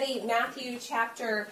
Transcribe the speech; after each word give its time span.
study 0.00 0.22
Matthew 0.24 0.78
chapter. 0.80 1.48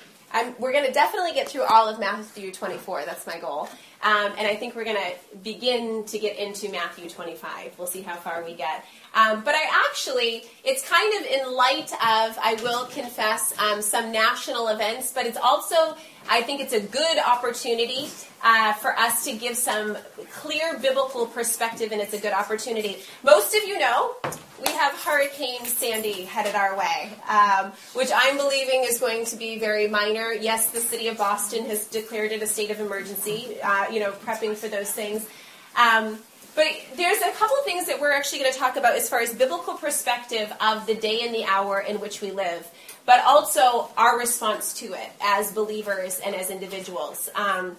We're 0.58 0.72
going 0.72 0.86
to 0.86 0.92
definitely 0.92 1.32
get 1.32 1.48
through 1.48 1.64
all 1.64 1.88
of 1.88 1.98
Matthew 1.98 2.50
24. 2.50 3.04
That's 3.04 3.26
my 3.26 3.38
goal. 3.38 3.68
Um, 4.02 4.32
and 4.38 4.46
I 4.46 4.54
think 4.56 4.74
we're 4.74 4.84
going 4.84 4.96
to 4.96 5.36
begin 5.38 6.04
to 6.04 6.18
get 6.18 6.38
into 6.38 6.70
Matthew 6.70 7.10
25. 7.10 7.74
We'll 7.76 7.86
see 7.86 8.02
how 8.02 8.16
far 8.16 8.44
we 8.44 8.54
get. 8.54 8.84
Um, 9.14 9.42
but 9.44 9.54
I 9.54 9.86
actually, 9.88 10.44
it's 10.64 10.88
kind 10.88 11.12
of 11.20 11.30
in 11.30 11.52
light 11.52 11.92
of, 11.92 12.38
I 12.40 12.58
will 12.62 12.86
confess, 12.86 13.58
um, 13.58 13.82
some 13.82 14.12
national 14.12 14.68
events, 14.68 15.12
but 15.12 15.26
it's 15.26 15.38
also, 15.38 15.96
I 16.28 16.42
think 16.42 16.60
it's 16.60 16.74
a 16.74 16.80
good 16.80 17.18
opportunity 17.18 18.08
uh, 18.42 18.74
for 18.74 18.96
us 18.98 19.24
to 19.24 19.32
give 19.32 19.56
some 19.56 19.96
clear 20.32 20.78
biblical 20.78 21.26
perspective, 21.26 21.90
and 21.92 22.00
it's 22.00 22.12
a 22.12 22.18
good 22.18 22.32
opportunity. 22.32 22.98
Most 23.24 23.54
of 23.56 23.64
you 23.64 23.78
know 23.78 24.14
we 24.64 24.72
have 24.72 24.92
Hurricane 24.94 25.64
Sandy 25.64 26.22
headed 26.22 26.54
our 26.54 26.76
way, 26.76 27.10
um, 27.28 27.72
which 27.94 28.10
I'm 28.14 28.36
believing 28.36 28.84
is 28.84 29.00
going 29.00 29.24
to 29.26 29.36
be 29.36 29.58
very 29.58 29.88
minor. 29.88 30.32
Yes, 30.32 30.70
the 30.70 30.80
city 30.80 31.08
of 31.08 31.16
Boston 31.16 31.64
has 31.66 31.86
declared 31.86 32.32
it 32.32 32.42
a 32.42 32.46
state 32.46 32.70
of 32.70 32.80
emergency, 32.80 33.56
uh, 33.62 33.86
you 33.90 34.00
know, 34.00 34.12
prepping 34.12 34.56
for 34.56 34.68
those 34.68 34.90
things. 34.90 35.26
Um, 35.76 36.18
but 36.58 36.66
there's 36.96 37.22
a 37.22 37.30
couple 37.32 37.56
things 37.64 37.86
that 37.86 38.00
we're 38.00 38.10
actually 38.10 38.40
going 38.40 38.52
to 38.52 38.58
talk 38.58 38.76
about 38.76 38.96
as 38.96 39.08
far 39.08 39.20
as 39.20 39.32
biblical 39.32 39.74
perspective 39.74 40.52
of 40.60 40.86
the 40.86 40.94
day 40.94 41.20
and 41.22 41.32
the 41.32 41.44
hour 41.44 41.78
in 41.78 42.00
which 42.00 42.20
we 42.20 42.32
live, 42.32 42.68
but 43.08 43.24
also 43.24 43.88
our 43.96 44.18
response 44.18 44.74
to 44.74 44.92
it 44.92 45.10
as 45.22 45.50
believers 45.52 46.20
and 46.22 46.34
as 46.34 46.50
individuals. 46.50 47.30
Um, 47.34 47.74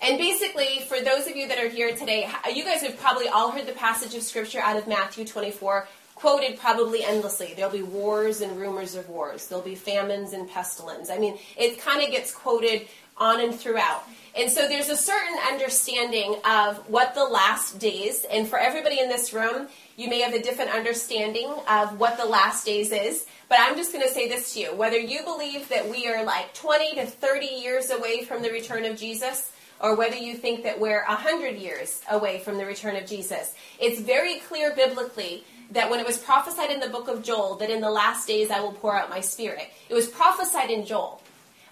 and 0.00 0.16
basically, 0.16 0.80
for 0.88 0.98
those 0.98 1.26
of 1.26 1.36
you 1.36 1.46
that 1.48 1.58
are 1.58 1.68
here 1.68 1.94
today, 1.94 2.26
you 2.50 2.64
guys 2.64 2.80
have 2.80 2.98
probably 2.98 3.28
all 3.28 3.50
heard 3.50 3.66
the 3.66 3.74
passage 3.74 4.14
of 4.14 4.22
scripture 4.22 4.58
out 4.60 4.78
of 4.78 4.88
Matthew 4.88 5.26
24, 5.26 5.86
quoted 6.14 6.58
probably 6.58 7.04
endlessly. 7.04 7.52
There'll 7.54 7.70
be 7.70 7.82
wars 7.82 8.40
and 8.40 8.58
rumors 8.58 8.94
of 8.94 9.10
wars. 9.10 9.46
There'll 9.46 9.62
be 9.62 9.74
famines 9.74 10.32
and 10.32 10.48
pestilence. 10.48 11.10
I 11.10 11.18
mean, 11.18 11.36
it 11.58 11.78
kind 11.78 12.02
of 12.02 12.10
gets 12.10 12.32
quoted 12.32 12.88
on 13.20 13.40
and 13.40 13.54
throughout. 13.54 14.04
And 14.34 14.50
so 14.50 14.68
there's 14.68 14.88
a 14.88 14.96
certain 14.96 15.36
understanding 15.52 16.36
of 16.44 16.78
what 16.88 17.14
the 17.14 17.24
last 17.24 17.78
days, 17.78 18.24
and 18.30 18.48
for 18.48 18.58
everybody 18.58 19.00
in 19.00 19.08
this 19.08 19.32
room, 19.32 19.68
you 19.96 20.08
may 20.08 20.20
have 20.20 20.34
a 20.34 20.42
different 20.42 20.70
understanding 20.70 21.52
of 21.68 22.00
what 22.00 22.16
the 22.16 22.24
last 22.24 22.64
days 22.64 22.90
is. 22.92 23.26
But 23.48 23.58
I'm 23.60 23.76
just 23.76 23.92
going 23.92 24.06
to 24.06 24.12
say 24.12 24.28
this 24.28 24.54
to 24.54 24.60
you 24.60 24.74
whether 24.74 24.98
you 24.98 25.24
believe 25.24 25.68
that 25.68 25.88
we 25.88 26.06
are 26.06 26.24
like 26.24 26.54
20 26.54 26.94
to 26.94 27.06
30 27.06 27.46
years 27.46 27.90
away 27.90 28.24
from 28.24 28.42
the 28.42 28.50
return 28.50 28.84
of 28.84 28.96
Jesus, 28.96 29.52
or 29.80 29.96
whether 29.96 30.16
you 30.16 30.36
think 30.36 30.62
that 30.62 30.78
we're 30.78 31.04
100 31.06 31.56
years 31.56 32.00
away 32.10 32.38
from 32.38 32.56
the 32.56 32.64
return 32.64 32.96
of 32.96 33.06
Jesus. 33.06 33.54
It's 33.80 34.00
very 34.00 34.38
clear 34.40 34.74
biblically 34.74 35.44
that 35.72 35.90
when 35.90 36.00
it 36.00 36.06
was 36.06 36.18
prophesied 36.18 36.70
in 36.70 36.80
the 36.80 36.88
book 36.88 37.08
of 37.08 37.22
Joel 37.22 37.56
that 37.56 37.70
in 37.70 37.80
the 37.80 37.90
last 37.90 38.26
days 38.26 38.50
I 38.50 38.60
will 38.60 38.72
pour 38.72 38.94
out 38.94 39.10
my 39.10 39.20
spirit, 39.20 39.68
it 39.88 39.94
was 39.94 40.08
prophesied 40.08 40.70
in 40.70 40.86
Joel. 40.86 41.20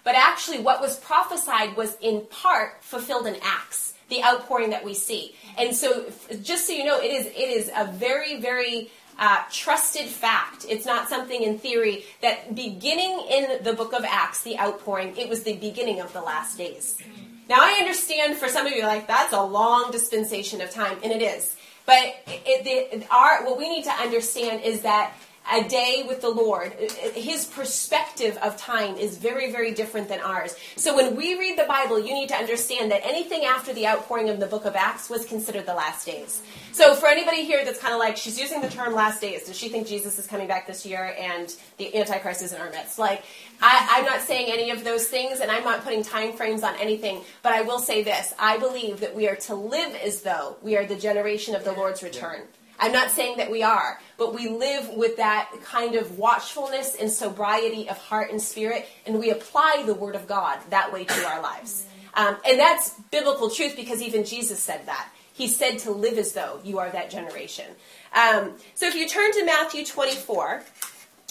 But 0.09 0.15
actually, 0.15 0.57
what 0.57 0.81
was 0.81 0.97
prophesied 0.97 1.77
was 1.77 1.95
in 2.01 2.25
part 2.31 2.83
fulfilled 2.83 3.27
in 3.27 3.35
Acts, 3.43 3.93
the 4.09 4.23
outpouring 4.23 4.71
that 4.71 4.83
we 4.83 4.95
see. 4.95 5.35
And 5.55 5.75
so, 5.75 6.11
just 6.41 6.65
so 6.65 6.73
you 6.73 6.83
know, 6.83 6.99
it 6.99 7.11
is 7.11 7.27
it 7.27 7.49
is 7.59 7.69
a 7.77 7.85
very 7.85 8.41
very 8.41 8.89
uh, 9.19 9.43
trusted 9.51 10.07
fact. 10.07 10.65
It's 10.67 10.83
not 10.83 11.09
something 11.09 11.43
in 11.43 11.59
theory 11.59 12.05
that 12.23 12.55
beginning 12.55 13.23
in 13.29 13.63
the 13.63 13.73
book 13.73 13.93
of 13.93 14.03
Acts, 14.03 14.41
the 14.41 14.57
outpouring, 14.57 15.15
it 15.15 15.29
was 15.29 15.43
the 15.43 15.57
beginning 15.57 16.01
of 16.01 16.11
the 16.11 16.21
last 16.21 16.57
days. 16.57 16.97
Now, 17.47 17.57
I 17.59 17.77
understand 17.79 18.35
for 18.37 18.47
some 18.47 18.65
of 18.65 18.73
you, 18.73 18.81
like, 18.81 19.05
that's 19.05 19.33
a 19.33 19.43
long 19.43 19.91
dispensation 19.91 20.59
of 20.61 20.71
time, 20.71 20.97
and 21.03 21.11
it 21.11 21.21
is. 21.21 21.55
But 21.85 22.15
it, 22.25 22.65
it, 22.65 23.07
our, 23.11 23.45
what 23.45 23.59
we 23.59 23.69
need 23.69 23.83
to 23.83 23.91
understand 23.91 24.63
is 24.63 24.81
that 24.81 25.13
a 25.51 25.67
day 25.67 26.03
with 26.07 26.21
the 26.21 26.29
Lord, 26.29 26.73
uh, 26.79 26.85
uh, 26.85 27.11
his 27.11 27.45
perspective 27.45 28.37
of 28.41 28.57
time 28.57 28.95
is 28.97 29.17
very, 29.17 29.51
very 29.51 29.73
different 29.73 30.07
than 30.07 30.19
ours. 30.19 30.55
So 30.75 30.95
when 30.95 31.15
we 31.15 31.37
read 31.37 31.57
the 31.57 31.65
Bible, 31.65 31.99
you 31.99 32.13
need 32.13 32.29
to 32.29 32.35
understand 32.35 32.91
that 32.91 33.01
anything 33.05 33.45
after 33.45 33.73
the 33.73 33.87
outpouring 33.87 34.29
of 34.29 34.39
the 34.39 34.45
book 34.45 34.65
of 34.65 34.75
Acts 34.75 35.09
was 35.09 35.25
considered 35.25 35.65
the 35.65 35.73
last 35.73 36.05
days. 36.05 36.41
So 36.71 36.95
for 36.95 37.07
anybody 37.07 37.43
here 37.45 37.65
that's 37.65 37.79
kind 37.79 37.93
of 37.93 37.99
like, 37.99 38.15
she's 38.15 38.39
using 38.39 38.61
the 38.61 38.69
term 38.69 38.93
last 38.93 39.21
days, 39.21 39.43
does 39.43 39.57
she 39.57 39.69
think 39.69 39.87
Jesus 39.87 40.19
is 40.19 40.27
coming 40.27 40.47
back 40.47 40.67
this 40.67 40.85
year 40.85 41.15
and 41.19 41.53
the 41.77 41.95
Antichrist 41.97 42.41
is 42.41 42.53
in 42.53 42.61
our 42.61 42.69
midst? 42.69 42.99
Like, 42.99 43.23
I, 43.61 43.97
I'm 43.97 44.05
not 44.05 44.21
saying 44.21 44.51
any 44.51 44.71
of 44.71 44.83
those 44.83 45.07
things, 45.07 45.41
and 45.41 45.51
I'm 45.51 45.63
not 45.65 45.83
putting 45.83 46.03
time 46.03 46.33
frames 46.33 46.63
on 46.63 46.75
anything, 46.75 47.21
but 47.41 47.51
I 47.51 47.61
will 47.63 47.79
say 47.79 48.03
this. 48.03 48.33
I 48.39 48.57
believe 48.57 49.01
that 49.01 49.15
we 49.15 49.27
are 49.27 49.35
to 49.35 49.55
live 49.55 49.95
as 49.95 50.21
though 50.21 50.55
we 50.61 50.77
are 50.77 50.85
the 50.85 50.95
generation 50.95 51.55
of 51.55 51.65
the 51.65 51.73
Lord's 51.73 52.01
return. 52.01 52.43
I'm 52.79 52.91
not 52.91 53.11
saying 53.11 53.37
that 53.37 53.51
we 53.51 53.61
are, 53.61 53.99
but 54.17 54.33
we 54.33 54.47
live 54.47 54.89
with 54.89 55.17
that 55.17 55.51
kind 55.63 55.95
of 55.95 56.17
watchfulness 56.17 56.95
and 56.95 57.11
sobriety 57.11 57.89
of 57.89 57.97
heart 57.97 58.31
and 58.31 58.41
spirit, 58.41 58.87
and 59.05 59.19
we 59.19 59.31
apply 59.31 59.83
the 59.85 59.93
Word 59.93 60.15
of 60.15 60.27
God 60.27 60.59
that 60.69 60.93
way 60.93 61.03
to 61.03 61.27
our 61.27 61.41
lives. 61.41 61.85
Um, 62.13 62.37
and 62.47 62.59
that's 62.59 62.91
biblical 63.11 63.49
truth 63.49 63.75
because 63.75 64.01
even 64.01 64.23
Jesus 64.23 64.59
said 64.59 64.85
that. 64.85 65.09
He 65.33 65.47
said 65.47 65.79
to 65.79 65.91
live 65.91 66.17
as 66.17 66.33
though 66.33 66.59
you 66.63 66.79
are 66.79 66.89
that 66.89 67.09
generation. 67.09 67.65
Um, 68.13 68.55
so 68.75 68.87
if 68.87 68.95
you 68.95 69.07
turn 69.07 69.31
to 69.33 69.45
Matthew 69.45 69.85
24, 69.85 70.63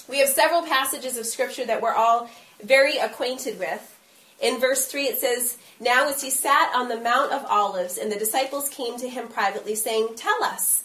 we 0.09 0.21
have 0.21 0.29
several 0.29 0.63
passages 0.63 1.17
of 1.19 1.27
Scripture 1.27 1.67
that 1.67 1.83
we're 1.83 1.93
all 1.93 2.31
very 2.63 2.97
acquainted 2.97 3.59
with. 3.59 3.95
In 4.41 4.61
verse 4.61 4.87
3, 4.87 5.03
it 5.05 5.19
says, 5.19 5.59
Now 5.81 6.09
as 6.09 6.23
he 6.23 6.31
sat 6.31 6.73
on 6.75 6.89
the 6.89 7.01
Mount 7.01 7.33
of 7.33 7.45
Olives, 7.47 7.99
and 7.99 8.11
the 8.11 8.19
disciples 8.19 8.69
came 8.69 8.99
to 8.99 9.09
him 9.09 9.29
privately, 9.29 9.75
saying, 9.75 10.11
Tell 10.17 10.43
us, 10.45 10.85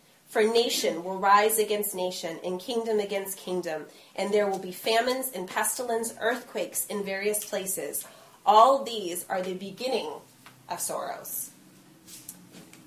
For 0.31 0.43
nation 0.43 1.03
will 1.03 1.17
rise 1.17 1.59
against 1.59 1.93
nation, 1.93 2.39
and 2.41 2.57
kingdom 2.57 3.01
against 3.01 3.37
kingdom 3.37 3.85
and 4.15 4.33
there 4.33 4.47
will 4.47 4.59
be 4.59 4.71
famines 4.71 5.29
and 5.35 5.45
pestilence, 5.45 6.13
earthquakes 6.21 6.85
in 6.85 7.03
various 7.03 7.43
places. 7.43 8.05
All 8.45 8.85
these 8.85 9.25
are 9.27 9.41
the 9.41 9.55
beginning 9.55 10.09
of 10.69 10.79
sorrows. 10.79 11.51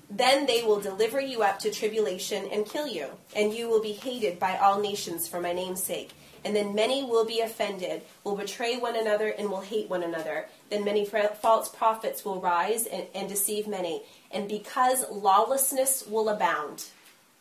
Then 0.09 0.47
they 0.47 0.63
will 0.63 0.79
deliver 0.79 1.19
you 1.19 1.43
up 1.43 1.59
to 1.59 1.71
tribulation 1.71 2.47
and 2.51 2.65
kill 2.65 2.87
you, 2.87 3.09
and 3.35 3.53
you 3.53 3.67
will 3.67 3.81
be 3.81 3.91
hated 3.91 4.39
by 4.39 4.57
all 4.57 4.81
nations 4.81 5.27
for 5.27 5.39
my 5.39 5.53
name's 5.53 5.83
sake. 5.83 6.13
And 6.43 6.55
then 6.55 6.73
many 6.73 7.03
will 7.03 7.25
be 7.25 7.41
offended, 7.41 8.01
will 8.23 8.35
betray 8.35 8.77
one 8.77 8.95
another, 8.95 9.29
and 9.29 9.51
will 9.51 9.61
hate 9.61 9.89
one 9.89 10.01
another. 10.01 10.47
Then 10.71 10.83
many 10.83 11.05
false 11.05 11.69
prophets 11.69 12.25
will 12.25 12.41
rise 12.41 12.87
and, 12.87 13.05
and 13.13 13.29
deceive 13.29 13.67
many. 13.67 14.03
And 14.31 14.47
because 14.47 15.05
lawlessness 15.11 16.07
will 16.07 16.29
abound, 16.29 16.85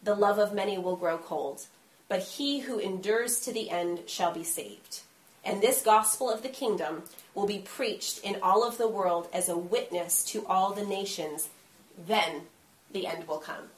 the 0.05 0.15
love 0.15 0.39
of 0.39 0.55
many 0.55 0.79
will 0.79 0.97
grow 0.97 1.19
cold 1.19 1.67
but 2.09 2.23
he 2.23 2.61
who 2.61 2.79
endures 2.79 3.41
to 3.41 3.53
the 3.53 3.71
end 3.71 4.01
shall 4.07 4.33
be 4.33 4.45
saved. 4.45 5.01
And 5.45 5.61
this 5.61 5.83
gospel 5.83 6.31
of 6.31 6.43
the 6.43 6.49
kingdom 6.49 7.03
will 7.35 7.47
be 7.47 7.59
preached 7.59 8.21
in 8.21 8.39
all 8.43 8.67
of 8.67 8.79
the 8.79 8.89
world 8.89 9.29
as 9.33 9.49
a 9.49 9.59
witness 9.59 10.25
to 10.27 10.47
all 10.47 10.73
the 10.73 10.85
nations. 10.85 11.49
Then 12.07 12.43
the 12.93 13.07
end 13.07 13.29
will 13.29 13.39
come. 13.39 13.71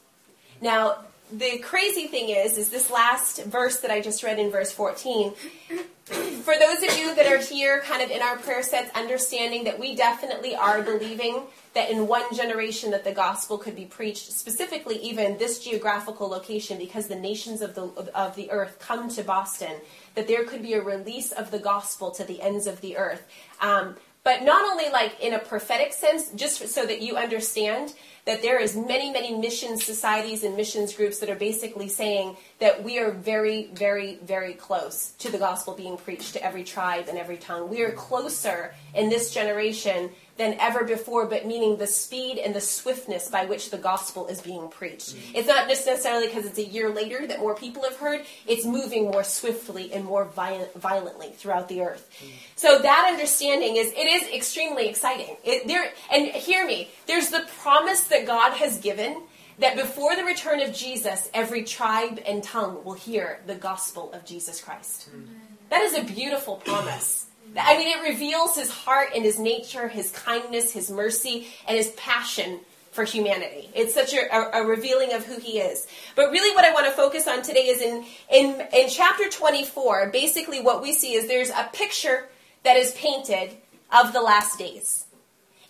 Now, 0.61 1.05
the 1.31 1.59
crazy 1.59 2.07
thing 2.07 2.29
is, 2.29 2.57
is 2.57 2.69
this 2.69 2.89
last 2.89 3.43
verse 3.43 3.81
that 3.81 3.91
I 3.91 4.01
just 4.01 4.23
read 4.23 4.39
in 4.39 4.49
verse 4.49 4.71
14. 4.71 5.33
For 5.33 6.53
those 6.57 6.77
of 6.83 6.97
you 6.97 7.13
that 7.15 7.27
are 7.27 7.37
here, 7.37 7.81
kind 7.81 8.01
of 8.01 8.09
in 8.09 8.21
our 8.21 8.37
prayer 8.37 8.63
sets, 8.63 8.89
understanding 8.95 9.65
that 9.65 9.77
we 9.77 9.93
definitely 9.93 10.55
are 10.55 10.81
believing 10.81 11.43
that 11.73 11.89
in 11.89 12.07
one 12.07 12.33
generation 12.33 12.91
that 12.91 13.03
the 13.03 13.11
gospel 13.11 13.57
could 13.57 13.75
be 13.75 13.83
preached, 13.83 14.31
specifically 14.31 14.95
even 14.97 15.37
this 15.37 15.61
geographical 15.61 16.29
location, 16.29 16.77
because 16.77 17.07
the 17.07 17.15
nations 17.15 17.61
of 17.61 17.75
the 17.75 17.83
of 18.15 18.35
the 18.37 18.49
earth 18.51 18.79
come 18.79 19.09
to 19.09 19.23
Boston, 19.23 19.73
that 20.15 20.29
there 20.29 20.45
could 20.45 20.61
be 20.61 20.73
a 20.75 20.81
release 20.81 21.33
of 21.33 21.51
the 21.51 21.59
gospel 21.59 22.09
to 22.11 22.23
the 22.23 22.41
ends 22.41 22.67
of 22.67 22.79
the 22.79 22.95
earth. 22.97 23.27
Um, 23.59 23.97
but 24.27 24.43
not 24.43 24.69
only 24.69 24.89
like 24.89 25.17
in 25.21 25.33
a 25.35 25.39
prophetic 25.39 25.93
sense, 25.93 26.31
just 26.35 26.67
so 26.67 26.85
that 26.85 27.01
you 27.01 27.15
understand 27.15 27.93
that 28.25 28.41
there 28.41 28.59
is 28.59 28.75
many, 28.75 29.09
many 29.09 29.33
mission 29.33 29.77
societies 29.77 30.43
and 30.43 30.57
missions 30.57 30.93
groups 30.93 31.19
that 31.19 31.29
are 31.29 31.35
basically 31.35 31.87
saying 31.87 32.35
that 32.59 32.83
we 32.83 32.99
are 32.99 33.11
very, 33.11 33.69
very, 33.73 34.19
very 34.21 34.51
close 34.51 35.11
to 35.19 35.31
the 35.31 35.37
gospel 35.37 35.75
being 35.75 35.95
preached 35.95 36.33
to 36.33 36.43
every 36.43 36.65
tribe 36.65 37.05
and 37.07 37.17
every 37.17 37.37
tongue. 37.37 37.69
We 37.69 37.83
are 37.83 37.93
closer 37.93 38.75
in 38.93 39.07
this 39.07 39.33
generation 39.33 40.09
than 40.37 40.55
ever 40.59 40.83
before, 40.83 41.25
but 41.25 41.45
meaning 41.45 41.77
the 41.77 41.87
speed 41.87 42.37
and 42.37 42.53
the 42.53 42.61
swiftness 42.61 43.29
by 43.29 43.45
which 43.45 43.71
the 43.71 43.77
gospel 43.77 44.27
is 44.27 44.41
being 44.41 44.69
preached. 44.69 45.15
Mm-hmm. 45.15 45.35
It's 45.35 45.47
not 45.47 45.67
just 45.67 45.85
necessarily 45.85 46.27
because 46.27 46.45
it's 46.45 46.59
a 46.59 46.65
year 46.65 46.89
later 46.89 47.25
that 47.25 47.39
more 47.39 47.55
people 47.55 47.83
have 47.83 47.97
heard, 47.97 48.25
it's 48.45 48.65
moving 48.65 49.05
more 49.05 49.23
swiftly 49.23 49.91
and 49.93 50.05
more 50.05 50.25
violent, 50.25 50.73
violently 50.73 51.29
throughout 51.29 51.67
the 51.69 51.81
earth. 51.81 52.09
Mm-hmm. 52.19 52.31
So 52.55 52.79
that 52.79 53.09
understanding 53.11 53.77
is, 53.77 53.91
it 53.91 54.07
is 54.07 54.33
extremely 54.33 54.87
exciting. 54.87 55.37
It, 55.43 55.67
there, 55.67 55.91
and 56.11 56.27
hear 56.27 56.65
me, 56.65 56.89
there's 57.07 57.29
the 57.29 57.45
promise 57.61 58.05
that 58.05 58.25
God 58.25 58.53
has 58.53 58.79
given 58.79 59.21
that 59.59 59.75
before 59.75 60.15
the 60.15 60.23
return 60.23 60.61
of 60.61 60.73
Jesus, 60.73 61.29
every 61.33 61.63
tribe 61.63 62.21
and 62.27 62.43
tongue 62.43 62.83
will 62.83 62.93
hear 62.93 63.39
the 63.47 63.55
gospel 63.55 64.11
of 64.13 64.25
Jesus 64.25 64.61
Christ. 64.61 65.09
Mm-hmm. 65.09 65.33
That 65.69 65.81
is 65.81 65.97
a 65.97 66.03
beautiful 66.03 66.57
promise. 66.57 67.26
I 67.59 67.77
mean, 67.77 67.97
it 67.97 68.09
reveals 68.09 68.55
his 68.55 68.71
heart 68.71 69.09
and 69.15 69.23
his 69.23 69.39
nature, 69.39 69.87
his 69.87 70.11
kindness, 70.11 70.71
his 70.71 70.91
mercy, 70.91 71.47
and 71.67 71.77
his 71.77 71.91
passion 71.91 72.59
for 72.91 73.03
humanity. 73.03 73.69
It's 73.75 73.93
such 73.93 74.13
a, 74.13 74.35
a, 74.35 74.63
a, 74.63 74.65
revealing 74.65 75.13
of 75.13 75.25
who 75.25 75.39
he 75.39 75.59
is. 75.59 75.85
But 76.15 76.31
really, 76.31 76.55
what 76.55 76.65
I 76.65 76.73
want 76.73 76.87
to 76.87 76.91
focus 76.91 77.27
on 77.27 77.43
today 77.43 77.67
is 77.67 77.81
in, 77.81 78.05
in, 78.31 78.67
in 78.73 78.89
chapter 78.89 79.29
24, 79.29 80.09
basically, 80.11 80.61
what 80.61 80.81
we 80.81 80.93
see 80.93 81.13
is 81.13 81.27
there's 81.27 81.51
a 81.51 81.69
picture 81.73 82.27
that 82.63 82.75
is 82.75 82.93
painted 82.93 83.55
of 83.91 84.13
the 84.13 84.21
last 84.21 84.57
days. 84.57 85.06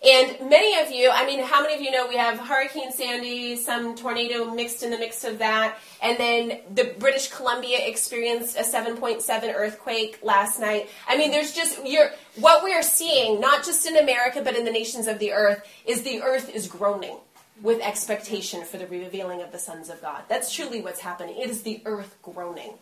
And 0.05 0.49
many 0.49 0.79
of 0.79 0.91
you, 0.91 1.09
I 1.11 1.25
mean, 1.25 1.44
how 1.44 1.61
many 1.61 1.73
of 1.73 1.81
you 1.81 1.89
know 1.89 2.07
we 2.07 2.17
have 2.17 2.38
Hurricane 2.38 2.91
Sandy, 2.91 3.55
some 3.55 3.95
tornado 3.95 4.53
mixed 4.53 4.83
in 4.83 4.91
the 4.91 4.97
mix 4.97 5.23
of 5.23 5.39
that, 5.39 5.79
and 6.03 6.17
then 6.19 6.59
the 6.75 6.94
British 6.99 7.29
Columbia 7.29 7.79
experienced 7.81 8.57
a 8.57 8.61
7.7 8.61 9.55
earthquake 9.55 10.19
last 10.21 10.59
night. 10.59 10.89
I 11.07 11.17
mean, 11.17 11.31
there's 11.31 11.51
just 11.51 11.83
you're, 11.83 12.11
what 12.35 12.63
we 12.63 12.73
are 12.73 12.83
seeing, 12.83 13.41
not 13.41 13.65
just 13.65 13.88
in 13.88 13.97
America 13.97 14.41
but 14.44 14.55
in 14.55 14.65
the 14.65 14.71
nations 14.71 15.07
of 15.07 15.17
the 15.17 15.33
earth, 15.33 15.67
is 15.85 16.03
the 16.03 16.21
earth 16.21 16.53
is 16.53 16.67
groaning 16.67 17.17
with 17.63 17.81
expectation 17.81 18.63
for 18.65 18.77
the 18.77 18.85
revealing 18.85 19.41
of 19.41 19.51
the 19.51 19.57
sons 19.57 19.89
of 19.89 20.00
God. 20.00 20.21
That's 20.27 20.53
truly 20.53 20.79
what's 20.81 21.00
happening. 21.00 21.38
It 21.38 21.50
is 21.50 21.63
the 21.63 21.81
earth 21.85 22.15
groaning. 22.21 22.73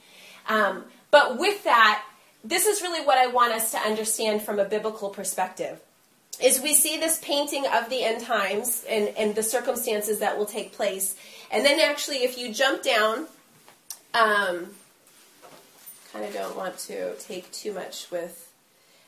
Um, 0.50 0.84
but 1.12 1.40
with 1.40 1.64
that, 1.64 2.04
this 2.44 2.66
is 2.66 2.82
really 2.82 3.06
what 3.06 3.18
I 3.18 3.28
want 3.28 3.54
us 3.54 3.72
to 3.72 3.78
understand 3.78 4.42
from 4.42 4.60
a 4.60 4.66
biblical 4.66 5.10
perspective 5.10 5.80
is 6.42 6.62
we 6.62 6.74
see 6.74 6.98
this 6.98 7.20
painting 7.24 7.66
of 7.74 7.90
the 7.90 8.04
end 8.04 8.22
times 8.22 8.86
and, 8.90 9.10
and 9.18 9.36
the 9.36 9.44
circumstances 9.44 10.20
that 10.20 10.38
will 10.38 10.46
take 10.46 10.74
place. 10.74 11.16
And 11.52 11.66
then 11.66 11.80
actually, 11.80 12.18
if 12.18 12.38
you 12.38 12.54
jump 12.54 12.84
down, 12.84 13.28
um, 14.14 14.68
kind 16.12 16.26
of 16.26 16.34
don't 16.34 16.56
want 16.56 16.78
to 16.80 17.16
take 17.16 17.52
too 17.52 17.74
much 17.74 18.10
with 18.12 18.52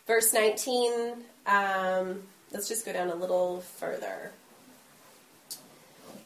verse 0.06 0.34
19. 0.34 1.14
Um, 1.46 2.24
let's 2.52 2.68
just 2.68 2.86
go 2.86 2.94
down 2.94 3.10
a 3.10 3.16
little 3.16 3.62
further. 3.62 4.32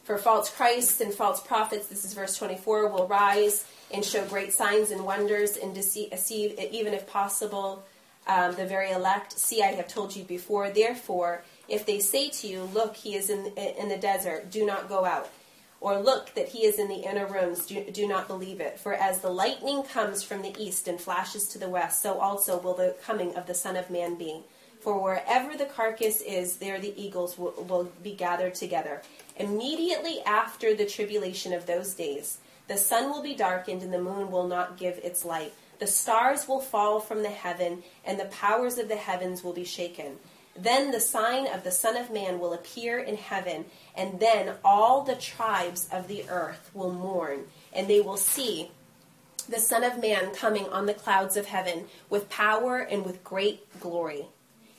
For 0.04 0.18
false 0.18 0.50
Christs 0.50 1.00
and 1.00 1.14
false 1.14 1.40
prophets, 1.40 1.86
this 1.86 2.04
is 2.04 2.12
verse 2.12 2.36
24, 2.36 2.88
will 2.88 3.06
rise 3.06 3.64
and 3.92 4.04
show 4.04 4.24
great 4.26 4.52
signs 4.52 4.90
and 4.90 5.04
wonders 5.04 5.56
and 5.56 5.72
deceive, 5.74 6.58
even 6.58 6.92
if 6.92 7.06
possible, 7.06 7.84
um, 8.26 8.54
the 8.54 8.66
very 8.66 8.90
elect, 8.90 9.38
See, 9.38 9.62
I 9.62 9.68
have 9.72 9.88
told 9.88 10.14
you 10.14 10.24
before. 10.24 10.70
Therefore, 10.70 11.44
if 11.68 11.84
they 11.86 11.98
say 11.98 12.30
to 12.30 12.46
you, 12.46 12.62
Look, 12.72 12.96
he 12.96 13.14
is 13.14 13.30
in, 13.30 13.46
in 13.56 13.88
the 13.88 13.96
desert, 13.96 14.50
do 14.50 14.64
not 14.64 14.88
go 14.88 15.04
out. 15.04 15.30
Or 15.80 15.98
look 15.98 16.32
that 16.34 16.50
he 16.50 16.64
is 16.64 16.78
in 16.78 16.86
the 16.86 17.08
inner 17.10 17.26
rooms, 17.26 17.66
do, 17.66 17.84
do 17.90 18.06
not 18.06 18.28
believe 18.28 18.60
it. 18.60 18.78
For 18.78 18.94
as 18.94 19.18
the 19.18 19.30
lightning 19.30 19.82
comes 19.82 20.22
from 20.22 20.42
the 20.42 20.54
east 20.56 20.86
and 20.86 21.00
flashes 21.00 21.48
to 21.48 21.58
the 21.58 21.68
west, 21.68 22.00
so 22.00 22.20
also 22.20 22.60
will 22.60 22.74
the 22.74 22.94
coming 23.04 23.34
of 23.34 23.46
the 23.46 23.54
Son 23.54 23.74
of 23.74 23.90
Man 23.90 24.16
be. 24.16 24.42
For 24.80 25.00
wherever 25.00 25.56
the 25.56 25.64
carcass 25.64 26.20
is, 26.20 26.56
there 26.56 26.78
the 26.78 26.94
eagles 27.00 27.36
will, 27.36 27.52
will 27.68 27.90
be 28.00 28.14
gathered 28.14 28.54
together. 28.54 29.02
Immediately 29.36 30.20
after 30.24 30.74
the 30.74 30.86
tribulation 30.86 31.52
of 31.52 31.66
those 31.66 31.94
days, 31.94 32.38
the 32.68 32.76
sun 32.76 33.10
will 33.10 33.22
be 33.22 33.34
darkened 33.34 33.82
and 33.82 33.92
the 33.92 34.00
moon 34.00 34.30
will 34.30 34.46
not 34.46 34.78
give 34.78 34.98
its 34.98 35.24
light 35.24 35.52
the 35.82 35.88
stars 35.88 36.46
will 36.46 36.60
fall 36.60 37.00
from 37.00 37.24
the 37.24 37.28
heaven, 37.28 37.82
and 38.04 38.20
the 38.20 38.26
powers 38.26 38.78
of 38.78 38.86
the 38.86 38.94
heavens 38.94 39.42
will 39.42 39.52
be 39.52 39.64
shaken. 39.64 40.16
Then 40.54 40.92
the 40.92 41.00
sign 41.00 41.48
of 41.48 41.64
the 41.64 41.72
Son 41.72 41.96
of 41.96 42.08
Man 42.08 42.38
will 42.38 42.52
appear 42.52 43.00
in 43.00 43.16
heaven, 43.16 43.64
and 43.96 44.20
then 44.20 44.54
all 44.64 45.02
the 45.02 45.16
tribes 45.16 45.88
of 45.90 46.06
the 46.06 46.24
earth 46.28 46.70
will 46.72 46.92
mourn, 46.92 47.46
and 47.72 47.88
they 47.88 48.00
will 48.00 48.16
see 48.16 48.70
the 49.48 49.58
Son 49.58 49.82
of 49.82 50.00
Man 50.00 50.32
coming 50.32 50.68
on 50.68 50.86
the 50.86 50.94
clouds 50.94 51.36
of 51.36 51.46
heaven 51.46 51.86
with 52.08 52.30
power 52.30 52.78
and 52.78 53.04
with 53.04 53.24
great 53.24 53.80
glory. 53.80 54.26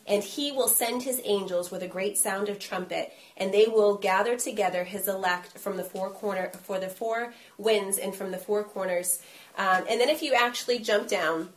And 0.08 0.24
he 0.24 0.54
will 0.54 0.70
send 0.70 1.04
his 1.04 1.22
angels 1.26 1.70
with 1.70 1.84
a 1.84 1.88
great 1.88 2.18
sound 2.18 2.48
of 2.48 2.60
trumpet, 2.60 3.12
and 3.36 3.54
they 3.54 3.66
will 3.68 3.96
gather 3.96 4.38
together 4.38 4.86
his 4.86 5.10
elect 5.10 5.58
from 5.58 5.76
the 5.76 5.84
four 5.84 6.10
corner 6.12 6.50
for 6.64 6.80
the 6.80 6.88
four 6.88 7.34
winds 7.58 7.98
and 7.98 8.16
from 8.16 8.32
the 8.32 8.38
four 8.38 8.64
corners 8.64 9.22
um, 9.58 9.86
and 9.90 10.00
then 10.00 10.10
if 10.10 10.22
you 10.22 10.34
actually 10.34 10.80
jump 10.80 11.08
down 11.08 11.50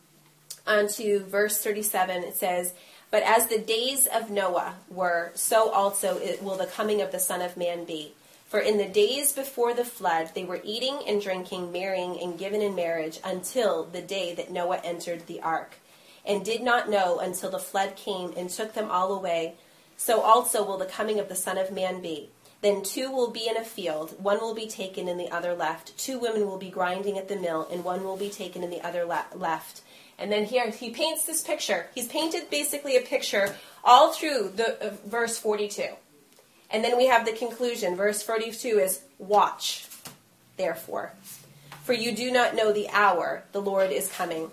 onto 0.67 1.21
verse 1.21 1.63
37, 1.63 2.25
it 2.25 2.37
says, 2.37 2.75
But 3.11 3.23
as 3.23 3.47
the 3.47 3.59
days 3.59 4.07
of 4.07 4.31
Noah 4.31 4.75
were, 4.91 5.33
so 5.35 5.71
also 5.71 6.19
it 6.19 6.43
will 6.43 6.57
the 6.57 6.67
coming 6.67 7.01
of 7.01 7.13
the 7.13 7.21
Son 7.21 7.41
of 7.41 7.57
Man 7.57 7.85
be. 7.85 8.13
For 8.49 8.61
in 8.61 8.79
the 8.79 8.89
days 8.89 9.33
before 9.33 9.75
the 9.75 9.85
flood, 9.85 10.31
they 10.35 10.45
were 10.45 10.61
eating 10.63 11.01
and 11.07 11.21
drinking, 11.21 11.73
marrying 11.73 12.21
and 12.21 12.39
given 12.39 12.63
in 12.63 12.75
marriage 12.75 13.19
until 13.25 13.85
the 13.85 14.03
day 14.03 14.35
that 14.35 14.53
Noah 14.53 14.81
entered 14.85 15.27
the 15.27 15.41
ark, 15.41 15.77
and 16.25 16.45
did 16.45 16.63
not 16.63 16.89
know 16.89 17.19
until 17.19 17.51
the 17.51 17.59
flood 17.59 17.97
came 17.97 18.33
and 18.37 18.49
took 18.49 18.75
them 18.75 18.91
all 18.91 19.13
away. 19.13 19.55
So 19.97 20.21
also 20.21 20.65
will 20.65 20.79
the 20.79 20.87
coming 20.87 21.19
of 21.19 21.29
the 21.29 21.35
Son 21.35 21.59
of 21.59 21.73
Man 21.73 22.01
be. 22.01 22.31
Then 22.63 22.83
two 22.83 23.11
will 23.11 23.31
be 23.31 23.49
in 23.49 23.57
a 23.57 23.65
field, 23.65 24.21
one 24.23 24.41
will 24.41 24.55
be 24.55 24.67
taken 24.67 25.09
and 25.09 25.21
the 25.21 25.31
other 25.31 25.55
left. 25.55 25.97
Two 25.99 26.19
women 26.19 26.47
will 26.47 26.59
be 26.59 26.71
grinding 26.71 27.19
at 27.19 27.29
the 27.29 27.37
mill, 27.37 27.69
and 27.71 27.85
one 27.85 28.03
will 28.03 28.17
be 28.17 28.31
taken 28.31 28.63
and 28.65 28.73
the 28.73 28.85
other 28.85 29.05
le- 29.05 29.27
left. 29.35 29.83
And 30.19 30.33
then 30.33 30.47
here 30.47 30.71
he 30.71 30.91
paints 30.91 31.27
this 31.27 31.43
picture. 31.43 31.89
He's 31.95 32.09
painted 32.09 32.49
basically 32.51 32.97
a 32.97 33.03
picture 33.03 33.55
all 33.85 34.13
through 34.13 34.53
the 34.57 34.89
uh, 34.89 34.95
verse 35.05 35.39
42. 35.39 35.85
And 36.71 36.83
then 36.83 36.97
we 36.97 37.07
have 37.07 37.27
the 37.27 37.33
conclusion. 37.33 37.97
Verse 37.97 38.23
42 38.23 38.79
is 38.79 39.03
watch, 39.19 39.87
therefore, 40.57 41.13
for 41.85 41.93
you 41.93 42.17
do 42.17 42.33
not 42.33 42.57
know 42.57 42.73
the 42.73 42.89
hour 42.91 43.45
the 43.53 43.61
Lord 43.61 43.93
is 43.93 44.11
coming. 44.11 44.51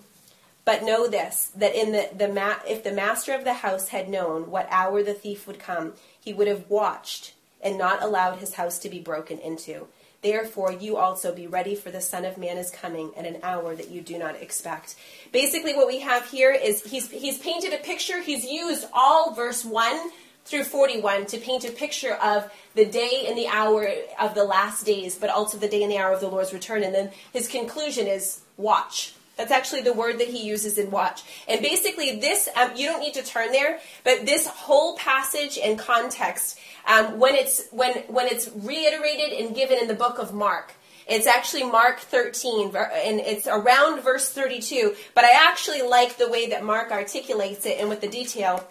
But 0.66 0.84
know 0.84 1.10
this 1.10 1.52
that 1.56 1.76
in 1.76 1.92
the, 1.92 2.10
the 2.16 2.28
ma- 2.30 2.60
if 2.68 2.84
the 2.84 2.94
master 2.94 3.34
of 3.34 3.44
the 3.44 3.54
house 3.54 3.90
had 3.90 4.08
known 4.08 4.50
what 4.50 4.68
hour 4.70 5.04
the 5.04 5.14
thief 5.14 5.46
would 5.48 5.60
come, 5.60 5.94
he 6.20 6.34
would 6.34 6.48
have 6.48 6.70
watched 6.70 7.34
and 7.63 7.77
not 7.77 8.04
allowed 8.04 8.38
his 8.38 8.56
house 8.56 8.77
to 8.80 8.89
be 8.89 9.00
broken 9.00 9.39
into. 9.39 9.88
Therefore, 10.21 10.71
you 10.71 10.95
also 10.95 11.36
be 11.36 11.48
ready, 11.48 11.75
for 11.75 11.92
the 11.92 12.00
Son 12.00 12.24
of 12.24 12.38
Man 12.38 12.57
is 12.57 12.71
coming 12.71 13.12
at 13.18 13.25
an 13.25 13.39
hour 13.44 13.75
that 13.75 13.89
you 13.89 14.01
do 14.01 14.18
not 14.18 14.42
expect. 14.42 14.95
Basically, 15.33 15.75
what 15.75 15.88
we 15.88 16.00
have 16.00 16.30
here 16.30 16.51
is 16.51 16.81
he's, 16.83 17.12
he's 17.12 17.38
painted 17.39 17.74
a 17.74 17.77
picture. 17.77 18.21
He's 18.21 18.45
used 18.45 18.88
all 18.94 19.33
verse 19.33 19.65
1 19.65 20.12
through 20.45 20.63
41 20.63 21.25
to 21.27 21.38
paint 21.38 21.65
a 21.65 21.71
picture 21.71 22.13
of 22.13 22.50
the 22.74 22.86
day 22.86 23.25
and 23.27 23.38
the 23.38 23.48
hour 23.48 23.89
of 24.20 24.34
the 24.34 24.46
last 24.46 24.86
days, 24.86 25.17
but 25.17 25.29
also 25.29 25.58
the 25.58 25.67
day 25.67 25.84
and 25.84 25.91
the 25.91 25.98
hour 25.98 26.13
of 26.13 26.22
the 26.22 26.29
Lord's 26.29 26.53
return. 26.53 26.84
And 26.84 26.96
then 26.96 27.12
his 27.34 27.50
conclusion 27.50 28.08
is 28.08 28.41
watch. 28.55 29.13
That's 29.36 29.51
actually 29.51 29.82
the 29.82 29.93
word 29.93 30.20
that 30.20 30.27
he 30.27 30.46
uses 30.46 30.77
in 30.77 30.91
watch. 30.91 31.24
And 31.48 31.62
basically, 31.62 32.20
this, 32.20 32.48
um, 32.55 32.72
you 32.75 32.86
don't 32.86 33.00
need 33.00 33.15
to 33.15 33.24
turn 33.24 33.51
there, 33.51 33.79
but 34.03 34.25
this 34.25 34.46
whole 34.46 34.96
passage 34.96 35.58
and 35.58 35.77
context 35.77 36.60
um, 36.88 37.20
when 37.20 37.36
it's 37.36 37.68
when 37.72 37.94
when 38.08 38.28
it's 38.28 38.50
reiterated 38.56 39.40
and 39.40 39.56
given 39.56 39.80
in 39.80 39.88
the 39.88 39.94
book 39.94 40.20
of 40.20 40.34
Mark. 40.34 40.74
It's 41.06 41.28
actually 41.28 41.63
Mark 41.63 42.00
13, 42.00 42.74
and 42.75 43.20
it's 43.20 43.46
around 43.46 44.02
verse 44.02 44.30
32. 44.30 44.96
But 45.13 45.25
I 45.25 45.50
actually 45.50 45.82
like 45.82 46.18
the 46.18 46.30
way 46.30 46.50
that 46.50 46.63
Mark 46.63 46.92
articulates 46.92 47.66
it 47.66 47.78
and 47.80 47.90
with 47.90 48.00
the 48.00 48.08
detail. 48.08 48.66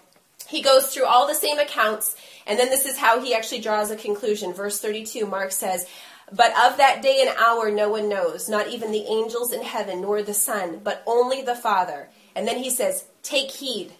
He 0.47 0.61
goes 0.61 0.87
through 0.87 1.05
all 1.05 1.27
the 1.27 1.35
same 1.35 1.59
accounts, 1.59 2.15
and 2.47 2.57
then 2.57 2.69
this 2.69 2.85
is 2.85 2.97
how 2.97 3.21
he 3.21 3.35
actually 3.35 3.61
draws 3.61 3.91
a 3.91 3.95
conclusion. 3.95 4.51
Verse 4.51 4.79
32, 4.79 5.27
Mark 5.27 5.51
says, 5.51 5.87
But 6.31 6.51
of 6.51 6.77
that 6.77 7.03
day 7.03 7.23
and 7.25 7.37
hour 7.37 7.69
no 7.69 7.89
one 7.89 8.09
knows, 8.09 8.49
not 8.49 8.67
even 8.67 8.91
the 8.91 9.05
angels 9.05 9.53
in 9.53 9.61
heaven, 9.61 10.01
nor 10.01 10.23
the 10.23 10.33
Son, 10.33 10.81
but 10.83 11.03
only 11.05 11.43
the 11.43 11.55
Father. 11.55 12.09
And 12.35 12.47
then 12.47 12.57
he 12.57 12.71
says, 12.71 13.05
Take 13.21 13.51
heed, 13.51 13.93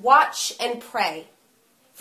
watch 0.00 0.54
and 0.60 0.80
pray 0.80 1.26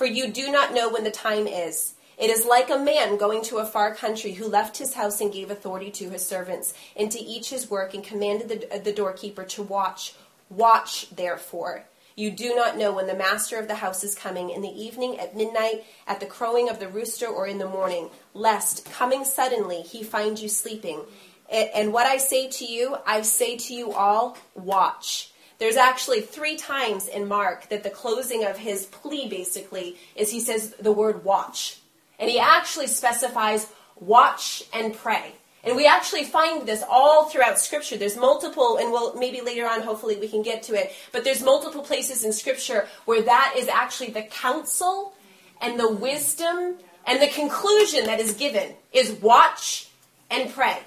for 0.01 0.07
you 0.07 0.29
do 0.29 0.51
not 0.51 0.73
know 0.73 0.89
when 0.89 1.03
the 1.03 1.11
time 1.11 1.45
is. 1.45 1.93
It 2.17 2.31
is 2.31 2.43
like 2.43 2.71
a 2.71 2.79
man 2.79 3.17
going 3.17 3.43
to 3.43 3.59
a 3.59 3.67
far 3.67 3.93
country 3.93 4.31
who 4.31 4.47
left 4.47 4.79
his 4.79 4.95
house 4.95 5.21
and 5.21 5.31
gave 5.31 5.51
authority 5.51 5.91
to 5.91 6.09
his 6.09 6.25
servants, 6.25 6.73
and 6.95 7.11
to 7.11 7.19
each 7.19 7.51
his 7.51 7.69
work, 7.69 7.93
and 7.93 8.03
commanded 8.03 8.49
the, 8.49 8.79
the 8.79 8.93
doorkeeper 8.93 9.43
to 9.43 9.61
watch. 9.61 10.15
Watch, 10.49 11.11
therefore. 11.11 11.85
You 12.15 12.31
do 12.31 12.55
not 12.55 12.79
know 12.79 12.91
when 12.91 13.05
the 13.05 13.13
master 13.13 13.59
of 13.59 13.67
the 13.67 13.75
house 13.75 14.03
is 14.03 14.15
coming, 14.15 14.49
in 14.49 14.63
the 14.63 14.69
evening, 14.69 15.19
at 15.19 15.37
midnight, 15.37 15.83
at 16.07 16.19
the 16.19 16.25
crowing 16.25 16.67
of 16.67 16.79
the 16.79 16.87
rooster, 16.87 17.27
or 17.27 17.45
in 17.45 17.59
the 17.59 17.69
morning, 17.69 18.09
lest, 18.33 18.91
coming 18.91 19.23
suddenly, 19.23 19.83
he 19.83 20.01
find 20.01 20.39
you 20.39 20.49
sleeping. 20.49 21.01
And 21.47 21.93
what 21.93 22.07
I 22.07 22.17
say 22.17 22.49
to 22.49 22.65
you, 22.65 22.97
I 23.05 23.21
say 23.21 23.55
to 23.55 23.73
you 23.75 23.91
all, 23.91 24.35
watch. 24.55 25.30
There's 25.61 25.77
actually 25.77 26.21
three 26.21 26.57
times 26.57 27.07
in 27.07 27.27
Mark 27.27 27.69
that 27.69 27.83
the 27.83 27.91
closing 27.91 28.43
of 28.43 28.57
his 28.57 28.87
plea 28.87 29.29
basically 29.29 29.95
is 30.15 30.31
he 30.31 30.39
says 30.39 30.73
the 30.79 30.91
word 30.91 31.23
watch. 31.23 31.77
And 32.17 32.31
he 32.31 32.39
actually 32.39 32.87
specifies 32.87 33.67
watch 33.99 34.63
and 34.73 34.91
pray. 34.91 35.33
And 35.63 35.75
we 35.75 35.85
actually 35.85 36.23
find 36.23 36.67
this 36.67 36.83
all 36.89 37.29
throughout 37.29 37.59
Scripture. 37.59 37.95
There's 37.95 38.17
multiple, 38.17 38.77
and 38.77 38.91
we'll 38.91 39.13
maybe 39.19 39.41
later 39.41 39.67
on, 39.67 39.81
hopefully, 39.81 40.17
we 40.17 40.27
can 40.27 40.41
get 40.41 40.63
to 40.63 40.73
it. 40.73 40.93
But 41.11 41.23
there's 41.23 41.43
multiple 41.43 41.83
places 41.83 42.25
in 42.25 42.33
Scripture 42.33 42.87
where 43.05 43.21
that 43.21 43.53
is 43.55 43.67
actually 43.67 44.09
the 44.09 44.23
counsel 44.23 45.13
and 45.61 45.79
the 45.79 45.91
wisdom 45.91 46.77
and 47.05 47.21
the 47.21 47.27
conclusion 47.27 48.07
that 48.07 48.19
is 48.19 48.33
given 48.33 48.73
is 48.91 49.11
watch 49.11 49.89
and 50.31 50.51
pray. 50.51 50.79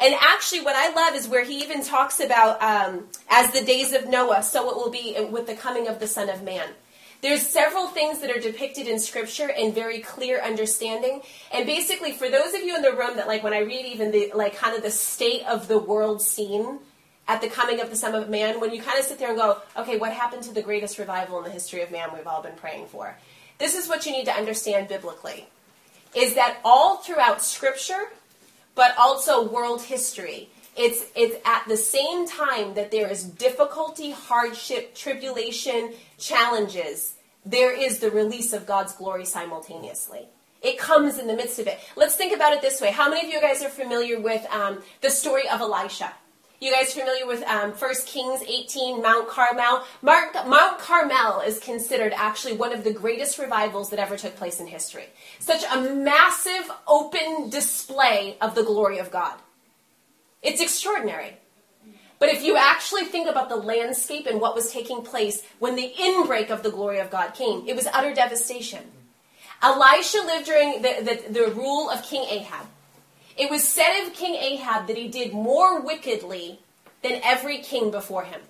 And 0.00 0.14
actually, 0.18 0.62
what 0.62 0.74
I 0.76 0.94
love 0.94 1.14
is 1.14 1.28
where 1.28 1.44
he 1.44 1.62
even 1.62 1.84
talks 1.84 2.20
about 2.20 2.62
um, 2.62 3.06
as 3.28 3.52
the 3.52 3.62
days 3.62 3.92
of 3.92 4.08
Noah, 4.08 4.42
so 4.42 4.70
it 4.70 4.76
will 4.76 4.90
be 4.90 5.14
with 5.30 5.46
the 5.46 5.54
coming 5.54 5.88
of 5.88 6.00
the 6.00 6.06
Son 6.06 6.30
of 6.30 6.42
Man. 6.42 6.68
There's 7.22 7.42
several 7.46 7.86
things 7.88 8.20
that 8.20 8.30
are 8.34 8.40
depicted 8.40 8.88
in 8.88 8.98
scripture 8.98 9.48
in 9.48 9.74
very 9.74 9.98
clear 10.00 10.40
understanding. 10.40 11.20
And 11.52 11.66
basically, 11.66 12.12
for 12.12 12.30
those 12.30 12.54
of 12.54 12.62
you 12.62 12.74
in 12.74 12.80
the 12.80 12.92
room 12.92 13.16
that 13.16 13.26
like 13.26 13.42
when 13.42 13.52
I 13.52 13.58
read 13.58 13.84
even 13.84 14.10
the 14.10 14.32
like 14.34 14.56
kind 14.56 14.74
of 14.74 14.82
the 14.82 14.90
state 14.90 15.46
of 15.46 15.68
the 15.68 15.78
world 15.78 16.22
scene 16.22 16.78
at 17.28 17.42
the 17.42 17.48
coming 17.48 17.80
of 17.80 17.90
the 17.90 17.96
Son 17.96 18.14
of 18.14 18.30
Man, 18.30 18.58
when 18.58 18.72
you 18.72 18.80
kind 18.80 18.98
of 18.98 19.04
sit 19.04 19.18
there 19.18 19.28
and 19.28 19.36
go, 19.36 19.58
okay, 19.76 19.98
what 19.98 20.12
happened 20.12 20.44
to 20.44 20.54
the 20.54 20.62
greatest 20.62 20.98
revival 20.98 21.38
in 21.38 21.44
the 21.44 21.50
history 21.50 21.82
of 21.82 21.90
man 21.90 22.08
we've 22.14 22.26
all 22.26 22.42
been 22.42 22.56
praying 22.56 22.86
for? 22.86 23.14
This 23.58 23.74
is 23.74 23.86
what 23.86 24.06
you 24.06 24.12
need 24.12 24.24
to 24.24 24.32
understand 24.32 24.88
biblically. 24.88 25.46
Is 26.14 26.34
that 26.36 26.56
all 26.64 26.96
throughout 26.96 27.42
scripture, 27.42 28.08
but 28.80 28.96
also 28.96 29.46
world 29.46 29.82
history, 29.82 30.48
it's, 30.74 31.04
it's 31.14 31.36
at 31.44 31.68
the 31.68 31.76
same 31.76 32.26
time 32.26 32.72
that 32.72 32.90
there 32.90 33.10
is 33.10 33.24
difficulty, 33.24 34.10
hardship, 34.10 34.94
tribulation, 34.94 35.92
challenges, 36.16 37.12
there 37.44 37.78
is 37.78 37.98
the 37.98 38.10
release 38.10 38.54
of 38.54 38.64
God's 38.64 38.94
glory 38.94 39.26
simultaneously. 39.26 40.22
It 40.62 40.78
comes 40.78 41.18
in 41.18 41.26
the 41.26 41.36
midst 41.36 41.58
of 41.58 41.66
it. 41.66 41.78
Let's 41.94 42.16
think 42.16 42.34
about 42.34 42.54
it 42.54 42.62
this 42.62 42.80
way. 42.80 42.90
How 42.90 43.10
many 43.10 43.26
of 43.26 43.30
you 43.30 43.38
guys 43.38 43.62
are 43.62 43.68
familiar 43.68 44.18
with 44.18 44.46
um, 44.50 44.78
the 45.02 45.10
story 45.10 45.46
of 45.46 45.60
Elisha? 45.60 46.14
You 46.60 46.70
guys 46.70 46.92
familiar 46.92 47.26
with 47.26 47.42
um, 47.44 47.72
1 47.72 47.94
Kings 48.04 48.42
18, 48.42 49.00
Mount 49.00 49.28
Carmel? 49.28 49.82
Mount, 50.02 50.34
Mount 50.46 50.78
Carmel 50.78 51.40
is 51.40 51.58
considered 51.58 52.12
actually 52.14 52.52
one 52.52 52.74
of 52.74 52.84
the 52.84 52.92
greatest 52.92 53.38
revivals 53.38 53.88
that 53.88 53.98
ever 53.98 54.18
took 54.18 54.36
place 54.36 54.60
in 54.60 54.66
history. 54.66 55.06
Such 55.38 55.64
a 55.72 55.80
massive, 55.80 56.70
open 56.86 57.48
display 57.48 58.36
of 58.42 58.54
the 58.54 58.62
glory 58.62 58.98
of 58.98 59.10
God. 59.10 59.38
It's 60.42 60.60
extraordinary. 60.60 61.38
But 62.18 62.28
if 62.28 62.42
you 62.42 62.58
actually 62.58 63.06
think 63.06 63.26
about 63.26 63.48
the 63.48 63.56
landscape 63.56 64.26
and 64.26 64.38
what 64.38 64.54
was 64.54 64.70
taking 64.70 65.00
place 65.00 65.42
when 65.60 65.76
the 65.76 65.94
inbreak 65.98 66.50
of 66.50 66.62
the 66.62 66.70
glory 66.70 66.98
of 66.98 67.10
God 67.10 67.32
came, 67.32 67.66
it 67.66 67.74
was 67.74 67.86
utter 67.86 68.12
devastation. 68.12 68.84
Elisha 69.62 70.18
lived 70.26 70.44
during 70.44 70.82
the, 70.82 71.22
the, 71.26 71.32
the 71.32 71.54
rule 71.54 71.88
of 71.88 72.02
King 72.02 72.26
Ahab. 72.28 72.66
It 73.40 73.48
was 73.48 73.66
said 73.66 74.04
of 74.04 74.12
King 74.12 74.34
Ahab 74.34 74.86
that 74.86 74.98
he 74.98 75.08
did 75.08 75.32
more 75.32 75.80
wickedly 75.80 76.58
than 77.02 77.22
every 77.24 77.56
king 77.56 77.90
before 77.90 78.24
him. 78.24 78.42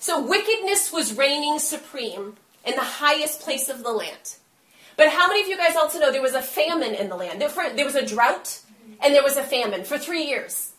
So 0.00 0.26
wickedness 0.26 0.90
was 0.90 1.18
reigning 1.18 1.58
supreme 1.58 2.36
in 2.64 2.74
the 2.74 2.80
highest 2.80 3.42
place 3.42 3.68
of 3.68 3.82
the 3.82 3.92
land. 3.92 4.36
But 4.96 5.10
how 5.10 5.28
many 5.28 5.42
of 5.42 5.48
you 5.48 5.58
guys 5.58 5.76
also 5.76 5.98
know 5.98 6.10
there 6.10 6.22
was 6.22 6.32
a 6.32 6.40
famine 6.40 6.94
in 6.94 7.10
the 7.10 7.16
land? 7.16 7.38
There 7.38 7.84
was 7.84 7.96
a 7.96 8.06
drought 8.06 8.60
and 9.02 9.14
there 9.14 9.22
was 9.22 9.36
a 9.36 9.44
famine 9.44 9.84
for 9.84 9.98
three 9.98 10.24
years. 10.24 10.72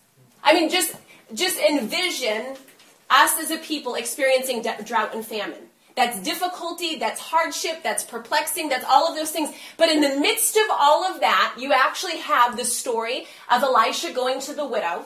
I 0.43 0.55
mean, 0.55 0.67
just 0.67 0.95
just 1.31 1.59
envision 1.59 2.55
us 3.11 3.39
as 3.39 3.51
a 3.51 3.57
people 3.57 3.93
experiencing 3.93 4.63
drought 4.85 5.13
and 5.13 5.23
famine. 5.23 5.69
That's 5.95 6.19
difficulty, 6.19 6.97
that's 6.97 7.21
hardship, 7.21 7.81
that's 7.81 8.03
perplexing, 8.03 8.67
that's 8.67 8.83
all 8.83 9.07
of 9.07 9.15
those 9.15 9.31
things. 9.31 9.55
But 9.77 9.89
in 9.89 10.01
the 10.01 10.19
midst 10.19 10.57
of 10.57 10.65
all 10.69 11.05
of 11.05 11.21
that, 11.21 11.55
you 11.57 11.71
actually 11.71 12.17
have 12.17 12.57
the 12.57 12.65
story 12.65 13.27
of 13.49 13.63
Elisha 13.63 14.11
going 14.11 14.41
to 14.41 14.53
the 14.53 14.65
widow, 14.65 15.05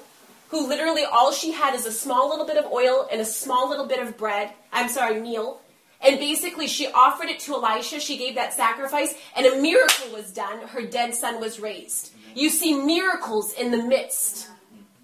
who 0.49 0.67
literally 0.67 1.03
all 1.03 1.31
she 1.31 1.51
had 1.51 1.75
is 1.75 1.85
a 1.85 1.91
small 1.91 2.27
little 2.29 2.45
bit 2.45 2.57
of 2.57 2.71
oil 2.71 3.07
and 3.11 3.21
a 3.21 3.25
small 3.25 3.69
little 3.69 3.85
bit 3.85 3.99
of 3.99 4.17
bread. 4.17 4.51
I'm 4.73 4.89
sorry, 4.89 5.21
meal. 5.21 5.61
And 6.01 6.17
basically, 6.17 6.65
she 6.65 6.87
offered 6.87 7.27
it 7.27 7.39
to 7.41 7.53
Elisha. 7.53 7.99
She 7.99 8.17
gave 8.17 8.35
that 8.35 8.53
sacrifice, 8.53 9.13
and 9.35 9.45
a 9.45 9.61
miracle 9.61 10.11
was 10.11 10.31
done. 10.31 10.59
Her 10.69 10.81
dead 10.81 11.13
son 11.13 11.39
was 11.39 11.59
raised. 11.59 12.13
You 12.33 12.49
see 12.49 12.73
miracles 12.73 13.53
in 13.53 13.69
the 13.69 13.83
midst 13.83 14.47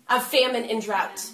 of 0.10 0.25
famine 0.25 0.63
and 0.63 0.82
drought. 0.82 1.30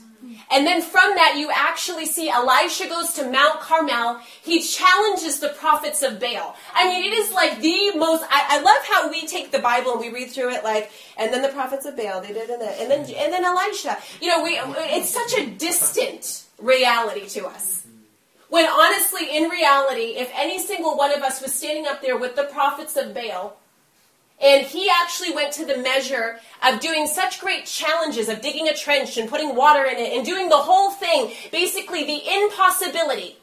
And 0.52 0.68
then 0.68 0.82
from 0.82 1.16
that, 1.16 1.36
you 1.38 1.50
actually 1.54 2.06
see 2.06 2.30
Elisha 2.30 2.88
goes 2.90 3.14
to 3.14 3.30
Mount 3.30 3.62
Carmel. 3.62 4.20
He 4.42 4.62
challenges 4.62 5.40
the 5.40 5.50
prophets 5.50 6.04
of 6.04 6.20
Baal. 6.20 6.56
I 6.74 6.90
mean, 6.90 7.12
it 7.12 7.16
is 7.16 7.32
like 7.32 7.62
the 7.62 7.92
most. 7.96 8.24
I, 8.30 8.58
I 8.58 8.62
love 8.62 8.86
how 8.86 9.10
we 9.10 9.26
take 9.28 9.52
the 9.52 9.60
Bible 9.60 9.94
and 9.94 10.02
we 10.02 10.10
read 10.10 10.30
through 10.30 10.52
it 10.52 10.64
like, 10.64 10.92
and 11.18 11.34
then 11.34 11.42
the 11.42 11.50
prophets 11.50 11.86
of 11.86 11.96
Baal, 11.96 12.22
they 12.22 12.34
did, 12.34 12.50
and 12.50 12.62
then 12.62 12.76
and 12.80 12.92
then, 12.92 13.00
and 13.02 13.34
then 13.34 13.46
Elisha. 13.46 13.98
You 14.22 14.28
know, 14.28 14.44
we 14.44 14.60
it's 14.60 15.10
such 15.10 15.40
a 15.40 15.50
distant 15.50 16.44
reality 16.60 17.28
to 17.30 17.48
us. 17.48 17.86
When 18.50 18.66
honestly, 18.66 19.38
in 19.38 19.50
reality, 19.50 20.18
if 20.18 20.30
any 20.36 20.60
single 20.60 20.98
one 20.98 21.14
of 21.14 21.24
us 21.24 21.42
was 21.42 21.54
standing 21.54 21.88
up 21.88 22.02
there 22.02 22.18
with 22.18 22.36
the 22.36 22.44
prophets 22.44 22.98
of 22.98 23.14
Baal, 23.14 23.58
and 24.42 24.66
he 24.66 24.90
actually 24.90 25.34
went 25.34 25.54
to 25.54 25.66
the 25.66 25.78
measure 25.78 26.40
of 26.68 26.80
doing 26.80 27.08
such 27.08 27.40
great 27.40 27.66
challenges 27.66 28.28
of 28.28 28.42
digging 28.42 28.68
a 28.68 28.76
trench 28.76 29.18
and 29.18 29.30
putting 29.30 29.56
water 29.56 29.84
in 29.86 29.98
it 29.98 30.14
and 30.14 30.26
doing 30.26 30.50
the 30.50 30.58
whole 30.58 30.92
thing, 30.92 31.32
basically 31.52 32.06
the 32.06 32.22
impossibility. 32.44 33.38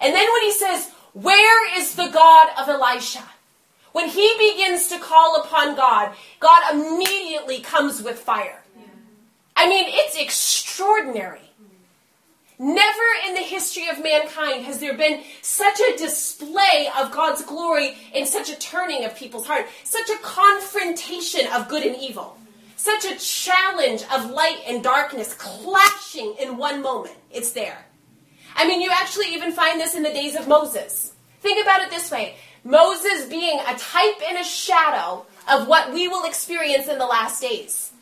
And 0.00 0.14
then 0.14 0.26
when 0.32 0.42
he 0.42 0.52
says, 0.52 0.90
Where 1.14 1.78
is 1.80 1.94
the 1.94 2.08
God 2.08 2.48
of 2.58 2.68
Elisha? 2.68 3.24
When 3.92 4.08
he 4.08 4.32
begins 4.38 4.88
to 4.88 4.98
call 4.98 5.40
upon 5.42 5.74
God, 5.74 6.14
God 6.40 6.74
immediately 6.74 7.60
comes 7.60 8.02
with 8.02 8.18
fire. 8.18 8.62
I 9.56 9.68
mean, 9.68 9.86
it's 9.88 10.16
extraordinary. 10.16 11.47
Never 12.58 13.02
in 13.28 13.34
the 13.34 13.40
history 13.40 13.88
of 13.88 14.02
mankind 14.02 14.64
has 14.64 14.80
there 14.80 14.96
been 14.96 15.22
such 15.42 15.78
a 15.78 15.96
display 15.96 16.88
of 16.98 17.12
God's 17.12 17.44
glory 17.44 17.96
and 18.12 18.26
such 18.26 18.50
a 18.50 18.58
turning 18.58 19.04
of 19.04 19.14
people's 19.14 19.46
heart, 19.46 19.66
such 19.84 20.10
a 20.10 20.18
confrontation 20.22 21.46
of 21.54 21.68
good 21.68 21.84
and 21.84 21.96
evil, 21.96 22.36
such 22.76 23.04
a 23.04 23.16
challenge 23.16 24.02
of 24.12 24.32
light 24.32 24.60
and 24.66 24.82
darkness 24.82 25.34
clashing 25.34 26.34
in 26.40 26.56
one 26.56 26.82
moment. 26.82 27.14
It's 27.30 27.52
there. 27.52 27.86
I 28.56 28.66
mean, 28.66 28.80
you 28.80 28.90
actually 28.90 29.32
even 29.34 29.52
find 29.52 29.80
this 29.80 29.94
in 29.94 30.02
the 30.02 30.10
days 30.10 30.34
of 30.34 30.48
Moses. 30.48 31.12
Think 31.40 31.62
about 31.62 31.82
it 31.82 31.90
this 31.90 32.10
way 32.10 32.34
Moses 32.64 33.26
being 33.26 33.60
a 33.60 33.78
type 33.78 34.20
and 34.28 34.36
a 34.36 34.44
shadow 34.44 35.24
of 35.48 35.68
what 35.68 35.92
we 35.92 36.08
will 36.08 36.24
experience 36.24 36.88
in 36.88 36.98
the 36.98 37.06
last 37.06 37.40
days. 37.40 37.92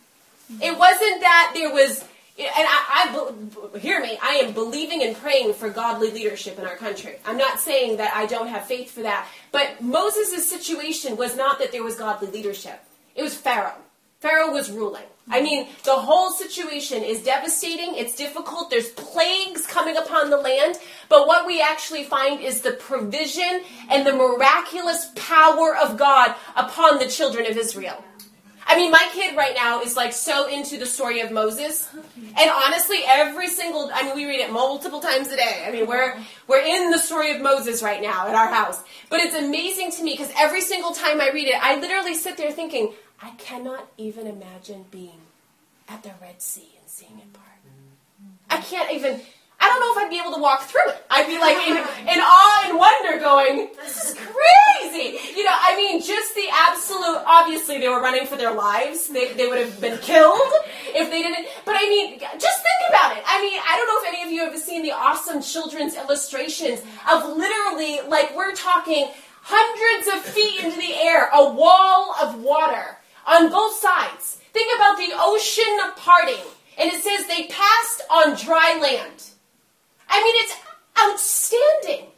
It 0.62 0.78
wasn't 0.78 1.20
that 1.20 1.52
there 1.54 1.74
was 1.74 2.04
and 2.38 2.66
I, 2.68 3.38
I, 3.74 3.78
hear 3.78 4.00
me. 4.00 4.18
I 4.22 4.34
am 4.34 4.52
believing 4.52 5.02
and 5.02 5.16
praying 5.16 5.54
for 5.54 5.70
godly 5.70 6.10
leadership 6.10 6.58
in 6.58 6.66
our 6.66 6.76
country. 6.76 7.16
I'm 7.24 7.38
not 7.38 7.60
saying 7.60 7.96
that 7.96 8.14
I 8.14 8.26
don't 8.26 8.48
have 8.48 8.66
faith 8.66 8.90
for 8.90 9.02
that, 9.02 9.26
but 9.52 9.80
Moses' 9.80 10.48
situation 10.48 11.16
was 11.16 11.36
not 11.36 11.58
that 11.58 11.72
there 11.72 11.82
was 11.82 11.96
godly 11.96 12.28
leadership. 12.28 12.80
It 13.14 13.22
was 13.22 13.34
Pharaoh. 13.34 13.76
Pharaoh 14.20 14.52
was 14.52 14.70
ruling. 14.70 15.04
I 15.28 15.42
mean, 15.42 15.68
the 15.84 15.94
whole 15.94 16.30
situation 16.30 17.02
is 17.02 17.22
devastating. 17.22 17.96
It's 17.96 18.14
difficult. 18.14 18.70
There's 18.70 18.90
plagues 18.90 19.66
coming 19.66 19.96
upon 19.96 20.30
the 20.30 20.36
land. 20.36 20.78
But 21.08 21.26
what 21.26 21.46
we 21.46 21.60
actually 21.60 22.04
find 22.04 22.40
is 22.40 22.60
the 22.60 22.72
provision 22.72 23.62
and 23.90 24.06
the 24.06 24.12
miraculous 24.12 25.10
power 25.16 25.76
of 25.76 25.96
God 25.96 26.34
upon 26.54 26.98
the 26.98 27.08
children 27.08 27.46
of 27.46 27.56
Israel. 27.56 28.04
I 28.68 28.76
mean, 28.76 28.90
my 28.90 29.08
kid 29.12 29.36
right 29.36 29.54
now 29.54 29.80
is 29.82 29.96
like 29.96 30.12
so 30.12 30.48
into 30.48 30.76
the 30.76 30.86
story 30.86 31.20
of 31.20 31.30
Moses, 31.30 31.88
and 31.94 32.50
honestly, 32.50 32.98
every 33.06 33.48
single 33.48 33.90
I 33.94 34.02
mean, 34.02 34.16
we 34.16 34.26
read 34.26 34.40
it 34.40 34.52
multiple 34.52 35.00
times 35.00 35.28
a 35.28 35.36
day. 35.36 35.64
I 35.66 35.70
mean, 35.70 35.86
we're 35.86 36.18
we're 36.48 36.64
in 36.64 36.90
the 36.90 36.98
story 36.98 37.34
of 37.34 37.40
Moses 37.40 37.82
right 37.82 38.02
now 38.02 38.26
at 38.26 38.34
our 38.34 38.48
house, 38.48 38.82
but 39.08 39.20
it's 39.20 39.36
amazing 39.36 39.92
to 39.92 40.02
me 40.02 40.14
because 40.14 40.32
every 40.36 40.62
single 40.62 40.92
time 40.92 41.20
I 41.20 41.30
read 41.30 41.48
it, 41.48 41.62
I 41.62 41.78
literally 41.80 42.14
sit 42.14 42.36
there 42.36 42.50
thinking, 42.50 42.92
I 43.22 43.30
cannot 43.38 43.88
even 43.96 44.26
imagine 44.26 44.86
being 44.90 45.20
at 45.88 46.02
the 46.02 46.12
Red 46.20 46.42
Sea 46.42 46.68
and 46.80 46.88
seeing 46.88 47.18
it 47.18 47.32
part. 47.32 47.46
I 48.50 48.58
can't 48.58 48.90
even. 48.92 49.20
I 49.58 49.68
don't 49.68 49.80
know 49.80 49.92
if 49.92 50.06
I'd 50.06 50.10
be 50.10 50.20
able 50.20 50.34
to 50.34 50.40
walk 50.40 50.62
through 50.62 50.88
it. 50.88 51.04
I'd 51.10 51.26
be 51.26 51.38
like 51.46 51.56
in, 51.66 51.76
in 51.76 52.20
awe 52.20 52.68
and 52.68 52.78
wonder 52.78 53.18
going, 53.18 53.70
this 53.82 54.10
is 54.10 54.14
crazy. 54.14 55.18
You 55.36 55.44
know, 55.44 55.54
I 55.54 55.76
mean, 55.76 56.00
just 56.02 56.34
the 56.34 56.46
absolute, 56.52 57.22
obviously 57.26 57.78
they 57.78 57.88
were 57.88 58.00
running 58.00 58.26
for 58.26 58.36
their 58.36 58.54
lives. 58.54 59.08
They, 59.08 59.32
they 59.32 59.46
would 59.46 59.58
have 59.58 59.80
been 59.80 59.98
killed 59.98 60.52
if 60.94 61.10
they 61.10 61.22
didn't. 61.22 61.46
But 61.64 61.76
I 61.76 61.88
mean, 61.88 62.18
just 62.18 62.62
think 62.62 62.80
about 62.88 63.16
it. 63.16 63.22
I 63.26 63.40
mean, 63.40 63.58
I 63.58 63.76
don't 63.76 63.88
know 63.88 64.08
if 64.08 64.14
any 64.14 64.22
of 64.24 64.30
you 64.30 64.50
have 64.50 64.58
seen 64.58 64.82
the 64.82 64.92
awesome 64.92 65.42
children's 65.42 65.96
illustrations 65.96 66.80
of 67.10 67.36
literally, 67.36 68.00
like, 68.08 68.36
we're 68.36 68.54
talking 68.54 69.08
hundreds 69.42 70.08
of 70.14 70.32
feet 70.32 70.64
into 70.64 70.76
the 70.76 70.94
air, 70.94 71.28
a 71.32 71.52
wall 71.52 72.14
of 72.20 72.42
water 72.42 72.98
on 73.26 73.50
both 73.50 73.76
sides. 73.76 74.38
Think 74.52 74.74
about 74.76 74.96
the 74.96 75.10
ocean 75.14 75.78
parting. 75.96 76.44
And 76.78 76.90
it 76.92 77.02
says 77.02 77.26
they 77.26 77.46
passed 77.48 78.02
on 78.10 78.36
dry 78.36 78.78
land. 78.80 79.30
I 80.08 80.22
mean, 80.22 80.34
it's 80.36 80.56
outstanding. 80.98 82.12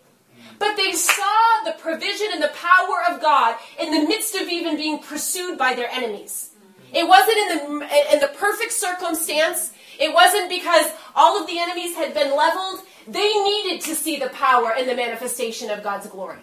But 0.59 0.77
they 0.77 0.93
saw 0.93 1.65
the 1.65 1.77
provision 1.79 2.29
and 2.33 2.43
the 2.43 2.49
power 2.49 3.15
of 3.15 3.21
God 3.21 3.57
in 3.81 3.93
the 3.93 4.09
midst 4.09 4.35
of 4.35 4.49
even 4.49 4.77
being 4.77 4.99
pursued 4.99 5.57
by 5.57 5.75
their 5.75 5.89
enemies. 5.89 6.51
It 6.93 7.07
wasn't 7.07 7.39
in 7.39 7.49
the, 7.49 8.15
in 8.15 8.21
the 8.21 8.33
perfect 8.37 8.73
circumstance. 8.73 9.73
It 10.01 10.13
wasn't 10.13 10.49
because 10.49 10.87
all 11.15 11.41
of 11.41 11.47
the 11.47 11.59
enemies 11.59 11.95
had 11.95 12.15
been 12.15 12.37
leveled. 12.37 12.81
They 13.07 13.29
needed 13.29 13.83
to 13.83 13.95
see 13.95 14.19
the 14.19 14.31
power 14.31 14.73
and 14.77 14.89
the 14.89 14.97
manifestation 14.97 15.71
of 15.71 15.83
God's 15.83 16.07
glory. 16.07 16.39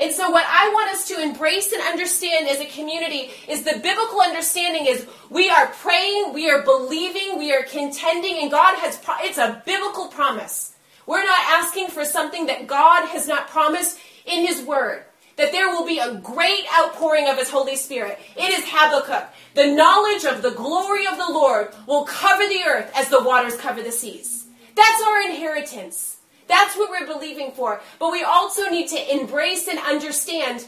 And 0.00 0.14
so, 0.14 0.30
what 0.30 0.46
I 0.48 0.70
want 0.72 0.90
us 0.90 1.06
to 1.08 1.20
embrace 1.20 1.72
and 1.72 1.82
understand 1.82 2.48
as 2.48 2.58
a 2.58 2.64
community 2.64 3.30
is 3.46 3.64
the 3.64 3.78
biblical 3.82 4.22
understanding 4.22 4.86
is 4.86 5.06
we 5.28 5.50
are 5.50 5.66
praying, 5.66 6.32
we 6.32 6.50
are 6.50 6.62
believing, 6.62 7.38
we 7.38 7.52
are 7.52 7.64
contending, 7.64 8.38
and 8.40 8.50
God 8.50 8.78
has, 8.78 8.98
it's 9.20 9.36
a 9.36 9.62
biblical 9.66 10.08
promise. 10.08 10.74
We're 11.06 11.24
not 11.24 11.40
asking 11.48 11.88
for 11.88 12.06
something 12.06 12.46
that 12.46 12.66
God 12.66 13.08
has 13.08 13.28
not 13.28 13.48
promised 13.48 13.98
in 14.24 14.46
His 14.46 14.62
Word. 14.62 15.04
That 15.36 15.52
there 15.52 15.68
will 15.68 15.86
be 15.86 15.98
a 15.98 16.14
great 16.14 16.64
outpouring 16.78 17.28
of 17.28 17.36
His 17.36 17.50
Holy 17.50 17.76
Spirit. 17.76 18.18
It 18.36 18.58
is 18.58 18.64
Habakkuk. 18.66 19.28
The 19.54 19.74
knowledge 19.74 20.24
of 20.24 20.40
the 20.40 20.50
glory 20.50 21.06
of 21.06 21.18
the 21.18 21.30
Lord 21.30 21.74
will 21.86 22.04
cover 22.04 22.46
the 22.46 22.62
earth 22.66 22.90
as 22.94 23.10
the 23.10 23.22
waters 23.22 23.56
cover 23.56 23.82
the 23.82 23.92
seas. 23.92 24.46
That's 24.74 25.02
our 25.02 25.22
inheritance. 25.22 26.19
That's 26.50 26.76
what 26.76 26.90
we're 26.90 27.06
believing 27.06 27.52
for. 27.52 27.80
But 28.00 28.10
we 28.10 28.24
also 28.24 28.68
need 28.68 28.88
to 28.88 29.14
embrace 29.14 29.68
and 29.68 29.78
understand, 29.78 30.66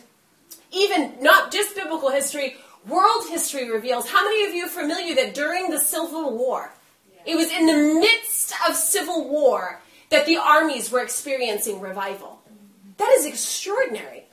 even 0.71 1.15
not 1.21 1.51
just 1.51 1.75
biblical 1.75 2.11
history, 2.11 2.55
world 2.87 3.25
history 3.29 3.69
reveals. 3.69 4.09
How 4.09 4.23
many 4.23 4.47
of 4.47 4.55
you 4.55 4.67
are 4.67 4.69
familiar 4.69 5.17
that 5.17 5.35
during 5.35 5.71
the 5.71 5.81
Civil 5.81 6.39
War, 6.39 6.73
it 7.27 7.35
was 7.35 7.51
in 7.51 7.67
the 7.67 8.01
midst 8.01 8.55
of 8.69 8.77
civil 8.77 9.29
war 9.29 9.81
that 10.11 10.25
the 10.27 10.37
armies 10.37 10.93
were 10.93 11.03
experiencing 11.03 11.81
revival? 11.81 12.41
That 12.99 13.13
is 13.19 13.27
extraordinary. 13.27 14.27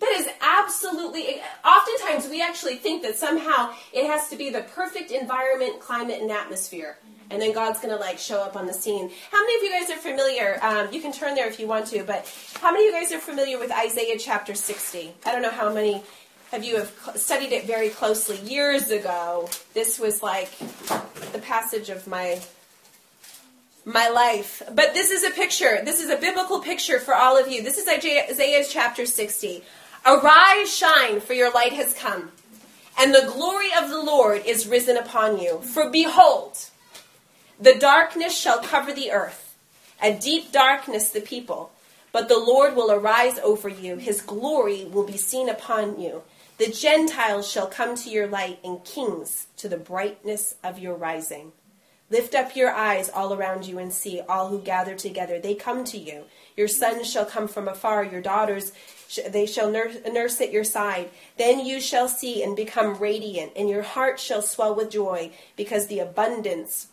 That 0.00 0.12
is 0.12 0.28
absolutely. 0.40 1.40
Oftentimes, 1.64 2.30
we 2.30 2.40
actually 2.40 2.76
think 2.76 3.02
that 3.02 3.16
somehow 3.16 3.74
it 3.92 4.06
has 4.06 4.30
to 4.30 4.36
be 4.36 4.48
the 4.48 4.62
perfect 4.62 5.10
environment, 5.10 5.80
climate, 5.80 6.22
and 6.22 6.30
atmosphere 6.30 6.96
and 7.30 7.40
then 7.40 7.52
God's 7.52 7.80
going 7.80 7.94
to 7.94 8.00
like 8.00 8.18
show 8.18 8.40
up 8.40 8.56
on 8.56 8.66
the 8.66 8.72
scene. 8.72 9.10
How 9.30 9.40
many 9.40 9.56
of 9.56 9.62
you 9.62 9.80
guys 9.80 9.90
are 9.90 10.00
familiar? 10.00 10.58
Um, 10.62 10.92
you 10.92 11.00
can 11.00 11.12
turn 11.12 11.34
there 11.34 11.48
if 11.48 11.58
you 11.58 11.66
want 11.66 11.86
to, 11.88 12.04
but 12.04 12.30
how 12.60 12.72
many 12.72 12.88
of 12.88 12.94
you 12.94 13.00
guys 13.00 13.12
are 13.12 13.18
familiar 13.18 13.58
with 13.58 13.72
Isaiah 13.72 14.18
chapter 14.18 14.54
60? 14.54 15.12
I 15.26 15.32
don't 15.32 15.42
know 15.42 15.50
how 15.50 15.72
many 15.72 16.02
of 16.52 16.64
you 16.64 16.76
have 16.76 16.92
studied 17.16 17.52
it 17.52 17.64
very 17.64 17.88
closely. 17.88 18.38
Years 18.38 18.90
ago, 18.90 19.48
this 19.72 19.98
was 19.98 20.22
like 20.22 20.50
the 21.32 21.40
passage 21.40 21.90
of 21.90 22.06
my 22.06 22.40
my 23.84 24.08
life. 24.08 24.62
But 24.72 24.94
this 24.94 25.10
is 25.10 25.24
a 25.24 25.30
picture. 25.30 25.80
This 25.84 26.02
is 26.02 26.08
a 26.08 26.16
biblical 26.16 26.60
picture 26.60 26.98
for 26.98 27.14
all 27.14 27.36
of 27.38 27.48
you. 27.48 27.62
This 27.62 27.76
is 27.76 27.86
Isaiah 27.86 28.64
chapter 28.68 29.04
60. 29.04 29.62
Arise, 30.06 30.74
shine, 30.74 31.20
for 31.20 31.32
your 31.32 31.50
light 31.52 31.72
has 31.72 31.94
come, 31.94 32.30
and 33.00 33.14
the 33.14 33.30
glory 33.32 33.68
of 33.78 33.88
the 33.88 34.02
Lord 34.02 34.42
is 34.44 34.66
risen 34.66 34.98
upon 34.98 35.38
you. 35.38 35.60
For 35.60 35.90
behold, 35.90 36.58
the 37.60 37.74
darkness 37.74 38.36
shall 38.36 38.60
cover 38.60 38.92
the 38.92 39.10
earth, 39.10 39.56
a 40.02 40.12
deep 40.12 40.52
darkness 40.52 41.10
the 41.10 41.20
people. 41.20 41.70
But 42.12 42.28
the 42.28 42.38
Lord 42.38 42.76
will 42.76 42.92
arise 42.92 43.38
over 43.40 43.68
you, 43.68 43.96
his 43.96 44.22
glory 44.22 44.84
will 44.84 45.04
be 45.04 45.16
seen 45.16 45.48
upon 45.48 46.00
you. 46.00 46.22
The 46.58 46.68
Gentiles 46.68 47.50
shall 47.50 47.66
come 47.66 47.96
to 47.96 48.10
your 48.10 48.28
light, 48.28 48.60
and 48.62 48.84
kings 48.84 49.48
to 49.56 49.68
the 49.68 49.76
brightness 49.76 50.54
of 50.62 50.78
your 50.78 50.94
rising. 50.94 51.52
Lift 52.10 52.34
up 52.34 52.54
your 52.54 52.70
eyes 52.70 53.10
all 53.10 53.34
around 53.34 53.66
you 53.66 53.78
and 53.78 53.92
see 53.92 54.20
all 54.28 54.48
who 54.48 54.60
gather 54.60 54.94
together. 54.94 55.40
They 55.40 55.54
come 55.54 55.84
to 55.84 55.98
you. 55.98 56.24
Your 56.56 56.68
sons 56.68 57.10
shall 57.10 57.24
come 57.24 57.48
from 57.48 57.66
afar, 57.66 58.04
your 58.04 58.20
daughters 58.20 58.72
they 59.28 59.46
shall 59.46 59.70
nurse, 59.70 59.96
nurse 60.10 60.40
at 60.40 60.52
your 60.52 60.64
side. 60.64 61.10
Then 61.36 61.64
you 61.64 61.80
shall 61.80 62.08
see 62.08 62.42
and 62.42 62.56
become 62.56 62.98
radiant, 62.98 63.52
and 63.56 63.68
your 63.68 63.82
heart 63.82 64.18
shall 64.18 64.42
swell 64.42 64.74
with 64.74 64.90
joy, 64.90 65.30
because 65.56 65.86
the 65.86 66.00
abundance 66.00 66.88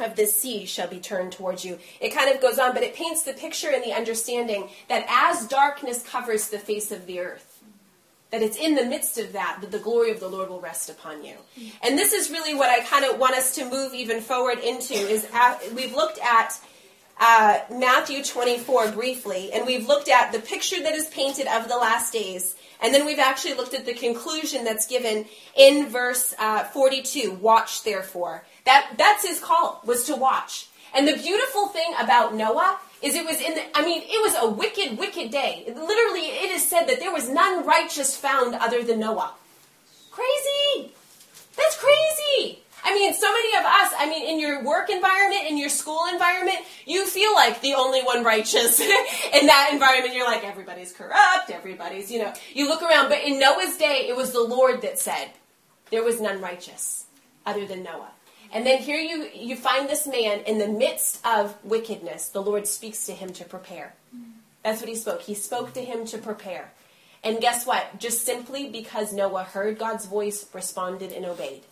of 0.00 0.16
the 0.16 0.26
sea 0.26 0.64
shall 0.64 0.88
be 0.88 0.98
turned 0.98 1.32
towards 1.32 1.64
you. 1.64 1.78
It 2.00 2.14
kind 2.14 2.34
of 2.34 2.40
goes 2.40 2.58
on, 2.58 2.74
but 2.74 2.82
it 2.82 2.94
paints 2.94 3.22
the 3.22 3.32
picture 3.32 3.70
and 3.70 3.82
the 3.84 3.92
understanding 3.92 4.68
that 4.88 5.06
as 5.08 5.46
darkness 5.46 6.02
covers 6.02 6.48
the 6.48 6.58
face 6.58 6.92
of 6.92 7.06
the 7.06 7.20
earth, 7.20 7.62
that 8.30 8.42
it's 8.42 8.56
in 8.56 8.74
the 8.74 8.84
midst 8.84 9.18
of 9.18 9.32
that 9.32 9.58
that 9.60 9.70
the 9.70 9.78
glory 9.78 10.10
of 10.10 10.18
the 10.18 10.28
Lord 10.28 10.48
will 10.48 10.60
rest 10.60 10.90
upon 10.90 11.24
you. 11.24 11.36
And 11.82 11.96
this 11.96 12.12
is 12.12 12.30
really 12.30 12.54
what 12.54 12.68
I 12.68 12.84
kind 12.84 13.04
of 13.04 13.18
want 13.18 13.36
us 13.36 13.54
to 13.54 13.64
move 13.64 13.94
even 13.94 14.20
forward 14.20 14.58
into 14.58 14.94
is 14.94 15.26
at, 15.32 15.72
we've 15.72 15.94
looked 15.94 16.18
at 16.18 16.58
uh, 17.18 17.60
Matthew 17.70 18.24
24 18.24 18.90
briefly, 18.90 19.52
and 19.52 19.66
we've 19.66 19.86
looked 19.86 20.08
at 20.08 20.32
the 20.32 20.40
picture 20.40 20.82
that 20.82 20.94
is 20.94 21.06
painted 21.08 21.46
of 21.46 21.68
the 21.68 21.76
last 21.76 22.12
days. 22.12 22.56
And 22.82 22.92
then 22.92 23.06
we've 23.06 23.18
actually 23.18 23.54
looked 23.54 23.74
at 23.74 23.86
the 23.86 23.94
conclusion 23.94 24.64
that's 24.64 24.86
given 24.86 25.26
in 25.56 25.88
verse 25.88 26.34
uh, 26.38 26.64
42 26.64 27.32
Watch 27.32 27.82
therefore. 27.82 28.44
That 28.64 28.94
that's 28.98 29.26
his 29.26 29.40
call 29.40 29.80
was 29.84 30.04
to 30.04 30.16
watch. 30.16 30.68
And 30.94 31.08
the 31.08 31.16
beautiful 31.16 31.68
thing 31.68 31.92
about 31.98 32.34
Noah 32.34 32.78
is 33.02 33.14
it 33.14 33.26
was 33.26 33.40
in 33.40 33.54
the 33.54 33.62
I 33.76 33.84
mean, 33.84 34.02
it 34.04 34.22
was 34.22 34.34
a 34.40 34.48
wicked, 34.48 34.98
wicked 34.98 35.30
day. 35.30 35.64
Literally, 35.66 36.26
it 36.26 36.50
is 36.50 36.66
said 36.66 36.86
that 36.86 37.00
there 37.00 37.12
was 37.12 37.28
none 37.28 37.66
righteous 37.66 38.16
found 38.16 38.54
other 38.54 38.82
than 38.82 39.00
Noah. 39.00 39.32
Crazy! 40.10 40.92
That's 41.56 41.76
crazy! 41.76 42.63
I 42.84 42.92
mean, 42.92 43.14
so 43.14 43.32
many 43.32 43.56
of 43.56 43.64
us, 43.64 43.92
I 43.98 44.06
mean, 44.08 44.28
in 44.28 44.38
your 44.38 44.62
work 44.62 44.90
environment, 44.90 45.46
in 45.48 45.56
your 45.56 45.70
school 45.70 46.04
environment, 46.12 46.58
you 46.84 47.06
feel 47.06 47.32
like 47.34 47.62
the 47.62 47.74
only 47.74 48.02
one 48.02 48.22
righteous 48.22 48.78
in 48.80 49.46
that 49.46 49.70
environment. 49.72 50.14
You're 50.14 50.26
like, 50.26 50.44
everybody's 50.44 50.92
corrupt, 50.92 51.50
everybody's, 51.50 52.10
you 52.10 52.18
know, 52.18 52.32
you 52.52 52.68
look 52.68 52.82
around. 52.82 53.08
But 53.08 53.24
in 53.24 53.38
Noah's 53.38 53.78
day, 53.78 54.06
it 54.08 54.14
was 54.14 54.32
the 54.32 54.42
Lord 54.42 54.82
that 54.82 54.98
said, 54.98 55.30
there 55.90 56.04
was 56.04 56.20
none 56.20 56.42
righteous 56.42 57.06
other 57.46 57.66
than 57.66 57.82
Noah. 57.82 58.10
And 58.52 58.66
then 58.66 58.78
here 58.78 59.00
you, 59.00 59.28
you 59.34 59.56
find 59.56 59.88
this 59.88 60.06
man 60.06 60.40
in 60.40 60.58
the 60.58 60.68
midst 60.68 61.24
of 61.26 61.56
wickedness. 61.64 62.28
The 62.28 62.42
Lord 62.42 62.66
speaks 62.66 63.06
to 63.06 63.12
him 63.12 63.32
to 63.32 63.44
prepare. 63.44 63.94
That's 64.62 64.80
what 64.80 64.88
he 64.88 64.94
spoke. 64.94 65.22
He 65.22 65.34
spoke 65.34 65.72
to 65.74 65.84
him 65.84 66.06
to 66.06 66.18
prepare. 66.18 66.72
And 67.24 67.40
guess 67.40 67.66
what? 67.66 67.98
Just 67.98 68.24
simply 68.24 68.68
because 68.68 69.12
Noah 69.12 69.44
heard 69.44 69.78
God's 69.78 70.06
voice, 70.06 70.46
responded, 70.52 71.12
and 71.12 71.24
obeyed. 71.24 71.62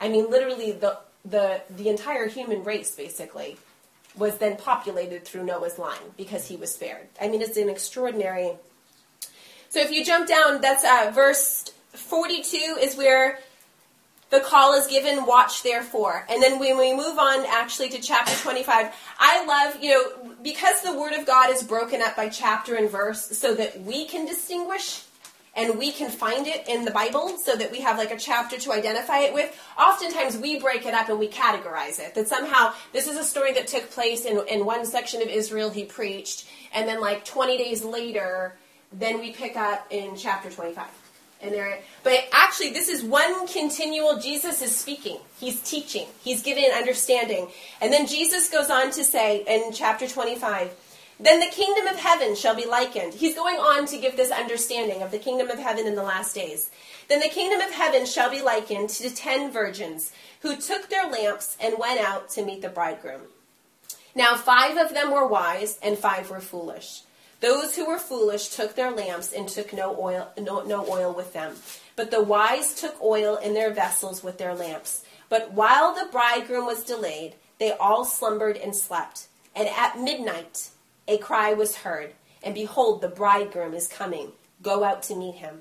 I 0.00 0.08
mean, 0.08 0.30
literally, 0.30 0.72
the, 0.72 0.98
the, 1.24 1.62
the 1.70 1.88
entire 1.88 2.26
human 2.26 2.64
race, 2.64 2.94
basically, 2.94 3.58
was 4.16 4.38
then 4.38 4.56
populated 4.56 5.24
through 5.24 5.44
Noah's 5.44 5.78
line 5.78 6.14
because 6.16 6.46
he 6.46 6.56
was 6.56 6.74
spared. 6.74 7.08
I 7.20 7.28
mean, 7.28 7.42
it's 7.42 7.56
an 7.56 7.68
extraordinary. 7.68 8.52
So 9.68 9.80
if 9.80 9.90
you 9.90 10.04
jump 10.04 10.26
down, 10.26 10.60
that's 10.60 10.84
uh, 10.84 11.12
verse 11.14 11.72
42 11.92 12.78
is 12.80 12.96
where 12.96 13.38
the 14.30 14.40
call 14.40 14.74
is 14.74 14.86
given, 14.86 15.26
watch 15.26 15.62
therefore. 15.62 16.24
And 16.30 16.42
then 16.42 16.58
when 16.58 16.78
we 16.78 16.94
move 16.94 17.18
on 17.18 17.44
actually 17.46 17.88
to 17.90 18.00
chapter 18.00 18.34
25, 18.34 18.94
I 19.18 19.44
love, 19.44 19.82
you 19.82 19.90
know, 19.90 20.34
because 20.42 20.82
the 20.82 20.96
Word 20.96 21.12
of 21.12 21.26
God 21.26 21.50
is 21.50 21.62
broken 21.62 22.00
up 22.00 22.16
by 22.16 22.28
chapter 22.28 22.76
and 22.76 22.88
verse 22.88 23.36
so 23.36 23.54
that 23.54 23.82
we 23.82 24.06
can 24.06 24.26
distinguish 24.26 25.02
and 25.56 25.78
we 25.78 25.92
can 25.92 26.10
find 26.10 26.46
it 26.46 26.68
in 26.68 26.84
the 26.84 26.90
Bible 26.90 27.36
so 27.38 27.56
that 27.56 27.70
we 27.70 27.80
have 27.80 27.98
like 27.98 28.10
a 28.10 28.16
chapter 28.16 28.56
to 28.58 28.72
identify 28.72 29.18
it 29.18 29.34
with. 29.34 29.54
Oftentimes 29.78 30.36
we 30.36 30.60
break 30.60 30.86
it 30.86 30.94
up 30.94 31.08
and 31.08 31.18
we 31.18 31.28
categorize 31.28 31.98
it. 31.98 32.14
That 32.14 32.28
somehow 32.28 32.72
this 32.92 33.08
is 33.08 33.16
a 33.16 33.24
story 33.24 33.52
that 33.54 33.66
took 33.66 33.90
place 33.90 34.24
in, 34.24 34.40
in 34.48 34.64
one 34.64 34.86
section 34.86 35.22
of 35.22 35.28
Israel 35.28 35.70
he 35.70 35.84
preached, 35.84 36.46
and 36.72 36.88
then 36.88 37.00
like 37.00 37.24
20 37.24 37.58
days 37.58 37.84
later, 37.84 38.56
then 38.92 39.20
we 39.20 39.32
pick 39.32 39.56
up 39.56 39.86
in 39.90 40.16
chapter 40.16 40.50
25 40.50 40.86
and 41.42 41.54
there 41.54 41.78
but 42.02 42.18
actually 42.32 42.70
this 42.70 42.88
is 42.88 43.02
one 43.02 43.46
continual 43.46 44.18
jesus 44.18 44.60
is 44.60 44.76
speaking 44.76 45.18
he's 45.38 45.60
teaching 45.62 46.06
he's 46.22 46.42
giving 46.42 46.64
an 46.64 46.72
understanding 46.72 47.48
and 47.80 47.92
then 47.92 48.06
jesus 48.06 48.50
goes 48.50 48.68
on 48.68 48.90
to 48.90 49.02
say 49.04 49.42
in 49.46 49.72
chapter 49.72 50.06
25 50.06 50.70
then 51.22 51.40
the 51.40 51.46
kingdom 51.46 51.86
of 51.86 51.96
heaven 51.96 52.34
shall 52.34 52.54
be 52.54 52.66
likened 52.66 53.14
he's 53.14 53.34
going 53.34 53.56
on 53.56 53.86
to 53.86 53.98
give 53.98 54.16
this 54.16 54.30
understanding 54.30 55.02
of 55.02 55.10
the 55.10 55.18
kingdom 55.18 55.50
of 55.50 55.58
heaven 55.58 55.86
in 55.86 55.94
the 55.94 56.02
last 56.02 56.34
days 56.34 56.70
then 57.08 57.20
the 57.20 57.28
kingdom 57.28 57.60
of 57.60 57.70
heaven 57.72 58.06
shall 58.06 58.30
be 58.30 58.42
likened 58.42 58.88
to 58.88 59.14
ten 59.14 59.52
virgins 59.52 60.12
who 60.42 60.56
took 60.56 60.88
their 60.88 61.08
lamps 61.08 61.56
and 61.60 61.78
went 61.78 62.00
out 62.00 62.28
to 62.28 62.44
meet 62.44 62.62
the 62.62 62.68
bridegroom 62.68 63.22
now 64.14 64.34
five 64.36 64.76
of 64.76 64.94
them 64.94 65.10
were 65.10 65.26
wise 65.26 65.78
and 65.82 65.98
five 65.98 66.30
were 66.30 66.40
foolish 66.40 67.02
those 67.40 67.74
who 67.74 67.86
were 67.86 67.98
foolish 67.98 68.48
took 68.48 68.74
their 68.74 68.90
lamps 68.90 69.32
and 69.32 69.48
took 69.48 69.72
no 69.72 69.98
oil, 69.98 70.30
no, 70.38 70.62
no 70.62 70.86
oil 70.86 71.12
with 71.12 71.32
them. 71.32 71.56
But 71.96 72.10
the 72.10 72.22
wise 72.22 72.74
took 72.74 73.02
oil 73.02 73.36
in 73.36 73.54
their 73.54 73.72
vessels 73.72 74.22
with 74.22 74.36
their 74.36 74.54
lamps. 74.54 75.04
But 75.30 75.52
while 75.52 75.94
the 75.94 76.10
bridegroom 76.12 76.66
was 76.66 76.84
delayed, 76.84 77.34
they 77.58 77.72
all 77.72 78.04
slumbered 78.04 78.58
and 78.58 78.76
slept. 78.76 79.28
And 79.56 79.68
at 79.68 79.98
midnight 79.98 80.68
a 81.08 81.18
cry 81.18 81.52
was 81.52 81.76
heard, 81.76 82.14
and 82.42 82.54
behold, 82.54 83.00
the 83.00 83.08
bridegroom 83.08 83.74
is 83.74 83.88
coming. 83.88 84.32
Go 84.62 84.84
out 84.84 85.02
to 85.04 85.16
meet 85.16 85.36
him. 85.36 85.60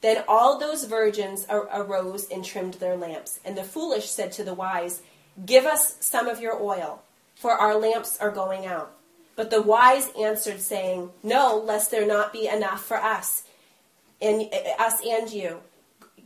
Then 0.00 0.24
all 0.26 0.58
those 0.58 0.84
virgins 0.84 1.46
arose 1.48 2.28
and 2.28 2.44
trimmed 2.44 2.74
their 2.74 2.96
lamps. 2.96 3.38
And 3.44 3.56
the 3.56 3.62
foolish 3.62 4.10
said 4.10 4.32
to 4.32 4.44
the 4.44 4.54
wise, 4.54 5.00
Give 5.46 5.64
us 5.64 5.96
some 6.00 6.28
of 6.28 6.40
your 6.40 6.60
oil, 6.60 7.02
for 7.36 7.52
our 7.52 7.76
lamps 7.76 8.18
are 8.18 8.30
going 8.30 8.66
out. 8.66 8.92
But 9.36 9.50
the 9.50 9.62
wise 9.62 10.10
answered, 10.18 10.60
saying, 10.60 11.10
No, 11.22 11.56
lest 11.56 11.90
there 11.90 12.06
not 12.06 12.32
be 12.32 12.48
enough 12.48 12.84
for 12.84 12.96
us, 12.96 13.44
and 14.20 14.48
eh, 14.52 14.74
us 14.78 15.00
and 15.06 15.30
you. 15.30 15.60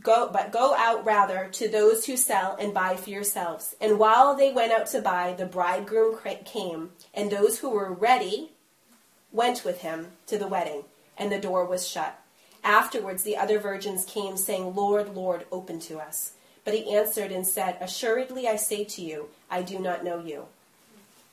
Go, 0.06 0.30
but 0.32 0.52
go 0.52 0.72
out 0.76 1.04
rather 1.04 1.48
to 1.54 1.66
those 1.66 2.06
who 2.06 2.16
sell 2.16 2.56
and 2.60 2.72
buy 2.72 2.94
for 2.94 3.10
yourselves. 3.10 3.74
And 3.80 3.98
while 3.98 4.36
they 4.36 4.52
went 4.52 4.70
out 4.70 4.86
to 4.92 5.00
buy, 5.00 5.34
the 5.36 5.46
bridegroom 5.46 6.16
came, 6.44 6.90
and 7.12 7.28
those 7.28 7.58
who 7.58 7.70
were 7.70 7.92
ready 7.92 8.52
went 9.32 9.64
with 9.64 9.80
him 9.80 10.12
to 10.28 10.38
the 10.38 10.46
wedding, 10.46 10.84
and 11.18 11.32
the 11.32 11.40
door 11.40 11.64
was 11.64 11.88
shut. 11.88 12.20
Afterwards, 12.62 13.24
the 13.24 13.36
other 13.36 13.58
virgins 13.58 14.04
came, 14.04 14.36
saying, 14.36 14.76
Lord, 14.76 15.16
Lord, 15.16 15.44
open 15.50 15.80
to 15.80 15.98
us. 15.98 16.34
But 16.64 16.74
he 16.74 16.94
answered 16.94 17.32
and 17.32 17.44
said, 17.44 17.76
Assuredly 17.80 18.46
I 18.46 18.54
say 18.54 18.84
to 18.84 19.02
you, 19.02 19.30
I 19.50 19.62
do 19.62 19.80
not 19.80 20.04
know 20.04 20.20
you. 20.20 20.44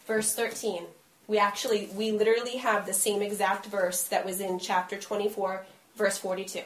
Verse 0.07 0.33
13. 0.33 0.85
We 1.27 1.37
actually, 1.37 1.89
we 1.93 2.11
literally 2.11 2.57
have 2.57 2.87
the 2.87 2.93
same 2.93 3.21
exact 3.21 3.67
verse 3.67 4.01
that 4.05 4.25
was 4.25 4.41
in 4.41 4.57
chapter 4.57 4.97
24, 4.97 5.63
verse 5.95 6.17
42. 6.17 6.61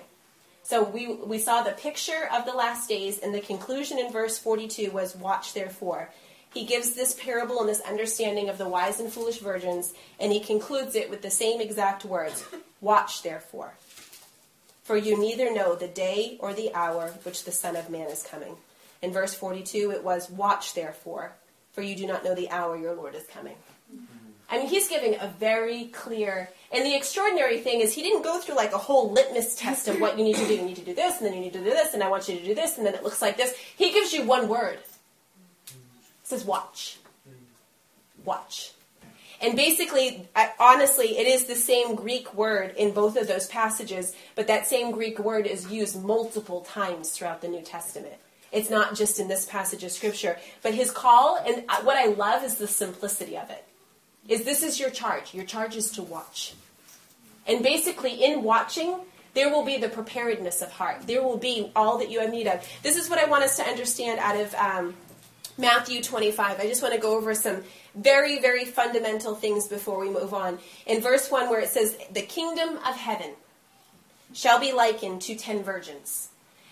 So 0.68 0.84
we, 0.84 1.08
we 1.08 1.40
saw 1.40 1.64
the 1.64 1.72
picture 1.72 2.28
of 2.30 2.44
the 2.44 2.52
last 2.52 2.90
days, 2.90 3.20
and 3.20 3.34
the 3.34 3.40
conclusion 3.40 3.98
in 4.00 4.12
verse 4.12 4.38
42 4.38 4.92
was, 4.92 5.16
Watch 5.16 5.54
therefore. 5.54 6.10
He 6.54 6.66
gives 6.66 6.92
this 6.92 7.14
parable 7.14 7.62
and 7.62 7.70
this 7.70 7.80
understanding 7.80 8.50
of 8.50 8.58
the 8.58 8.68
wise 8.68 9.00
and 9.00 9.10
foolish 9.10 9.38
virgins, 9.38 9.94
and 10.20 10.30
he 10.30 10.42
concludes 10.42 10.94
it 10.96 11.10
with 11.10 11.22
the 11.22 11.32
same 11.32 11.62
exact 11.62 12.04
words 12.04 12.44
Watch 12.82 13.22
therefore. 13.22 13.76
For 14.84 14.98
you 14.98 15.18
neither 15.18 15.54
know 15.54 15.76
the 15.76 15.88
day 15.88 16.36
or 16.42 16.54
the 16.54 16.74
hour 16.74 17.12
which 17.24 17.46
the 17.46 17.54
Son 17.54 17.78
of 17.78 17.90
Man 17.90 18.10
is 18.10 18.24
coming. 18.24 18.58
In 19.02 19.14
verse 19.14 19.34
42, 19.34 19.92
it 19.92 20.04
was, 20.04 20.30
Watch 20.30 20.74
therefore, 20.74 21.32
for 21.72 21.82
you 21.82 21.96
do 21.96 22.06
not 22.06 22.26
know 22.26 22.36
the 22.36 22.50
hour 22.50 22.76
your 22.76 22.94
Lord 22.94 23.16
is 23.16 23.26
coming. 23.28 23.56
I 24.50 24.58
mean, 24.58 24.68
he's 24.68 24.88
giving 24.88 25.16
a 25.16 25.28
very 25.40 25.86
clear. 25.86 26.50
And 26.72 26.86
the 26.86 26.96
extraordinary 26.96 27.60
thing 27.60 27.82
is, 27.82 27.94
he 27.94 28.02
didn't 28.02 28.24
go 28.24 28.40
through 28.40 28.56
like 28.56 28.74
a 28.74 28.78
whole 28.78 29.12
litmus 29.12 29.56
test 29.56 29.88
of 29.88 30.00
what 30.00 30.18
you 30.18 30.24
need 30.24 30.38
to 30.38 30.48
do. 30.48 30.56
You 30.56 30.62
need 30.62 30.78
to 30.78 30.86
do 30.86 30.94
this, 30.94 31.18
and 31.18 31.26
then 31.26 31.34
you 31.34 31.42
need 31.42 31.54
to 31.54 31.60
do 31.60 31.66
this, 31.66 31.94
and 31.94 32.02
I 32.02 32.10
want 32.10 32.30
you 32.30 32.38
to 32.38 32.46
do 32.46 32.56
this, 32.56 32.78
and 32.78 32.86
then 32.86 32.94
it 32.94 33.04
looks 33.04 33.22
like 33.22 33.38
this. 33.38 33.56
He 33.76 33.92
gives 33.92 34.14
you 34.14 34.24
one 34.24 34.48
word. 34.48 34.80
Says, 36.24 36.46
"Watch, 36.46 36.98
watch." 38.24 38.72
And 39.40 39.56
basically, 39.56 40.28
honestly, 40.60 41.18
it 41.18 41.28
is 41.28 41.46
the 41.46 41.56
same 41.56 41.94
Greek 41.96 42.34
word 42.34 42.74
in 42.76 42.92
both 42.92 43.16
of 43.18 43.28
those 43.28 43.48
passages, 43.48 44.16
but 44.34 44.48
that 44.48 44.66
same 44.66 44.92
Greek 44.92 45.20
word 45.20 45.46
is 45.46 45.72
used 45.72 46.02
multiple 46.02 46.62
times 46.62 47.12
throughout 47.12 47.42
the 47.42 47.48
New 47.48 47.62
Testament. 47.62 48.16
It's 48.52 48.70
not 48.70 48.96
just 48.96 49.20
in 49.20 49.28
this 49.28 49.46
passage 49.46 49.84
of 49.84 49.92
scripture, 49.92 50.40
but 50.64 50.74
his 50.74 50.90
call, 50.90 51.36
and 51.36 51.66
what 51.84 51.98
I 51.98 52.06
love 52.06 52.44
is 52.44 52.56
the 52.56 52.68
simplicity 52.68 53.38
of 53.38 53.50
it 53.50 53.67
is 54.28 54.44
this 54.44 54.64
is 54.64 54.80
your 54.80 54.90
charge. 54.90 55.34
Your 55.34 55.46
charge 55.46 55.76
is 55.76 55.92
to 55.92 56.04
watch. 56.04 56.54
And 57.48 57.64
basically, 57.64 58.24
in 58.24 58.44
watching, 58.44 59.00
there 59.34 59.50
will 59.50 59.64
be 59.64 59.78
the 59.78 59.90
preparedness 59.90 60.62
of 60.62 60.72
heart. 60.72 61.08
There 61.08 61.24
will 61.24 61.38
be 61.38 61.72
all 61.76 62.00
that 62.00 62.10
you 62.10 62.20
have 62.20 62.32
need 62.32 62.48
of. 62.48 62.68
This 62.84 62.98
is 62.98 63.10
what 63.10 63.20
I 63.20 63.26
want 63.26 63.44
us 63.44 63.56
to 63.58 63.64
understand 63.64 64.20
out 64.20 64.36
of 64.36 64.54
um, 64.56 64.96
Matthew 65.58 66.04
25. 66.04 66.60
I 66.60 66.68
just 66.68 66.82
want 66.82 66.94
to 66.94 67.00
go 67.00 67.16
over 67.16 67.34
some 67.34 67.64
very, 67.96 68.40
very 68.40 68.66
fundamental 68.66 69.36
things 69.36 69.68
before 69.68 70.00
we 70.00 70.10
move 70.10 70.34
on. 70.34 70.60
In 70.86 71.02
verse 71.02 71.32
1, 71.32 71.50
where 71.50 71.60
it 71.60 71.70
says, 71.70 71.98
The 72.12 72.22
kingdom 72.22 72.78
of 72.78 72.96
heaven 72.96 73.32
shall 74.34 74.60
be 74.60 74.74
likened 74.74 75.22
to 75.24 75.36
ten 75.36 75.64
virgins. 75.64 76.30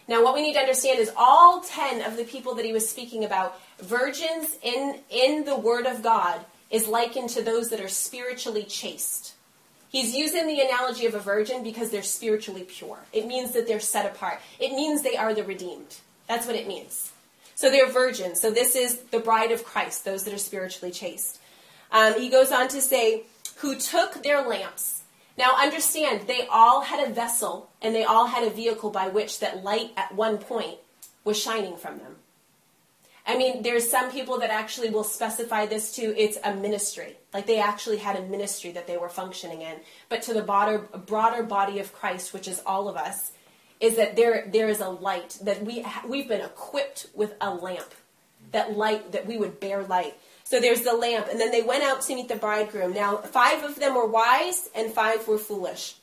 Now, 0.08 0.24
what 0.24 0.36
we 0.36 0.44
need 0.44 0.54
to 0.54 0.60
understand 0.60 1.00
is 1.00 1.12
all 1.18 1.62
ten 1.62 2.02
of 2.02 2.18
the 2.18 2.26
people 2.26 2.56
that 2.56 2.66
he 2.66 2.74
was 2.74 2.88
speaking 2.88 3.26
about, 3.26 3.60
virgins 3.80 4.56
in, 4.62 5.00
in 5.10 5.46
the 5.46 5.56
Word 5.56 5.88
of 5.88 6.04
God, 6.04 6.46
is 6.70 6.88
likened 6.88 7.30
to 7.30 7.42
those 7.42 7.70
that 7.70 7.80
are 7.80 7.88
spiritually 7.88 8.64
chaste. 8.64 9.34
He's 9.90 10.16
using 10.16 10.48
the 10.48 10.60
analogy 10.60 11.06
of 11.06 11.16
a 11.16 11.20
virgin 11.20 11.64
because 11.64 11.90
they're 11.90 12.04
spiritually 12.04 12.66
pure. 12.68 13.00
It 13.14 13.28
means 13.28 13.52
that 13.52 13.68
they're 13.68 13.80
set 13.80 14.06
apart. 14.06 14.42
It 14.60 14.72
means 14.72 15.02
they 15.02 15.16
are 15.16 15.34
the 15.34 15.44
redeemed. 15.44 15.96
That's 16.28 16.46
what 16.46 16.56
it 16.56 16.68
means. 16.68 17.12
So 17.54 17.70
they're 17.70 17.90
virgins. 17.90 18.42
So 18.42 18.52
this 18.52 18.76
is 18.76 18.98
the 19.12 19.20
bride 19.20 19.52
of 19.52 19.64
Christ, 19.64 20.04
those 20.04 20.26
that 20.26 20.34
are 20.34 20.38
spiritually 20.38 20.92
chaste. 20.92 21.40
Um, 21.92 22.20
he 22.20 22.30
goes 22.30 22.52
on 22.52 22.68
to 22.70 22.82
say, 22.82 23.24
who 23.58 23.76
took 23.76 24.22
their 24.22 24.42
lamps. 24.42 25.04
Now 25.38 25.52
understand, 25.58 26.28
they 26.28 26.48
all 26.48 26.82
had 26.82 27.08
a 27.08 27.14
vessel 27.14 27.70
and 27.82 27.96
they 27.96 28.04
all 28.04 28.28
had 28.28 28.44
a 28.44 28.50
vehicle 28.50 28.90
by 28.90 29.08
which 29.08 29.40
that 29.40 29.64
light 29.64 29.92
at 29.96 30.14
one 30.14 30.38
point 30.38 30.78
was 31.24 31.42
shining 31.42 31.78
from 31.78 32.00
them. 32.00 32.18
I 33.28 33.38
mean, 33.38 33.64
there's 33.64 33.90
some 33.90 34.12
people 34.12 34.40
that 34.40 34.52
actually 34.52 34.90
will 34.90 35.04
specify 35.04 35.66
this 35.66 35.94
to 35.96 36.16
it's 36.18 36.38
a 36.44 36.54
ministry. 36.54 37.18
Like 37.34 37.48
they 37.48 37.60
actually 37.60 37.98
had 37.98 38.16
a 38.16 38.22
ministry 38.22 38.72
that 38.74 38.86
they 38.86 38.98
were 38.98 39.10
functioning 39.10 39.62
in. 39.62 39.78
But 40.10 40.22
to 40.24 40.34
the 40.34 40.44
broader, 40.44 40.80
broader 41.08 41.42
body 41.42 41.80
of 41.80 41.92
Christ, 41.94 42.34
which 42.34 42.48
is 42.48 42.62
all 42.66 42.88
of 42.88 42.96
us, 42.96 43.32
is 43.80 43.96
that 43.98 44.16
there 44.16 44.48
there 44.52 44.70
is 44.70 44.80
a 44.80 44.90
light 44.90 45.38
that 45.42 45.64
we 45.64 45.86
we've 46.08 46.28
been 46.28 46.42
equipped 46.42 47.08
with 47.14 47.34
a 47.42 47.54
lamp. 47.54 47.94
That 48.52 48.78
light 48.78 49.12
that 49.12 49.26
we 49.26 49.38
would 49.38 49.60
bear 49.60 49.84
light. 49.84 50.16
So 50.44 50.60
there's 50.60 50.82
the 50.82 50.94
lamp, 50.94 51.28
and 51.28 51.40
then 51.40 51.50
they 51.50 51.64
went 51.64 51.84
out 51.84 52.02
to 52.02 52.16
meet 52.16 52.28
the 52.28 52.36
bridegroom. 52.36 52.94
Now, 52.94 53.18
five 53.18 53.64
of 53.64 53.78
them 53.78 53.96
were 53.96 54.06
wise, 54.06 54.70
and 54.76 54.94
five 54.94 55.28
were 55.28 55.40
foolish. 55.40 55.96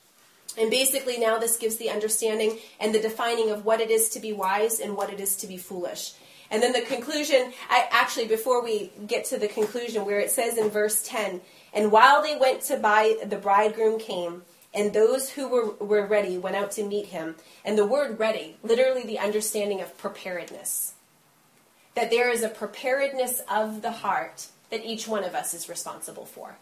And 0.57 0.69
basically, 0.69 1.17
now 1.17 1.37
this 1.39 1.55
gives 1.55 1.77
the 1.77 1.89
understanding 1.89 2.59
and 2.79 2.93
the 2.93 2.99
defining 2.99 3.49
of 3.49 3.65
what 3.65 3.79
it 3.79 3.89
is 3.89 4.09
to 4.09 4.19
be 4.19 4.33
wise 4.33 4.81
and 4.81 4.97
what 4.97 5.11
it 5.11 5.21
is 5.21 5.37
to 5.37 5.47
be 5.47 5.57
foolish. 5.57 6.13
And 6.53 6.61
then 6.61 6.71
the 6.71 6.81
conclusion, 6.81 7.51
I, 7.67 7.87
actually, 7.89 8.27
before 8.27 8.63
we 8.63 8.91
get 9.07 9.25
to 9.25 9.39
the 9.39 9.47
conclusion, 9.47 10.05
where 10.05 10.19
it 10.19 10.29
says 10.29 10.55
in 10.55 10.69
verse 10.69 11.01
10, 11.01 11.41
and 11.73 11.91
while 11.91 12.21
they 12.21 12.35
went 12.35 12.61
to 12.65 12.77
buy, 12.77 13.15
the 13.25 13.37
bridegroom 13.37 13.99
came, 13.99 14.43
and 14.71 14.93
those 14.93 15.31
who 15.31 15.47
were, 15.47 15.71
were 15.83 16.05
ready 16.05 16.37
went 16.37 16.55
out 16.55 16.69
to 16.73 16.83
meet 16.83 17.07
him. 17.07 17.35
And 17.65 17.75
the 17.75 17.87
word 17.87 18.19
ready, 18.19 18.57
literally 18.61 19.03
the 19.03 19.17
understanding 19.17 19.81
of 19.81 19.97
preparedness. 19.97 20.93
That 21.95 22.11
there 22.11 22.29
is 22.29 22.43
a 22.43 22.49
preparedness 22.49 23.41
of 23.49 23.81
the 23.81 23.91
heart 23.91 24.45
that 24.69 24.85
each 24.85 25.07
one 25.07 25.23
of 25.23 25.33
us 25.33 25.55
is 25.55 25.67
responsible 25.67 26.25
for. 26.25 26.57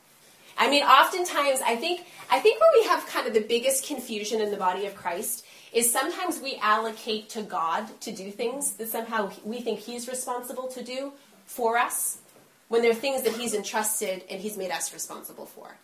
I 0.57 0.69
mean, 0.69 0.83
oftentimes, 0.83 1.59
I 1.65 1.75
think, 1.75 2.05
I 2.29 2.39
think 2.39 2.61
where 2.61 2.81
we 2.81 2.87
have 2.87 3.05
kind 3.07 3.27
of 3.27 3.33
the 3.33 3.41
biggest 3.41 3.87
confusion 3.87 4.39
in 4.39 4.51
the 4.51 4.57
body 4.57 4.85
of 4.85 4.95
Christ 4.95 5.45
is 5.73 5.91
sometimes 5.91 6.39
we 6.41 6.57
allocate 6.57 7.29
to 7.29 7.41
God 7.41 7.99
to 8.01 8.11
do 8.11 8.31
things 8.31 8.73
that 8.73 8.89
somehow 8.89 9.31
we 9.43 9.61
think 9.61 9.79
He's 9.79 10.07
responsible 10.07 10.67
to 10.69 10.83
do 10.83 11.13
for 11.45 11.77
us 11.77 12.19
when 12.67 12.81
there 12.81 12.91
are 12.91 12.95
things 12.95 13.23
that 13.23 13.33
He's 13.33 13.53
entrusted 13.53 14.23
and 14.29 14.41
He's 14.41 14.57
made 14.57 14.71
us 14.71 14.93
responsible 14.93 15.45
for. 15.45 15.77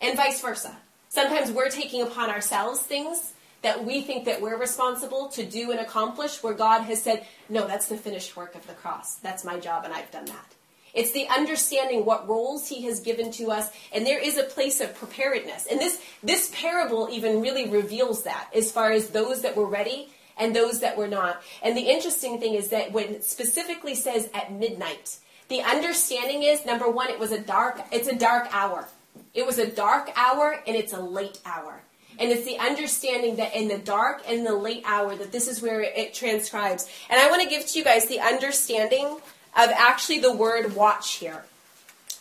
And 0.00 0.16
vice 0.16 0.40
versa. 0.40 0.76
Sometimes 1.08 1.50
we're 1.50 1.70
taking 1.70 2.02
upon 2.02 2.30
ourselves 2.30 2.80
things 2.80 3.34
that 3.62 3.84
we 3.84 4.00
think 4.00 4.24
that 4.24 4.40
we're 4.40 4.56
responsible 4.56 5.28
to 5.28 5.44
do 5.44 5.70
and 5.70 5.80
accomplish 5.80 6.42
where 6.42 6.54
God 6.54 6.82
has 6.82 7.02
said, 7.02 7.26
no, 7.48 7.66
that's 7.66 7.88
the 7.88 7.96
finished 7.96 8.36
work 8.36 8.54
of 8.54 8.66
the 8.66 8.72
cross. 8.72 9.16
That's 9.16 9.44
my 9.44 9.58
job 9.58 9.84
and 9.84 9.92
I've 9.92 10.10
done 10.10 10.24
that. 10.26 10.54
It's 10.94 11.12
the 11.12 11.28
understanding 11.28 12.04
what 12.04 12.28
roles 12.28 12.68
he 12.68 12.82
has 12.86 13.00
given 13.00 13.30
to 13.32 13.50
us, 13.50 13.70
and 13.92 14.06
there 14.06 14.18
is 14.18 14.36
a 14.36 14.42
place 14.44 14.80
of 14.80 14.94
preparedness. 14.94 15.66
And 15.70 15.80
this, 15.80 16.00
this 16.22 16.50
parable 16.54 17.08
even 17.10 17.40
really 17.40 17.68
reveals 17.68 18.24
that 18.24 18.48
as 18.54 18.72
far 18.72 18.92
as 18.92 19.10
those 19.10 19.42
that 19.42 19.56
were 19.56 19.66
ready 19.66 20.08
and 20.36 20.56
those 20.56 20.80
that 20.80 20.96
were 20.96 21.08
not. 21.08 21.42
And 21.62 21.76
the 21.76 21.82
interesting 21.82 22.40
thing 22.40 22.54
is 22.54 22.70
that 22.70 22.92
when 22.92 23.08
it 23.08 23.24
specifically 23.24 23.94
says 23.94 24.30
at 24.34 24.52
midnight, 24.52 25.18
the 25.48 25.62
understanding 25.62 26.42
is 26.42 26.64
number 26.64 26.88
one, 26.88 27.10
it 27.10 27.18
was 27.18 27.32
a 27.32 27.40
dark, 27.40 27.80
it's 27.92 28.08
a 28.08 28.16
dark 28.16 28.48
hour. 28.52 28.88
It 29.34 29.46
was 29.46 29.58
a 29.58 29.70
dark 29.70 30.10
hour 30.16 30.60
and 30.66 30.76
it's 30.76 30.92
a 30.92 31.00
late 31.00 31.40
hour. 31.44 31.82
And 32.18 32.30
it's 32.30 32.44
the 32.44 32.58
understanding 32.58 33.36
that 33.36 33.54
in 33.54 33.68
the 33.68 33.78
dark 33.78 34.22
and 34.28 34.44
the 34.44 34.54
late 34.54 34.82
hour 34.86 35.14
that 35.16 35.32
this 35.32 35.48
is 35.48 35.62
where 35.62 35.80
it 35.80 36.12
transcribes. 36.14 36.88
And 37.08 37.20
I 37.20 37.30
want 37.30 37.42
to 37.42 37.48
give 37.48 37.66
to 37.66 37.78
you 37.78 37.84
guys 37.84 38.06
the 38.06 38.20
understanding 38.20 39.18
of 39.56 39.70
actually 39.70 40.20
the 40.20 40.32
word 40.32 40.74
watch 40.74 41.14
here. 41.14 41.44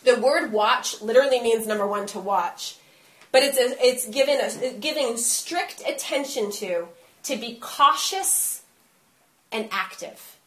The 0.03 0.19
word 0.19 0.51
watch 0.51 1.01
literally 1.01 1.41
means 1.41 1.67
number 1.67 1.85
one 1.85 2.05
to 2.07 2.19
watch, 2.19 2.77
but 3.31 3.43
it's 3.43 3.57
a, 3.57 3.85
it's 3.85 4.07
given 4.07 4.39
a, 4.39 4.73
giving 4.79 5.17
strict 5.17 5.83
attention 5.87 6.51
to 6.53 6.87
to 7.23 7.35
be 7.35 7.57
cautious 7.59 8.63
and 9.51 9.67
active. 9.71 10.37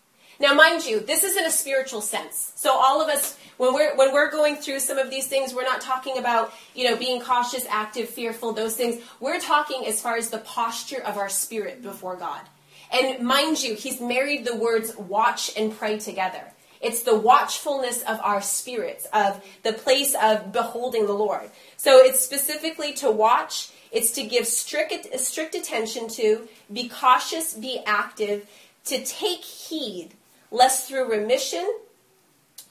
Now, 0.41 0.55
mind 0.55 0.85
you, 0.85 1.01
this 1.01 1.23
is 1.23 1.37
in 1.37 1.45
a 1.45 1.51
spiritual 1.51 2.01
sense. 2.01 2.53
So 2.57 2.73
all 2.73 3.01
of 3.01 3.09
us, 3.09 3.39
when 3.59 3.75
we're 3.75 3.95
when 3.97 4.13
we're 4.13 4.31
going 4.31 4.57
through 4.57 4.81
some 4.81 4.99
of 4.99 5.11
these 5.11 5.29
things, 5.29 5.55
we're 5.55 5.63
not 5.63 5.81
talking 5.81 6.19
about 6.19 6.53
you 6.75 6.85
know 6.85 6.97
being 6.97 7.21
cautious, 7.21 7.67
active, 7.69 8.09
fearful, 8.09 8.53
those 8.53 8.75
things. 8.75 9.03
We're 9.21 9.39
talking 9.39 9.87
as 9.87 10.01
far 10.01 10.17
as 10.17 10.31
the 10.31 10.39
posture 10.39 11.01
of 11.03 11.17
our 11.17 11.29
spirit 11.29 11.83
before 11.83 12.17
God. 12.17 12.41
And 12.93 13.25
mind 13.25 13.63
you, 13.63 13.75
He's 13.75 14.01
married 14.01 14.45
the 14.45 14.57
words 14.57 14.97
watch 14.97 15.53
and 15.57 15.77
pray 15.77 15.99
together. 15.99 16.52
It's 16.83 17.03
the 17.05 17.17
watchfulness 17.17 18.03
of 18.03 18.21
our 18.21 18.43
spirits, 18.43 19.07
of 19.13 19.43
the 19.63 19.73
place 19.73 20.15
of 20.21 20.53
beholding 20.53 21.07
the 21.07 21.13
Lord. 21.13 21.51
So 21.77 21.99
it's 21.99 22.21
specifically 22.21 22.93
to 22.95 23.11
watch, 23.11 23.71
it's 23.93 24.11
to 24.13 24.25
give 24.25 24.47
strict, 24.47 25.19
strict 25.21 25.55
attention 25.55 26.09
to, 26.09 26.49
be 26.73 26.89
cautious, 26.89 27.55
be 27.55 27.81
active, 27.87 28.49
to 28.87 29.05
take 29.05 29.45
heed, 29.45 30.11
lest 30.51 30.89
through 30.89 31.11
remission 31.11 31.73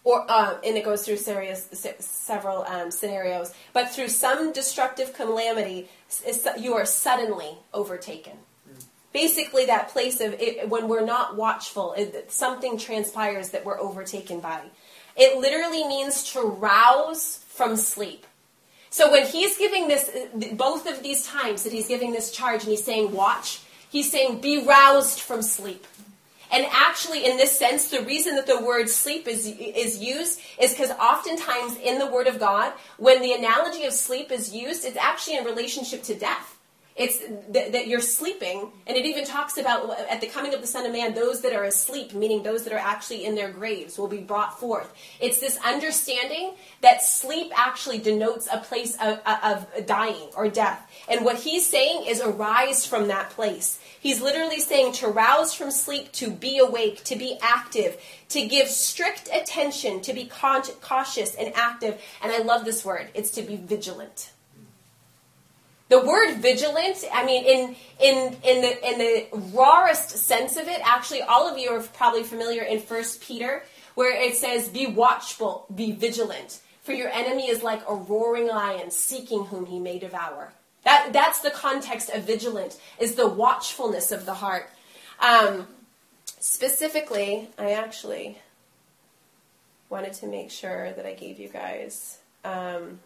or 0.04 0.30
um, 0.32 0.56
and 0.64 0.78
it 0.78 0.84
goes 0.84 1.06
through 1.06 1.18
serious, 1.18 1.68
several 2.00 2.64
um, 2.64 2.90
scenarios, 2.90 3.54
but 3.72 3.92
through 3.92 4.08
some 4.08 4.52
destructive 4.52 5.14
calamity, 5.14 5.90
you 6.58 6.74
are 6.74 6.86
suddenly 6.86 7.58
overtaken. 7.74 8.34
Basically, 9.14 9.66
that 9.66 9.90
place 9.90 10.22
of 10.22 10.34
it, 10.40 10.70
when 10.70 10.88
we're 10.88 11.06
not 11.06 11.36
watchful, 11.36 11.94
it, 11.94 12.32
something 12.32 12.78
transpires 12.78 13.50
that 13.50 13.66
we're 13.66 13.80
overtaken 13.80 14.40
by. 14.40 14.62
It 15.18 15.38
literally 15.38 15.86
means 15.86 16.32
to 16.32 16.42
rouse 16.42 17.44
from 17.50 17.76
sleep. 17.76 18.26
So 18.90 19.12
when 19.12 19.26
he's 19.26 19.58
giving 19.58 19.88
this, 19.88 20.10
both 20.54 20.88
of 20.88 21.04
these 21.04 21.26
times 21.26 21.64
that 21.64 21.74
he's 21.74 21.88
giving 21.88 22.12
this 22.12 22.32
charge 22.32 22.62
and 22.62 22.72
he's 22.72 22.84
saying, 22.84 23.12
watch, 23.12 23.62
he's 23.90 24.12
saying, 24.12 24.42
be 24.42 24.66
roused 24.66 25.20
from 25.20 25.42
sleep. 25.42 25.86
And 26.52 26.66
actually, 26.70 27.26
in 27.26 27.38
this 27.38 27.58
sense, 27.58 27.90
the 27.90 28.02
reason 28.02 28.36
that 28.36 28.46
the 28.46 28.62
word 28.62 28.90
sleep 28.90 29.28
is, 29.28 29.48
is 29.48 30.00
used 30.00 30.42
is 30.60 30.72
because 30.72 30.92
oftentimes 30.92 31.78
in 31.78 31.98
the 31.98 32.08
Word 32.08 32.28
of 32.28 32.40
God, 32.40 32.74
when 32.98 33.22
the 33.22 33.32
analogy 33.32 33.86
of 33.86 33.94
sleep 33.94 34.32
is 34.32 34.54
used, 34.54 34.84
it's 34.84 34.98
actually 34.98 35.38
in 35.38 35.46
relationship 35.46 36.04
to 36.04 36.16
death. 36.16 36.58
It's 36.96 37.20
th- 37.20 37.72
that 37.72 37.88
you're 37.88 38.02
sleeping, 38.02 38.72
and 38.86 38.98
it 38.98 39.06
even 39.06 39.24
talks 39.24 39.58
about 39.58 39.98
at 40.10 40.20
the 40.20 40.28
coming 40.28 40.54
of 40.54 40.62
the 40.62 40.68
Son 40.68 40.86
of 40.86 40.92
Man, 40.92 41.14
those 41.14 41.42
that 41.42 41.54
are 41.54 41.64
asleep, 41.64 42.14
meaning 42.14 42.44
those 42.44 42.64
that 42.66 42.74
are 42.74 42.80
actually 42.80 43.26
in 43.26 43.36
their 43.36 43.50
graves, 43.50 43.98
will 43.98 44.10
be 44.10 44.18
brought 44.18 44.60
forth. 44.60 44.94
It's 45.20 45.40
this 45.40 45.58
understanding 45.66 46.54
that 46.82 47.02
sleep 47.02 47.52
actually 47.56 48.00
denotes 48.00 48.48
a 48.52 48.58
place 48.58 48.98
of, 49.02 49.20
of 49.26 49.86
dying 49.86 50.30
or 50.36 50.50
death. 50.50 50.86
And 51.08 51.24
what 51.24 51.38
he's 51.38 51.66
saying 51.66 52.06
is 52.08 52.22
arise 52.22 52.86
from 52.86 53.08
that 53.08 53.30
place. 53.32 53.80
He's 54.00 54.22
literally 54.22 54.60
saying 54.60 54.94
to 54.94 55.08
rouse 55.08 55.54
from 55.54 55.72
sleep, 55.72 56.12
to 56.14 56.30
be 56.30 56.58
awake, 56.58 57.04
to 57.06 57.16
be 57.16 57.38
active, 57.42 58.02
to 58.30 58.48
give 58.48 58.68
strict 58.68 59.30
attention, 59.32 60.02
to 60.02 60.14
be 60.14 60.26
cautious 60.26 61.36
and 61.36 61.54
active. 61.56 62.02
And 62.22 62.32
I 62.32 62.40
love 62.40 62.66
this 62.66 62.84
word. 62.84 63.10
It's 63.14 63.32
to 63.32 63.44
be 63.44 63.56
vigilant. 63.56 64.32
The 65.92 66.00
word 66.00 66.38
vigilant, 66.38 67.04
I 67.12 67.26
mean, 67.26 67.44
in 67.44 67.76
in 68.00 68.38
in 68.44 68.62
the 68.62 68.88
in 68.90 68.98
the 68.98 69.28
rawest 69.54 70.12
sense 70.12 70.56
of 70.56 70.70
it, 70.70 70.80
actually, 70.86 71.22
all 71.22 71.52
of 71.52 71.58
you 71.58 71.70
are 71.72 71.82
probably 71.82 72.24
familiar 72.24 72.64
in 72.64 72.80
First 72.80 73.22
Peter, 73.22 73.64
where 73.96 74.16
it 74.16 74.38
says, 74.38 74.70
"Be 74.70 74.88
watchful, 74.88 75.66
be 75.76 75.92
vigilant, 75.92 76.62
for 76.82 76.94
your 76.94 77.10
enemy 77.10 77.50
is 77.50 77.62
like 77.62 77.82
a 77.90 77.94
roaring 77.94 78.48
lion, 78.48 78.90
seeking 78.90 79.44
whom 79.44 79.66
he 79.66 79.80
may 79.80 80.00
devour." 80.00 80.54
That, 80.86 81.12
that's 81.12 81.40
the 81.42 81.52
context 81.52 82.10
of 82.10 82.24
vigilant, 82.24 82.80
is 82.98 83.16
the 83.16 83.28
watchfulness 83.28 84.14
of 84.14 84.26
the 84.26 84.36
heart. 84.36 84.70
Um, 85.20 85.68
specifically, 86.40 87.50
I 87.60 87.74
actually 87.74 88.38
wanted 89.90 90.14
to 90.14 90.28
make 90.28 90.52
sure 90.52 90.94
that 90.94 91.06
I 91.06 91.16
gave 91.16 91.38
you 91.38 91.50
guys. 91.50 92.20
Um, 92.46 93.02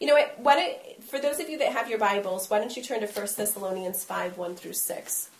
you 0.00 0.06
know 0.06 0.14
what? 0.14 0.38
Why 0.38 0.56
don't, 0.56 1.04
for 1.04 1.18
those 1.18 1.40
of 1.40 1.48
you 1.48 1.58
that 1.58 1.72
have 1.72 1.88
your 1.88 1.98
Bibles, 1.98 2.50
why 2.50 2.58
don't 2.58 2.76
you 2.76 2.82
turn 2.82 3.00
to 3.00 3.06
1 3.06 3.26
Thessalonians 3.36 4.04
5 4.04 4.36
1 4.36 4.56
through 4.56 4.72
6. 4.72 5.30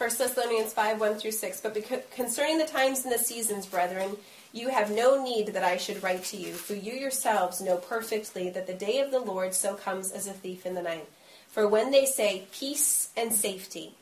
1 0.00 0.08
Thessalonians 0.16 0.72
5 0.72 0.98
1 0.98 1.14
through 1.16 1.30
6. 1.30 1.60
But 1.60 2.10
concerning 2.12 2.56
the 2.56 2.64
times 2.64 3.04
and 3.04 3.12
the 3.12 3.18
seasons, 3.18 3.66
brethren, 3.66 4.16
you 4.52 4.68
have 4.68 4.90
no 4.90 5.22
need 5.22 5.48
that 5.48 5.64
I 5.64 5.76
should 5.76 6.02
write 6.02 6.24
to 6.26 6.36
you, 6.36 6.52
for 6.52 6.74
you 6.74 6.92
yourselves 6.92 7.60
know 7.60 7.76
perfectly 7.76 8.50
that 8.50 8.66
the 8.66 8.74
day 8.74 9.00
of 9.00 9.10
the 9.10 9.20
Lord 9.20 9.54
so 9.54 9.74
comes 9.74 10.10
as 10.10 10.26
a 10.26 10.32
thief 10.32 10.66
in 10.66 10.74
the 10.74 10.82
night. 10.82 11.08
For 11.48 11.68
when 11.68 11.90
they 11.90 12.04
say 12.04 12.46
peace 12.52 13.10
and 13.16 13.32
safety, 13.32 13.94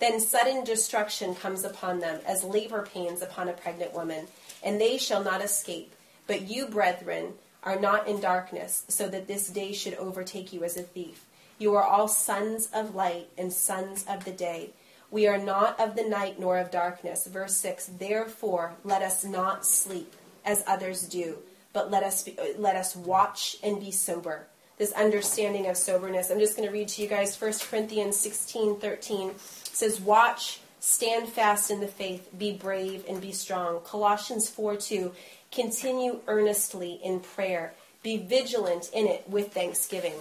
then 0.00 0.20
sudden 0.20 0.64
destruction 0.64 1.34
comes 1.34 1.64
upon 1.64 2.00
them, 2.00 2.20
as 2.26 2.42
labor 2.42 2.82
pains 2.82 3.22
upon 3.22 3.48
a 3.48 3.52
pregnant 3.52 3.94
woman, 3.94 4.26
and 4.62 4.80
they 4.80 4.98
shall 4.98 5.22
not 5.22 5.42
escape. 5.42 5.92
But 6.26 6.42
you, 6.42 6.66
brethren, 6.66 7.34
are 7.62 7.78
not 7.78 8.08
in 8.08 8.20
darkness, 8.20 8.84
so 8.88 9.08
that 9.08 9.28
this 9.28 9.48
day 9.48 9.72
should 9.72 9.94
overtake 9.94 10.52
you 10.52 10.64
as 10.64 10.76
a 10.76 10.82
thief. 10.82 11.24
You 11.58 11.74
are 11.76 11.84
all 11.84 12.08
sons 12.08 12.68
of 12.74 12.94
light 12.94 13.28
and 13.38 13.52
sons 13.52 14.04
of 14.08 14.24
the 14.24 14.32
day. 14.32 14.70
We 15.14 15.28
are 15.28 15.38
not 15.38 15.78
of 15.78 15.94
the 15.94 16.02
night 16.02 16.40
nor 16.40 16.58
of 16.58 16.72
darkness. 16.72 17.28
Verse 17.28 17.56
6 17.58 17.86
Therefore, 18.00 18.74
let 18.82 19.00
us 19.00 19.24
not 19.24 19.64
sleep 19.64 20.12
as 20.44 20.64
others 20.66 21.02
do, 21.02 21.38
but 21.72 21.88
let 21.88 22.02
us, 22.02 22.24
be, 22.24 22.36
let 22.58 22.74
us 22.74 22.96
watch 22.96 23.56
and 23.62 23.78
be 23.78 23.92
sober. 23.92 24.48
This 24.76 24.90
understanding 24.90 25.68
of 25.68 25.76
soberness. 25.76 26.32
I'm 26.32 26.40
just 26.40 26.56
going 26.56 26.68
to 26.68 26.72
read 26.72 26.88
to 26.88 27.02
you 27.02 27.06
guys 27.06 27.40
1 27.40 27.52
Corinthians 27.70 28.16
16 28.16 28.80
13 28.80 29.28
it 29.30 29.38
says, 29.38 30.00
Watch, 30.00 30.58
stand 30.80 31.28
fast 31.28 31.70
in 31.70 31.78
the 31.78 31.86
faith, 31.86 32.28
be 32.36 32.52
brave, 32.52 33.04
and 33.08 33.20
be 33.20 33.30
strong. 33.30 33.82
Colossians 33.84 34.50
4 34.50 34.74
2 34.74 35.12
Continue 35.52 36.22
earnestly 36.26 36.98
in 37.04 37.20
prayer, 37.20 37.74
be 38.02 38.16
vigilant 38.16 38.90
in 38.92 39.06
it 39.06 39.22
with 39.28 39.54
thanksgiving. 39.54 40.16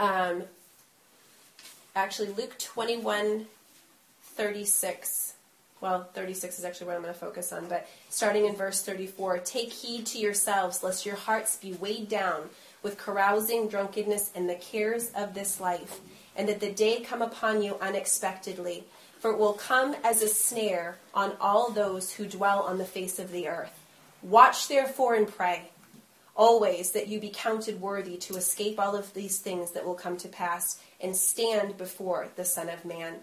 Um, 0.00 0.42
actually 1.94 2.28
Luke 2.28 2.58
21 2.58 3.46
36. 4.22 5.34
Well, 5.80 6.08
36 6.14 6.58
is 6.58 6.64
actually 6.64 6.88
what 6.88 6.96
I'm 6.96 7.02
going 7.02 7.12
to 7.12 7.18
focus 7.18 7.52
on, 7.52 7.66
but 7.66 7.88
starting 8.10 8.46
in 8.46 8.54
verse 8.54 8.82
34 8.82 9.38
Take 9.38 9.72
heed 9.72 10.06
to 10.06 10.18
yourselves, 10.18 10.82
lest 10.82 11.06
your 11.06 11.16
hearts 11.16 11.56
be 11.56 11.72
weighed 11.74 12.08
down 12.08 12.50
with 12.82 12.98
carousing, 12.98 13.68
drunkenness, 13.68 14.30
and 14.34 14.48
the 14.48 14.54
cares 14.54 15.10
of 15.14 15.34
this 15.34 15.60
life, 15.60 16.00
and 16.36 16.48
that 16.48 16.60
the 16.60 16.72
day 16.72 17.00
come 17.00 17.22
upon 17.22 17.62
you 17.62 17.76
unexpectedly. 17.80 18.84
For 19.18 19.32
it 19.32 19.38
will 19.38 19.52
come 19.52 19.94
as 20.02 20.22
a 20.22 20.28
snare 20.28 20.96
on 21.12 21.32
all 21.40 21.70
those 21.70 22.12
who 22.12 22.24
dwell 22.24 22.60
on 22.60 22.78
the 22.78 22.86
face 22.86 23.18
of 23.18 23.32
the 23.32 23.48
earth. 23.48 23.78
Watch 24.22 24.68
therefore 24.68 25.14
and 25.14 25.28
pray 25.28 25.70
always 26.34 26.92
that 26.92 27.06
you 27.06 27.20
be 27.20 27.30
counted 27.34 27.78
worthy 27.82 28.16
to 28.16 28.36
escape 28.36 28.80
all 28.80 28.96
of 28.96 29.12
these 29.12 29.38
things 29.38 29.72
that 29.72 29.84
will 29.84 29.94
come 29.94 30.16
to 30.16 30.28
pass 30.28 30.80
and 31.02 31.16
stand 31.16 31.76
before 31.76 32.28
the 32.36 32.44
Son 32.44 32.68
of 32.68 32.84
Man. 32.84 33.16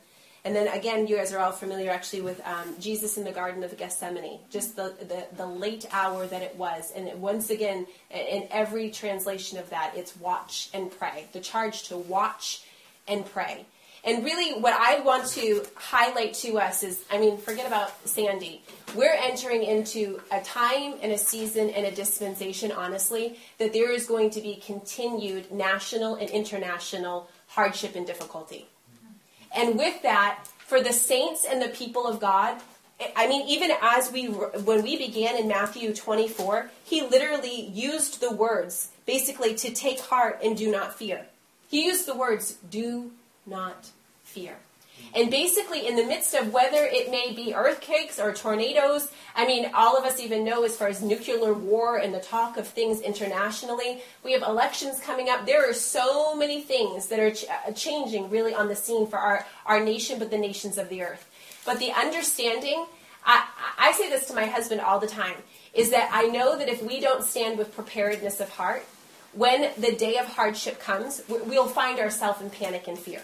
And 0.47 0.55
then 0.55 0.67
again, 0.69 1.07
you 1.07 1.17
guys 1.17 1.33
are 1.33 1.39
all 1.39 1.51
familiar 1.51 1.91
actually 1.91 2.21
with 2.21 2.39
um, 2.47 2.75
Jesus 2.79 3.17
in 3.17 3.25
the 3.25 3.31
Garden 3.31 3.63
of 3.63 3.75
Gethsemane, 3.77 4.39
just 4.49 4.77
the, 4.77 4.93
the, 4.99 5.25
the, 5.35 5.45
late 5.45 5.85
hour 5.91 6.25
that 6.25 6.41
it 6.41 6.55
was. 6.55 6.93
And 6.95 7.21
once 7.21 7.49
again, 7.49 7.85
in 8.09 8.47
every 8.49 8.89
translation 8.89 9.57
of 9.57 9.69
that, 9.71 9.91
it's 9.97 10.15
watch 10.15 10.69
and 10.73 10.89
pray. 10.89 11.25
The 11.33 11.41
charge 11.41 11.89
to 11.89 11.97
watch 11.97 12.63
and 13.09 13.25
pray. 13.25 13.65
And 14.05 14.23
really, 14.23 14.61
what 14.61 14.73
I 14.73 15.01
want 15.01 15.27
to 15.31 15.65
highlight 15.75 16.33
to 16.35 16.59
us 16.59 16.81
is 16.81 17.03
I 17.11 17.17
mean, 17.17 17.37
forget 17.37 17.67
about 17.67 18.07
Sandy. 18.07 18.63
We're 18.95 19.17
entering 19.19 19.63
into 19.63 20.21
a 20.31 20.39
time 20.41 20.93
and 21.01 21.11
a 21.11 21.17
season 21.17 21.69
and 21.71 21.85
a 21.85 21.91
dispensation, 21.91 22.71
honestly, 22.71 23.37
that 23.57 23.73
there 23.73 23.91
is 23.91 24.05
going 24.05 24.29
to 24.29 24.41
be 24.41 24.55
continued 24.65 25.51
national 25.51 26.15
and 26.15 26.29
international 26.29 27.29
hardship 27.47 27.95
and 27.95 28.05
difficulty. 28.05 28.67
And 29.55 29.77
with 29.77 30.01
that, 30.03 30.45
for 30.59 30.81
the 30.81 30.93
saints 30.93 31.45
and 31.49 31.61
the 31.61 31.69
people 31.69 32.05
of 32.05 32.19
God, 32.19 32.61
I 33.15 33.27
mean, 33.27 33.47
even 33.47 33.71
as 33.81 34.11
we, 34.11 34.25
when 34.25 34.83
we 34.83 34.97
began 34.97 35.37
in 35.37 35.47
Matthew 35.47 35.93
24, 35.93 36.71
he 36.83 37.01
literally 37.01 37.67
used 37.67 38.21
the 38.21 38.31
words 38.31 38.89
basically 39.05 39.55
to 39.55 39.71
take 39.71 39.99
heart 39.99 40.39
and 40.43 40.57
do 40.57 40.71
not 40.71 40.95
fear. 40.95 41.27
He 41.69 41.85
used 41.85 42.07
the 42.07 42.15
words, 42.15 42.57
do 42.69 43.11
not 43.45 43.89
fear. 44.23 44.57
And 45.15 45.31
basically, 45.31 45.87
in 45.87 45.95
the 45.95 46.05
midst 46.05 46.33
of 46.33 46.53
whether 46.53 46.85
it 46.85 47.09
may 47.09 47.33
be 47.33 47.53
earthquakes 47.53 48.19
or 48.19 48.33
tornadoes, 48.33 49.09
I 49.35 49.45
mean, 49.45 49.71
all 49.73 49.97
of 49.97 50.03
us 50.03 50.19
even 50.19 50.43
know 50.43 50.63
as 50.63 50.75
far 50.75 50.87
as 50.87 51.01
nuclear 51.01 51.53
war 51.53 51.97
and 51.97 52.13
the 52.13 52.19
talk 52.19 52.57
of 52.57 52.67
things 52.67 53.01
internationally, 53.01 54.01
we 54.23 54.33
have 54.33 54.41
elections 54.43 54.99
coming 54.99 55.29
up. 55.29 55.45
There 55.45 55.69
are 55.69 55.73
so 55.73 56.35
many 56.35 56.61
things 56.61 57.07
that 57.07 57.19
are 57.19 57.31
ch- 57.31 57.45
uh, 57.45 57.71
changing 57.71 58.29
really 58.29 58.53
on 58.53 58.67
the 58.67 58.75
scene 58.75 59.07
for 59.07 59.17
our, 59.17 59.45
our 59.65 59.79
nation, 59.83 60.19
but 60.19 60.29
the 60.29 60.37
nations 60.37 60.77
of 60.77 60.89
the 60.89 61.01
earth. 61.03 61.29
But 61.65 61.79
the 61.79 61.91
understanding, 61.91 62.85
I, 63.25 63.45
I 63.77 63.91
say 63.93 64.09
this 64.09 64.27
to 64.27 64.33
my 64.33 64.45
husband 64.45 64.81
all 64.81 64.99
the 64.99 65.07
time, 65.07 65.35
is 65.73 65.89
that 65.91 66.09
I 66.11 66.23
know 66.23 66.57
that 66.57 66.69
if 66.69 66.81
we 66.81 66.99
don't 66.99 67.23
stand 67.23 67.57
with 67.57 67.75
preparedness 67.75 68.39
of 68.39 68.49
heart, 68.49 68.83
when 69.33 69.71
the 69.77 69.95
day 69.95 70.17
of 70.17 70.25
hardship 70.25 70.79
comes, 70.79 71.21
we'll 71.27 71.67
find 71.67 71.99
ourselves 71.99 72.41
in 72.41 72.49
panic 72.49 72.87
and 72.87 72.97
fear. 72.97 73.21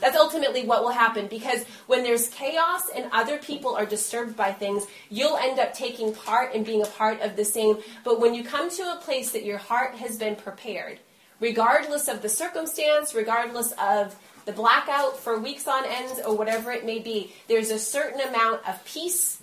That's 0.00 0.16
ultimately 0.16 0.64
what 0.64 0.82
will 0.82 0.90
happen 0.90 1.26
because 1.26 1.64
when 1.86 2.02
there's 2.02 2.28
chaos 2.28 2.88
and 2.94 3.10
other 3.12 3.38
people 3.38 3.74
are 3.74 3.86
disturbed 3.86 4.36
by 4.36 4.52
things, 4.52 4.86
you'll 5.10 5.36
end 5.36 5.58
up 5.58 5.74
taking 5.74 6.14
part 6.14 6.54
and 6.54 6.64
being 6.64 6.82
a 6.82 6.86
part 6.86 7.20
of 7.20 7.36
the 7.36 7.44
same. 7.44 7.78
But 8.02 8.20
when 8.20 8.34
you 8.34 8.42
come 8.42 8.70
to 8.70 8.82
a 8.92 9.00
place 9.02 9.32
that 9.32 9.44
your 9.44 9.58
heart 9.58 9.94
has 9.96 10.16
been 10.16 10.36
prepared, 10.36 10.98
regardless 11.38 12.08
of 12.08 12.22
the 12.22 12.28
circumstance, 12.28 13.14
regardless 13.14 13.72
of 13.72 14.16
the 14.46 14.52
blackout 14.52 15.18
for 15.18 15.38
weeks 15.38 15.68
on 15.68 15.84
end 15.84 16.22
or 16.26 16.36
whatever 16.36 16.72
it 16.72 16.86
may 16.86 16.98
be, 16.98 17.32
there's 17.48 17.70
a 17.70 17.78
certain 17.78 18.20
amount 18.20 18.66
of 18.66 18.82
peace 18.84 19.42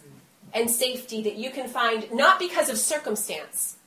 and 0.53 0.69
safety 0.69 1.21
that 1.23 1.35
you 1.35 1.51
can 1.51 1.67
find 1.67 2.11
not 2.11 2.39
because 2.39 2.69
of 2.69 2.77
circumstance, 2.77 3.77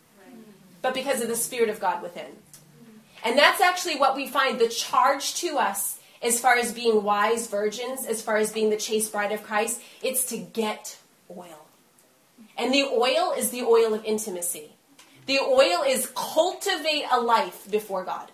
but 0.83 0.95
because 0.95 1.21
of 1.21 1.29
the 1.29 1.37
Spirit 1.37 1.69
of 1.69 1.81
God 1.81 2.03
within. 2.03 2.27
And 3.25 3.39
that's 3.39 3.61
actually 3.61 3.97
what 3.97 4.17
we 4.17 4.27
find 4.27 4.59
the 4.59 4.69
charge 4.69 5.35
to 5.37 5.59
us 5.59 5.99
as 6.23 6.41
far 6.41 6.57
as 6.57 6.73
being 6.73 7.03
wise 7.03 7.47
virgins, 7.47 8.07
as 8.07 8.23
far 8.23 8.37
as 8.37 8.53
being 8.53 8.71
the 8.71 8.77
chaste 8.77 9.13
bride 9.13 9.33
of 9.33 9.43
Christ. 9.43 9.81
It's 10.03 10.27
to 10.27 10.39
get 10.39 10.99
oil. 11.31 11.67
And 12.57 12.75
the 12.75 12.85
oil 12.85 13.33
is 13.37 13.51
the 13.51 13.63
oil 13.63 13.95
of 13.95 14.05
intimacy. 14.05 14.73
The 15.27 15.39
oil 15.39 15.83
is 15.87 16.11
cultivate 16.15 17.05
a 17.11 17.21
life 17.21 17.71
before 17.71 18.05
God. 18.05 18.31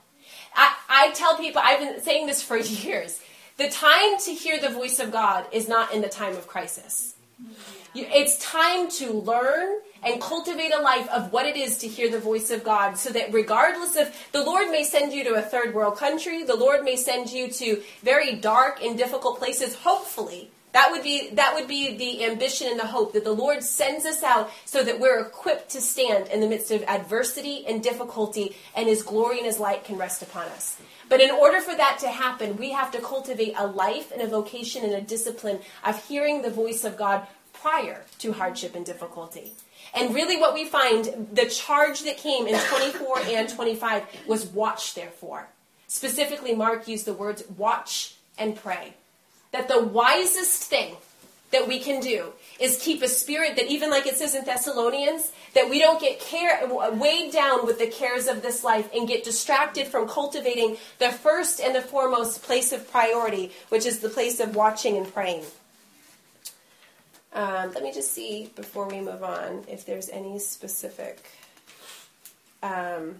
I, 0.55 0.75
I 0.89 1.11
tell 1.13 1.37
people, 1.37 1.61
I've 1.65 1.81
been 1.81 2.01
saying 2.01 2.27
this 2.27 2.43
for 2.43 2.57
years. 2.59 3.21
The 3.57 3.69
time 3.69 4.19
to 4.25 4.33
hear 4.33 4.61
the 4.61 4.69
voice 4.69 4.99
of 4.99 5.13
God 5.13 5.47
is 5.53 5.69
not 5.69 5.95
in 5.95 6.03
the 6.03 6.09
time 6.09 6.37
of 6.37 6.47
crisis. 6.47 7.15
It's 7.95 8.39
time 8.39 8.91
to 8.93 9.13
learn 9.13 9.79
and 10.07 10.21
cultivate 10.21 10.73
a 10.73 10.81
life 10.81 11.09
of 11.09 11.33
what 11.33 11.47
it 11.47 11.57
is 11.57 11.79
to 11.79 11.89
hear 11.89 12.09
the 12.09 12.21
voice 12.21 12.51
of 12.51 12.63
God 12.63 12.97
so 12.97 13.11
that 13.11 13.33
regardless 13.33 13.97
of 13.97 14.15
the 14.31 14.45
Lord 14.45 14.71
may 14.71 14.85
send 14.85 15.13
you 15.13 15.25
to 15.25 15.35
a 15.35 15.43
third 15.43 15.75
world 15.75 15.99
country, 15.99 16.45
the 16.45 16.55
Lord 16.55 16.85
may 16.85 16.95
send 16.95 17.31
you 17.31 17.51
to 17.51 17.83
very 18.03 18.37
dark 18.37 18.81
and 18.83 18.97
difficult 18.97 19.39
places, 19.39 19.75
hopefully. 19.75 20.51
That 20.73 20.91
would 20.93 21.03
be 21.03 21.31
that 21.31 21.55
would 21.55 21.69
be 21.69 21.97
the 21.97 22.27
ambition 22.27 22.69
and 22.69 22.79
the 22.79 22.87
hope 22.87 23.15
that 23.15 23.25
the 23.25 23.33
Lord 23.33 23.63
sends 23.63 24.05
us 24.05 24.23
out 24.23 24.51
so 24.67 24.85
that 24.85 25.01
we're 25.01 25.21
equipped 25.21 25.71
to 25.71 25.81
stand 25.81 26.29
in 26.29 26.41
the 26.41 26.47
midst 26.47 26.71
of 26.71 26.83
adversity 26.83 27.67
and 27.67 27.83
difficulty 27.83 28.55
and 28.75 28.87
his 28.87 29.03
glory 29.03 29.39
and 29.39 29.47
his 29.47 29.59
light 29.59 29.85
can 29.85 29.97
rest 29.97 30.21
upon 30.23 30.45
us. 30.49 30.77
But 31.09 31.23
in 31.23 31.31
order 31.31 31.61
for 31.63 31.75
that 31.75 31.99
to 32.01 32.09
happen, 32.09 32.59
we 32.59 32.73
have 32.73 32.91
to 32.93 33.01
cultivate 33.01 33.55
a 33.57 33.67
life 33.67 34.13
and 34.13 34.21
a 34.21 34.27
vocation 34.27 34.85
and 34.85 34.93
a 34.93 35.01
discipline 35.01 35.61
of 35.83 36.05
hearing 36.07 36.43
the 36.43 36.51
voice 36.51 36.85
of 36.85 36.99
God 36.99 37.27
prior 37.55 38.05
to 38.19 38.33
hardship 38.33 38.75
and 38.75 38.85
difficulty. 38.85 39.55
And 39.97 40.15
really, 40.15 40.37
what 40.37 40.53
we 40.53 40.67
find, 40.67 41.29
the 41.33 41.47
charge 41.47 42.03
that 42.03 42.19
came 42.19 42.47
in 42.47 42.61
24 42.61 43.21
and 43.21 43.49
25 43.49 44.03
was 44.27 44.47
watch, 44.47 44.95
therefore. 44.95 45.49
Specifically, 45.89 46.55
Mark 46.55 46.87
used 46.87 47.07
the 47.07 47.15
words 47.15 47.43
watch 47.57 48.15
and 48.39 48.55
pray. 48.55 48.93
That 49.53 49.69
the 49.69 49.83
wisest 49.83 50.65
thing 50.65 50.97
that 51.51 51.67
we 51.67 51.79
can 51.79 52.01
do 52.01 52.33
is 52.61 52.77
keep 52.83 53.03
a 53.03 53.09
spirit 53.09 53.57
that, 53.57 53.69
even 53.69 53.89
like 53.89 54.07
it 54.07 54.17
says 54.17 54.35
in 54.35 54.45
Thessalonians, 54.45 55.33
that 55.55 55.71
we 55.71 55.79
don't 55.79 56.01
get 56.01 56.21
care, 56.21 56.61
weighed 56.93 57.33
down 57.33 57.65
with 57.65 57.79
the 57.79 57.87
cares 57.87 58.27
of 58.27 58.43
this 58.43 58.63
life 58.65 58.91
and 58.95 59.09
get 59.09 59.25
distracted 59.25 59.87
from 59.87 60.09
cultivating 60.09 60.77
the 60.99 61.11
first 61.11 61.61
and 61.61 61.75
the 61.75 61.81
foremost 61.81 62.43
place 62.43 62.73
of 62.73 62.91
priority, 62.91 63.53
which 63.71 63.87
is 63.87 64.01
the 64.01 64.11
place 64.11 64.41
of 64.41 64.55
watching 64.55 64.99
and 64.99 65.11
praying. 65.15 65.45
Um, 67.37 67.71
let 67.75 67.83
me 67.83 67.93
just 67.93 68.13
see 68.13 68.51
before 68.57 68.89
we 68.89 68.99
move 68.99 69.23
on 69.23 69.63
if 69.69 69.85
there's 69.85 70.09
any 70.09 70.39
specific. 70.39 71.23
Um, 72.63 73.17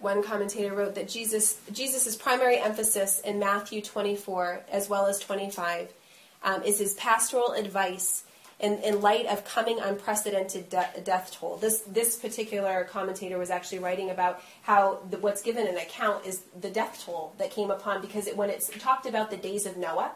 one 0.00 0.24
commentator 0.24 0.74
wrote 0.74 0.96
that 0.96 1.08
Jesus 1.08 1.60
Jesus's 1.70 2.16
primary 2.16 2.58
emphasis 2.58 3.20
in 3.20 3.38
Matthew 3.38 3.82
24 3.82 4.62
as 4.72 4.88
well 4.88 5.06
as 5.06 5.20
25 5.20 5.92
um, 6.42 6.64
is 6.64 6.80
his 6.80 6.94
pastoral 6.94 7.52
advice 7.52 8.24
in, 8.58 8.78
in 8.78 9.00
light 9.00 9.26
of 9.26 9.44
coming 9.44 9.78
unprecedented 9.78 10.70
de- 10.70 11.02
death 11.04 11.36
toll. 11.38 11.56
This 11.56 11.82
this 11.86 12.16
particular 12.16 12.82
commentator 12.90 13.38
was 13.38 13.50
actually 13.50 13.78
writing 13.78 14.10
about 14.10 14.42
how 14.62 14.98
the, 15.08 15.18
what's 15.18 15.40
given 15.40 15.68
an 15.68 15.76
account 15.76 16.26
is 16.26 16.42
the 16.60 16.70
death 16.70 17.00
toll 17.06 17.32
that 17.38 17.52
came 17.52 17.70
upon 17.70 18.00
because 18.00 18.26
it, 18.26 18.36
when 18.36 18.50
it's 18.50 18.70
talked 18.80 19.06
about 19.06 19.30
the 19.30 19.36
days 19.36 19.66
of 19.66 19.76
Noah 19.76 20.10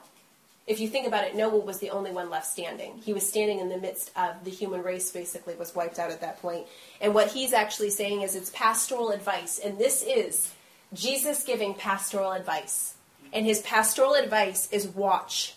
if 0.66 0.80
you 0.80 0.88
think 0.88 1.06
about 1.06 1.24
it, 1.24 1.36
Noah 1.36 1.58
was 1.58 1.78
the 1.78 1.90
only 1.90 2.10
one 2.10 2.28
left 2.28 2.46
standing. 2.46 2.98
He 3.04 3.12
was 3.12 3.28
standing 3.28 3.60
in 3.60 3.68
the 3.68 3.78
midst 3.78 4.10
of 4.16 4.42
the 4.44 4.50
human 4.50 4.82
race, 4.82 5.12
basically, 5.12 5.54
was 5.54 5.74
wiped 5.74 5.98
out 5.98 6.10
at 6.10 6.20
that 6.22 6.42
point. 6.42 6.66
And 7.00 7.14
what 7.14 7.28
he's 7.28 7.52
actually 7.52 7.90
saying 7.90 8.22
is 8.22 8.34
it's 8.34 8.50
pastoral 8.50 9.10
advice. 9.10 9.60
And 9.60 9.78
this 9.78 10.02
is 10.02 10.52
Jesus 10.92 11.44
giving 11.44 11.74
pastoral 11.74 12.32
advice. 12.32 12.94
And 13.32 13.46
his 13.46 13.60
pastoral 13.62 14.14
advice 14.14 14.68
is 14.72 14.88
watch. 14.88 15.54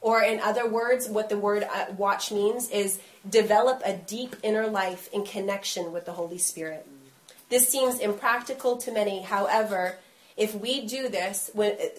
Or, 0.00 0.20
in 0.22 0.40
other 0.40 0.68
words, 0.68 1.08
what 1.08 1.28
the 1.28 1.38
word 1.38 1.62
uh, 1.62 1.86
watch 1.96 2.32
means 2.32 2.68
is 2.70 2.98
develop 3.28 3.80
a 3.84 3.96
deep 3.96 4.36
inner 4.42 4.66
life 4.66 5.08
in 5.12 5.24
connection 5.24 5.92
with 5.92 6.04
the 6.04 6.12
Holy 6.12 6.38
Spirit. 6.38 6.86
This 7.48 7.68
seems 7.68 8.00
impractical 8.00 8.76
to 8.78 8.92
many, 8.92 9.22
however, 9.22 9.98
if 10.36 10.54
we 10.54 10.86
do 10.86 11.08
this, 11.08 11.50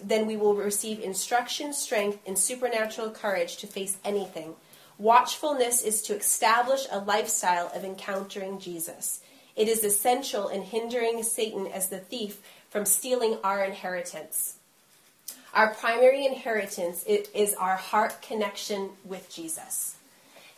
then 0.02 0.26
we 0.26 0.36
will 0.36 0.54
receive 0.54 1.00
instruction, 1.00 1.72
strength, 1.72 2.18
and 2.26 2.38
supernatural 2.38 3.10
courage 3.10 3.56
to 3.58 3.66
face 3.66 3.96
anything. 4.04 4.54
Watchfulness 4.96 5.82
is 5.82 6.02
to 6.02 6.16
establish 6.16 6.86
a 6.90 7.00
lifestyle 7.00 7.70
of 7.74 7.84
encountering 7.84 8.58
Jesus. 8.58 9.20
It 9.56 9.68
is 9.68 9.82
essential 9.82 10.48
in 10.48 10.62
hindering 10.62 11.22
Satan 11.22 11.66
as 11.66 11.88
the 11.88 11.98
thief 11.98 12.40
from 12.70 12.84
stealing 12.84 13.38
our 13.42 13.64
inheritance. 13.64 14.56
Our 15.54 15.74
primary 15.74 16.26
inheritance 16.26 17.02
is 17.04 17.54
our 17.54 17.76
heart 17.76 18.22
connection 18.22 18.90
with 19.04 19.32
Jesus. 19.34 19.96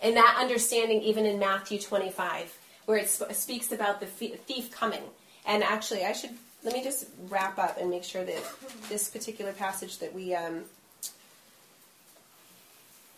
And 0.02 0.16
that 0.16 0.36
understanding, 0.38 1.00
even 1.02 1.24
in 1.24 1.38
Matthew 1.38 1.78
25, 1.78 2.58
where 2.86 2.98
it 2.98 3.08
speaks 3.08 3.72
about 3.72 4.00
the 4.00 4.06
thief 4.06 4.70
coming. 4.70 5.02
And 5.46 5.62
actually, 5.62 6.04
I 6.04 6.12
should 6.12 6.36
let 6.62 6.74
me 6.74 6.82
just 6.82 7.06
wrap 7.28 7.58
up 7.58 7.78
and 7.78 7.90
make 7.90 8.04
sure 8.04 8.24
that 8.24 8.42
this 8.88 9.08
particular 9.08 9.52
passage 9.52 9.98
that 9.98 10.14
we 10.14 10.34
um, 10.34 10.64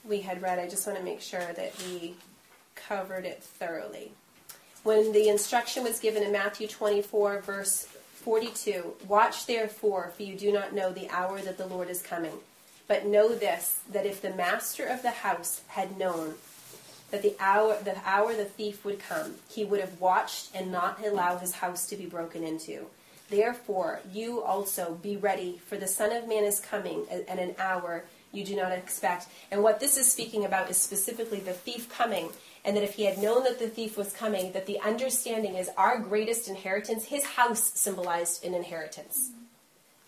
we 0.04 0.20
had 0.20 0.42
read, 0.42 0.58
I 0.58 0.68
just 0.68 0.86
want 0.86 0.98
to 0.98 1.04
make 1.04 1.20
sure 1.20 1.52
that 1.52 1.72
we 1.84 2.14
covered 2.74 3.24
it 3.24 3.42
thoroughly. 3.42 4.12
When 4.82 5.12
the 5.12 5.28
instruction 5.28 5.84
was 5.84 6.00
given 6.00 6.24
in 6.24 6.32
Matthew 6.32 6.66
24, 6.66 7.40
verse 7.42 7.86
42, 8.14 8.94
watch 9.06 9.46
therefore, 9.46 10.12
for 10.16 10.22
you 10.22 10.36
do 10.36 10.52
not 10.52 10.72
know 10.72 10.92
the 10.92 11.08
hour 11.10 11.40
that 11.40 11.56
the 11.56 11.66
Lord 11.66 11.88
is 11.88 12.02
coming. 12.02 12.32
But 12.88 13.06
know 13.06 13.34
this, 13.34 13.78
that 13.92 14.06
if 14.06 14.20
the 14.20 14.34
master 14.34 14.84
of 14.84 15.02
the 15.02 15.10
house 15.10 15.62
had 15.68 15.96
known 15.98 16.34
that 17.12 17.22
the 17.22 17.36
hour 17.38 17.76
the 17.84 17.96
hour 18.04 18.34
the 18.34 18.46
thief 18.46 18.84
would 18.84 18.98
come, 18.98 19.34
he 19.48 19.64
would 19.64 19.80
have 19.80 20.00
watched 20.00 20.48
and 20.54 20.72
not 20.72 21.04
allow 21.04 21.36
his 21.36 21.52
house 21.52 21.86
to 21.86 21.96
be 21.96 22.06
broken 22.06 22.42
into. 22.42 22.86
Therefore, 23.32 24.00
you 24.12 24.42
also 24.42 24.98
be 25.00 25.16
ready, 25.16 25.58
for 25.66 25.78
the 25.78 25.86
Son 25.86 26.12
of 26.12 26.28
Man 26.28 26.44
is 26.44 26.60
coming 26.60 27.06
at 27.10 27.38
an 27.38 27.54
hour 27.58 28.04
you 28.30 28.44
do 28.44 28.54
not 28.54 28.72
expect. 28.72 29.26
And 29.50 29.62
what 29.62 29.80
this 29.80 29.96
is 29.96 30.12
speaking 30.12 30.44
about 30.44 30.68
is 30.68 30.76
specifically 30.76 31.40
the 31.40 31.54
thief 31.54 31.88
coming. 31.88 32.28
And 32.62 32.76
that 32.76 32.84
if 32.84 32.94
he 32.94 33.06
had 33.06 33.16
known 33.16 33.44
that 33.44 33.58
the 33.58 33.68
thief 33.68 33.96
was 33.96 34.12
coming, 34.12 34.52
that 34.52 34.66
the 34.66 34.78
understanding 34.80 35.54
is 35.54 35.70
our 35.78 35.98
greatest 35.98 36.46
inheritance, 36.46 37.06
his 37.06 37.24
house 37.24 37.72
symbolized 37.72 38.44
an 38.44 38.52
inheritance. 38.52 39.30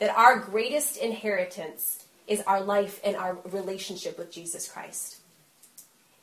That 0.01 0.15
our 0.15 0.39
greatest 0.39 0.99
inheritance 0.99 2.05
is 2.27 2.43
our 2.43 2.61
life 2.61 3.01
and 3.03 3.17
our 3.17 3.39
relationship 3.51 4.19
with 4.19 4.31
Jesus 4.31 4.69
Christ. 4.69 5.17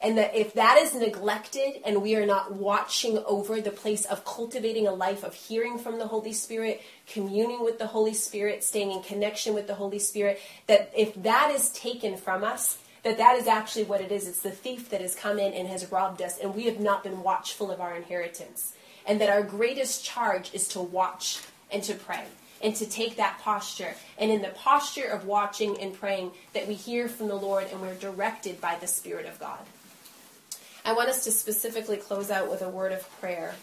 And 0.04 0.18
that 0.18 0.36
if 0.36 0.54
that 0.56 0.80
is 0.80 0.96
neglected 0.96 1.82
and 1.86 2.02
we 2.02 2.16
are 2.16 2.26
not 2.26 2.56
watching 2.56 3.20
over 3.20 3.62
the 3.62 3.70
place 3.70 4.04
of 4.06 4.26
cultivating 4.26 4.88
a 4.88 4.92
life 4.92 5.24
of 5.24 5.36
hearing 5.36 5.78
from 5.78 6.00
the 6.00 6.08
Holy 6.08 6.34
Spirit, 6.34 6.82
communing 7.08 7.64
with 7.64 7.78
the 7.78 7.86
Holy 7.86 8.16
Spirit, 8.16 8.64
staying 8.64 8.92
in 8.92 9.04
connection 9.04 9.54
with 9.54 9.68
the 9.68 9.76
Holy 9.76 10.00
Spirit, 10.00 10.40
that 10.66 10.92
if 10.98 11.14
that 11.22 11.52
is 11.52 11.70
taken 11.70 12.18
from 12.18 12.44
us, 12.44 12.80
that 13.04 13.18
that 13.20 13.38
is 13.38 13.48
actually 13.48 13.84
what 13.84 14.02
it 14.02 14.12
is. 14.12 14.28
It's 14.28 14.42
the 14.42 14.52
thief 14.52 14.90
that 14.90 15.02
has 15.02 15.16
come 15.16 15.38
in 15.40 15.54
and 15.54 15.68
has 15.68 15.92
robbed 15.92 16.22
us, 16.22 16.38
and 16.40 16.56
we 16.56 16.64
have 16.66 16.80
not 16.80 17.04
been 17.04 17.22
watchful 17.24 17.72
of 17.72 17.82
our 17.82 17.96
inheritance. 17.96 18.74
And 19.06 19.20
that 19.22 19.30
our 19.30 19.44
greatest 19.44 20.04
charge 20.04 20.54
is 20.54 20.68
to 20.70 20.82
watch 20.82 21.42
and 21.72 21.84
to 21.84 21.94
pray 21.96 22.26
and 22.62 22.76
to 22.76 22.86
take 22.88 23.16
that 23.16 23.40
posture. 23.40 23.96
And 24.20 24.30
in 24.30 24.42
the 24.42 24.50
posture 24.50 25.08
of 25.08 25.26
watching 25.26 25.80
and 25.80 25.94
praying, 25.94 26.32
that 26.54 26.68
we 26.68 26.76
hear 26.76 27.10
from 27.10 27.28
the 27.28 27.36
Lord 27.36 27.68
and 27.72 27.82
we're 27.82 27.96
directed 27.96 28.62
by 28.62 28.78
the 28.80 28.88
Spirit 28.88 29.26
of 29.26 29.40
God. 29.40 29.60
I 30.84 30.94
want 30.94 31.10
us 31.10 31.24
to 31.26 31.32
specifically 31.32 31.98
close 31.98 32.32
out 32.32 32.50
with 32.50 32.62
a 32.62 32.70
word 32.70 32.92
of 32.92 33.08
prayer. 33.20 33.54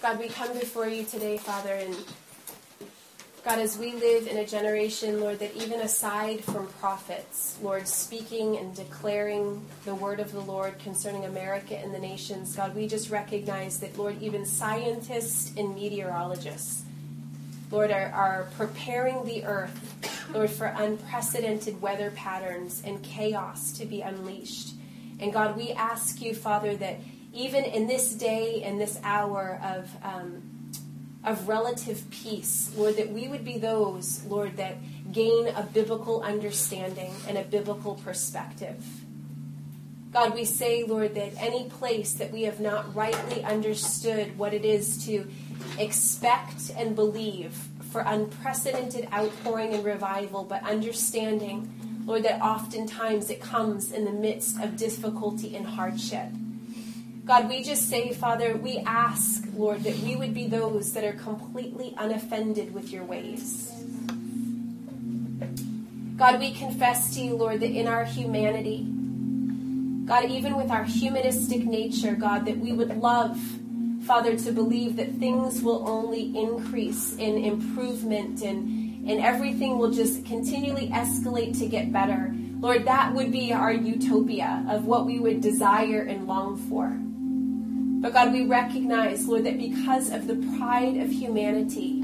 God, 0.00 0.18
we 0.18 0.28
come 0.28 0.52
before 0.54 0.88
you 0.88 1.04
today, 1.04 1.36
Father, 1.36 1.74
and 1.74 1.94
God, 3.42 3.58
as 3.58 3.78
we 3.78 3.94
live 3.94 4.26
in 4.26 4.36
a 4.36 4.46
generation, 4.46 5.18
Lord, 5.18 5.38
that 5.38 5.56
even 5.56 5.80
aside 5.80 6.44
from 6.44 6.66
prophets, 6.78 7.56
Lord, 7.62 7.88
speaking 7.88 8.58
and 8.58 8.76
declaring 8.76 9.64
the 9.86 9.94
word 9.94 10.20
of 10.20 10.30
the 10.30 10.40
Lord 10.40 10.78
concerning 10.78 11.24
America 11.24 11.74
and 11.74 11.94
the 11.94 11.98
nations, 11.98 12.54
God, 12.54 12.74
we 12.74 12.86
just 12.86 13.08
recognize 13.08 13.80
that, 13.80 13.96
Lord, 13.96 14.20
even 14.20 14.44
scientists 14.44 15.54
and 15.56 15.74
meteorologists, 15.74 16.82
Lord, 17.70 17.90
are, 17.90 18.08
are 18.08 18.48
preparing 18.58 19.24
the 19.24 19.44
earth, 19.46 20.28
Lord, 20.34 20.50
for 20.50 20.66
unprecedented 20.66 21.80
weather 21.80 22.10
patterns 22.10 22.82
and 22.84 23.02
chaos 23.02 23.72
to 23.78 23.86
be 23.86 24.02
unleashed. 24.02 24.74
And 25.18 25.32
God, 25.32 25.56
we 25.56 25.70
ask 25.72 26.20
you, 26.20 26.34
Father, 26.34 26.76
that 26.76 26.98
even 27.32 27.64
in 27.64 27.86
this 27.86 28.12
day 28.12 28.62
and 28.64 28.78
this 28.78 29.00
hour 29.02 29.58
of, 29.64 29.88
um, 30.04 30.42
of 31.24 31.48
relative 31.48 32.10
peace, 32.10 32.70
Lord, 32.76 32.96
that 32.96 33.10
we 33.10 33.28
would 33.28 33.44
be 33.44 33.58
those, 33.58 34.24
Lord, 34.24 34.56
that 34.56 34.76
gain 35.12 35.48
a 35.48 35.62
biblical 35.62 36.22
understanding 36.22 37.12
and 37.28 37.36
a 37.36 37.42
biblical 37.42 37.96
perspective. 37.96 38.84
God, 40.12 40.34
we 40.34 40.44
say, 40.44 40.82
Lord, 40.82 41.14
that 41.14 41.34
any 41.38 41.68
place 41.68 42.14
that 42.14 42.32
we 42.32 42.42
have 42.42 42.58
not 42.58 42.94
rightly 42.96 43.44
understood 43.44 44.36
what 44.36 44.52
it 44.52 44.64
is 44.64 45.04
to 45.06 45.28
expect 45.78 46.72
and 46.76 46.96
believe 46.96 47.68
for 47.92 48.00
unprecedented 48.00 49.08
outpouring 49.12 49.74
and 49.74 49.84
revival, 49.84 50.44
but 50.44 50.62
understanding, 50.64 52.02
Lord, 52.06 52.24
that 52.24 52.40
oftentimes 52.40 53.30
it 53.30 53.40
comes 53.40 53.92
in 53.92 54.04
the 54.04 54.12
midst 54.12 54.60
of 54.60 54.76
difficulty 54.76 55.54
and 55.54 55.66
hardship. 55.66 56.28
God, 57.30 57.48
we 57.48 57.62
just 57.62 57.88
say, 57.88 58.12
Father, 58.12 58.56
we 58.56 58.78
ask, 58.78 59.46
Lord, 59.54 59.84
that 59.84 59.96
we 59.98 60.16
would 60.16 60.34
be 60.34 60.48
those 60.48 60.92
that 60.94 61.04
are 61.04 61.12
completely 61.12 61.94
unoffended 61.96 62.74
with 62.74 62.90
your 62.90 63.04
ways. 63.04 63.70
God, 66.16 66.40
we 66.40 66.50
confess 66.50 67.14
to 67.14 67.20
you, 67.20 67.36
Lord, 67.36 67.60
that 67.60 67.70
in 67.70 67.86
our 67.86 68.04
humanity, 68.04 68.84
God, 70.06 70.24
even 70.24 70.56
with 70.56 70.72
our 70.72 70.82
humanistic 70.82 71.64
nature, 71.64 72.16
God, 72.16 72.46
that 72.46 72.58
we 72.58 72.72
would 72.72 72.96
love, 72.96 73.38
Father, 74.02 74.36
to 74.36 74.50
believe 74.50 74.96
that 74.96 75.14
things 75.14 75.62
will 75.62 75.88
only 75.88 76.36
increase 76.36 77.14
in 77.14 77.44
improvement 77.44 78.42
and, 78.42 79.08
and 79.08 79.20
everything 79.20 79.78
will 79.78 79.92
just 79.92 80.24
continually 80.24 80.88
escalate 80.88 81.56
to 81.60 81.66
get 81.66 81.92
better. 81.92 82.34
Lord, 82.58 82.86
that 82.86 83.14
would 83.14 83.30
be 83.30 83.52
our 83.52 83.72
utopia 83.72 84.64
of 84.68 84.84
what 84.84 85.06
we 85.06 85.20
would 85.20 85.40
desire 85.40 86.00
and 86.02 86.26
long 86.26 86.56
for. 86.68 86.98
But 88.00 88.12
God, 88.14 88.32
we 88.32 88.46
recognize, 88.46 89.26
Lord, 89.26 89.44
that 89.44 89.58
because 89.58 90.10
of 90.10 90.26
the 90.26 90.36
pride 90.58 90.96
of 90.96 91.10
humanity, 91.10 92.00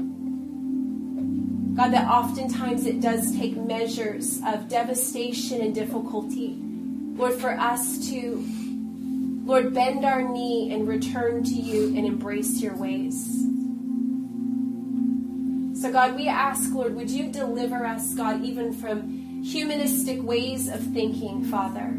God, 1.75 1.91
that 1.91 2.07
oftentimes 2.07 2.85
it 2.85 3.01
does 3.01 3.35
take 3.35 3.57
measures 3.57 4.41
of 4.45 4.67
devastation 4.67 5.61
and 5.61 5.75
difficulty 5.75 6.57
Lord, 7.17 7.33
for 7.33 7.49
us 7.49 8.09
to, 8.11 8.45
Lord, 9.43 9.73
bend 9.73 10.05
our 10.05 10.21
knee 10.21 10.71
and 10.71 10.87
return 10.87 11.43
to 11.43 11.53
you 11.53 11.87
and 11.97 12.05
embrace 12.05 12.61
your 12.61 12.75
ways. 12.75 13.43
So, 15.81 15.91
God, 15.91 16.15
we 16.15 16.27
ask, 16.27 16.71
Lord, 16.71 16.95
would 16.95 17.09
you 17.09 17.31
deliver 17.31 17.87
us, 17.87 18.13
God, 18.13 18.43
even 18.43 18.71
from 18.71 19.41
humanistic 19.43 20.21
ways 20.21 20.67
of 20.67 20.79
thinking, 20.79 21.43
Father? 21.45 21.97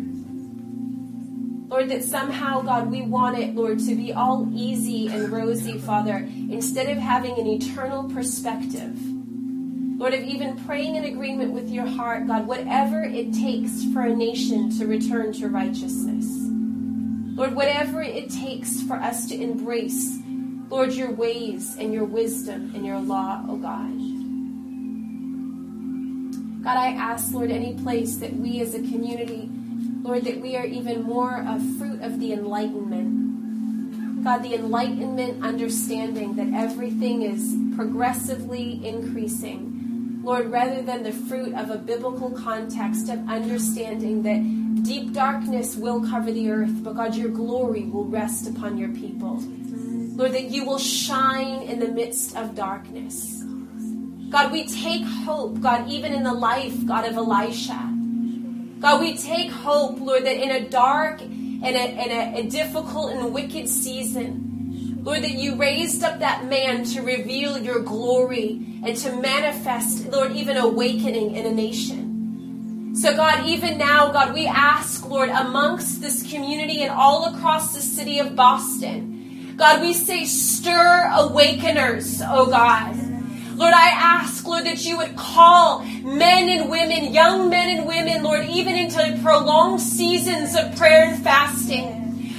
Lord, 1.68 1.90
that 1.90 2.02
somehow, 2.02 2.62
God, 2.62 2.90
we 2.90 3.02
want 3.02 3.38
it, 3.38 3.54
Lord, 3.54 3.78
to 3.80 3.94
be 3.94 4.12
all 4.12 4.48
easy 4.54 5.08
and 5.08 5.30
rosy, 5.30 5.78
Father, 5.78 6.26
instead 6.50 6.88
of 6.88 6.96
having 6.96 7.38
an 7.38 7.46
eternal 7.46 8.04
perspective. 8.08 8.98
Lord, 9.98 10.14
of 10.14 10.22
even 10.22 10.56
praying 10.64 10.96
in 10.96 11.04
agreement 11.04 11.52
with 11.52 11.68
your 11.68 11.84
heart, 11.84 12.26
God, 12.26 12.46
whatever 12.46 13.02
it 13.02 13.34
takes 13.34 13.84
for 13.92 14.02
a 14.02 14.14
nation 14.14 14.70
to 14.78 14.86
return 14.86 15.32
to 15.34 15.48
righteousness. 15.48 16.26
Lord, 17.36 17.54
whatever 17.54 18.00
it 18.00 18.30
takes 18.30 18.80
for 18.82 18.94
us 18.94 19.26
to 19.28 19.34
embrace, 19.34 20.18
Lord, 20.70 20.92
your 20.92 21.10
ways 21.10 21.76
and 21.78 21.92
your 21.92 22.04
wisdom 22.04 22.72
and 22.74 22.86
your 22.86 22.98
law, 22.98 23.44
oh 23.46 23.56
God. 23.56 23.92
God, 26.64 26.76
I 26.76 26.92
ask, 26.92 27.32
Lord, 27.32 27.50
any 27.50 27.74
place 27.74 28.16
that 28.16 28.32
we 28.34 28.60
as 28.60 28.74
a 28.74 28.78
community, 28.78 29.50
Lord, 30.03 30.24
that 30.24 30.40
we 30.40 30.57
are 30.57 30.66
even 30.66 31.03
more 31.03 31.44
a 31.46 31.59
fruit 31.78 32.03
of 32.03 32.20
the 32.20 32.32
enlightenment. 32.32 34.24
God, 34.24 34.42
the 34.42 34.55
enlightenment 34.55 35.44
understanding 35.44 36.36
that 36.36 36.53
everything 36.53 37.22
is 37.22 37.57
progressively 37.76 38.84
increasing 38.86 39.68
Lord, 40.28 40.51
rather 40.51 40.82
than 40.82 41.05
the 41.05 41.12
fruit 41.12 41.55
of 41.55 41.70
a 41.70 41.78
biblical 41.78 42.30
context 42.30 43.09
of 43.09 43.26
understanding 43.28 44.22
that 44.24 44.84
deep 44.84 45.14
darkness 45.14 45.74
will 45.74 46.07
cover 46.07 46.30
the 46.30 46.51
earth, 46.51 46.84
but 46.84 46.96
God, 46.96 47.14
your 47.14 47.30
glory 47.30 47.84
will 47.84 48.05
rest 48.05 48.46
upon 48.46 48.76
your 48.76 48.90
people. 48.90 49.38
Lord, 49.40 50.32
that 50.32 50.51
you 50.51 50.66
will 50.66 50.78
shine 50.78 51.62
in 51.62 51.78
the 51.78 51.88
midst 51.88 52.36
of 52.36 52.55
darkness. 52.55 53.42
God, 54.28 54.53
we 54.53 54.66
take 54.66 55.03
hope, 55.03 55.62
God, 55.62 55.88
even 55.88 56.12
in 56.12 56.24
the 56.24 56.34
life, 56.34 56.84
God, 56.84 57.07
of 57.07 57.16
Elisha. 57.16 57.97
God, 58.80 59.00
we 59.00 59.16
take 59.16 59.50
hope, 59.50 60.00
Lord, 60.00 60.24
that 60.24 60.36
in 60.36 60.50
a 60.50 60.68
dark 60.68 61.20
and 61.20 61.64
a, 61.64 61.66
and 61.66 62.36
a, 62.36 62.40
a 62.40 62.50
difficult 62.50 63.12
and 63.12 63.34
wicked 63.34 63.68
season, 63.68 65.00
Lord, 65.02 65.22
that 65.22 65.32
you 65.32 65.56
raised 65.56 66.04
up 66.04 66.20
that 66.20 66.46
man 66.46 66.84
to 66.84 67.02
reveal 67.02 67.58
your 67.58 67.80
glory 67.80 68.80
and 68.84 68.96
to 68.98 69.16
manifest, 69.16 70.06
Lord, 70.12 70.32
even 70.32 70.56
awakening 70.56 71.34
in 71.34 71.46
a 71.46 71.50
nation. 71.50 72.94
So, 72.94 73.14
God, 73.16 73.46
even 73.46 73.78
now, 73.78 74.12
God, 74.12 74.34
we 74.34 74.46
ask, 74.46 75.08
Lord, 75.08 75.30
amongst 75.30 76.00
this 76.00 76.28
community 76.30 76.82
and 76.82 76.90
all 76.90 77.34
across 77.34 77.74
the 77.74 77.80
city 77.80 78.18
of 78.18 78.34
Boston, 78.34 79.54
God, 79.56 79.80
we 79.82 79.92
say, 79.92 80.24
stir 80.24 81.10
awakeners, 81.12 82.22
oh 82.24 82.46
God. 82.46 83.07
Lord, 83.59 83.74
I 83.74 83.90
ask, 83.90 84.46
Lord, 84.46 84.66
that 84.66 84.84
you 84.84 84.98
would 84.98 85.16
call 85.16 85.80
men 85.80 86.48
and 86.48 86.70
women, 86.70 87.12
young 87.12 87.50
men 87.50 87.76
and 87.76 87.88
women, 87.88 88.22
Lord, 88.22 88.46
even 88.46 88.76
into 88.76 89.18
prolonged 89.20 89.80
seasons 89.80 90.54
of 90.54 90.76
prayer 90.76 91.06
and 91.11 91.24
fasting. 91.24 91.98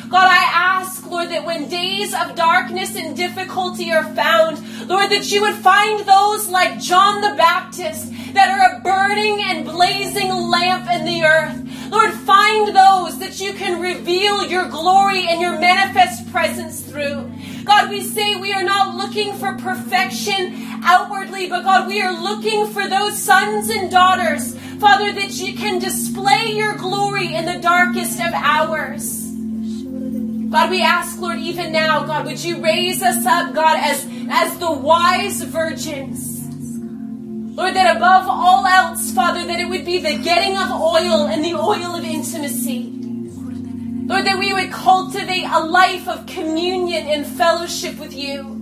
God, 0.09 0.29
I 0.31 0.49
ask, 0.53 1.05
Lord, 1.05 1.29
that 1.31 1.45
when 1.45 1.67
days 1.67 2.13
of 2.13 2.35
darkness 2.35 2.95
and 2.95 3.17
difficulty 3.17 3.91
are 3.91 4.05
found, 4.15 4.87
Lord, 4.87 5.09
that 5.11 5.29
you 5.29 5.41
would 5.41 5.55
find 5.55 5.99
those 6.07 6.47
like 6.47 6.79
John 6.79 7.19
the 7.19 7.35
Baptist 7.35 8.13
that 8.33 8.57
are 8.57 8.77
a 8.77 8.81
burning 8.81 9.41
and 9.41 9.65
blazing 9.65 10.29
lamp 10.29 10.89
in 10.89 11.03
the 11.03 11.23
earth. 11.23 11.91
Lord, 11.91 12.13
find 12.13 12.67
those 12.67 13.19
that 13.19 13.41
you 13.41 13.53
can 13.53 13.81
reveal 13.81 14.45
your 14.45 14.69
glory 14.69 15.27
and 15.27 15.41
your 15.41 15.59
manifest 15.59 16.31
presence 16.31 16.81
through. 16.81 17.29
God, 17.69 17.91
we 17.91 18.01
say 18.01 18.35
we 18.35 18.51
are 18.51 18.63
not 18.63 18.95
looking 18.95 19.31
for 19.35 19.53
perfection 19.53 20.55
outwardly, 20.83 21.47
but 21.47 21.63
God, 21.63 21.87
we 21.87 22.01
are 22.01 22.11
looking 22.11 22.65
for 22.65 22.89
those 22.89 23.15
sons 23.15 23.69
and 23.69 23.91
daughters, 23.91 24.57
Father, 24.79 25.13
that 25.13 25.39
you 25.39 25.55
can 25.55 25.77
display 25.77 26.53
your 26.55 26.75
glory 26.77 27.35
in 27.35 27.45
the 27.45 27.59
darkest 27.59 28.19
of 28.21 28.33
hours. 28.33 29.23
God, 30.49 30.71
we 30.71 30.81
ask, 30.81 31.19
Lord, 31.21 31.37
even 31.37 31.71
now, 31.71 32.07
God, 32.07 32.25
would 32.25 32.43
you 32.43 32.59
raise 32.59 33.03
us 33.03 33.23
up, 33.23 33.53
God, 33.53 33.77
as, 33.77 34.03
as 34.31 34.57
the 34.57 34.71
wise 34.71 35.43
virgins. 35.43 36.39
Lord, 37.55 37.75
that 37.75 37.97
above 37.97 38.25
all 38.27 38.65
else, 38.65 39.11
Father, 39.11 39.45
that 39.45 39.59
it 39.59 39.69
would 39.69 39.85
be 39.85 39.99
the 39.99 40.17
getting 40.17 40.57
of 40.57 40.71
oil 40.71 41.27
and 41.27 41.45
the 41.45 41.53
oil 41.53 41.95
of 41.95 42.03
intimacy. 42.03 42.98
Lord, 44.09 44.25
that 44.25 44.39
we 44.39 44.51
would 44.51 44.71
cultivate 44.71 45.45
a 45.45 45.59
life 45.59 46.07
of 46.07 46.25
communion 46.25 47.07
and 47.07 47.27
fellowship 47.27 47.99
with 47.99 48.13
you. 48.13 48.57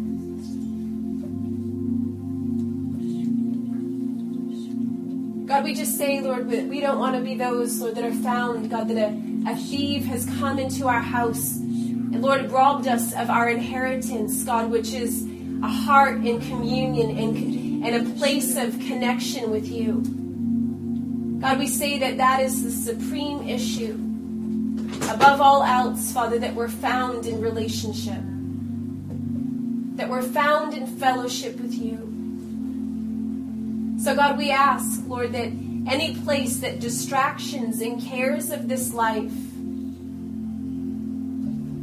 God, 5.48 5.64
we 5.64 5.74
just 5.74 5.98
say, 5.98 6.20
Lord, 6.20 6.48
we 6.48 6.82
don't 6.82 7.00
want 7.00 7.16
to 7.16 7.22
be 7.22 7.36
those, 7.36 7.80
Lord, 7.80 7.96
that 7.96 8.04
are 8.04 8.12
found, 8.12 8.70
God, 8.70 8.90
that 8.90 8.98
a, 8.98 9.50
a 9.50 9.56
thief 9.56 10.04
has 10.06 10.26
come 10.26 10.60
into 10.60 10.88
our 10.88 11.02
house 11.02 11.56
and 11.58 12.22
Lord, 12.22 12.52
robbed 12.52 12.88
us 12.88 13.14
of 13.14 13.30
our 13.30 13.50
inheritance, 13.50 14.44
God, 14.44 14.70
which 14.70 14.92
is 14.92 15.24
a 15.62 15.68
heart 15.68 16.26
in 16.26 16.42
communion 16.42 17.18
and, 17.18 17.86
and 17.86 18.08
a 18.08 18.14
place 18.18 18.58
of 18.58 18.78
connection 18.80 19.52
with 19.52 19.68
you. 19.68 20.02
God, 21.40 21.60
we 21.60 21.68
say 21.68 22.00
that 22.00 22.18
that 22.18 22.42
is 22.42 22.64
the 22.64 22.72
supreme 22.72 23.48
issue. 23.48 24.07
Above 25.10 25.42
all 25.42 25.64
else, 25.64 26.12
Father, 26.12 26.40
that 26.40 26.54
we're 26.54 26.68
found 26.68 27.26
in 27.26 27.42
relationship, 27.42 28.22
that 29.98 30.10
we're 30.10 30.22
found 30.22 30.74
in 30.74 30.88
fellowship 30.88 31.60
with 31.60 31.74
you. 31.74 31.98
So, 34.04 34.16
God, 34.16 34.38
we 34.38 34.52
ask, 34.52 35.02
Lord, 35.08 35.34
that 35.34 35.52
any 35.88 36.16
place 36.24 36.60
that 36.60 36.80
distractions 36.80 37.82
and 37.82 38.02
cares 38.02 38.52
of 38.52 38.68
this 38.68 38.94
life 38.94 39.32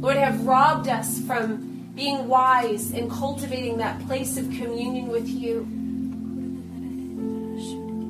Lord, 0.05 0.17
have 0.17 0.45
robbed 0.45 0.87
us 0.87 1.19
from 1.21 1.89
being 1.95 2.27
wise 2.27 2.91
and 2.91 3.09
cultivating 3.09 3.77
that 3.77 3.99
place 4.05 4.37
of 4.37 4.45
communion 4.51 5.07
with 5.07 5.27
you. 5.27 5.67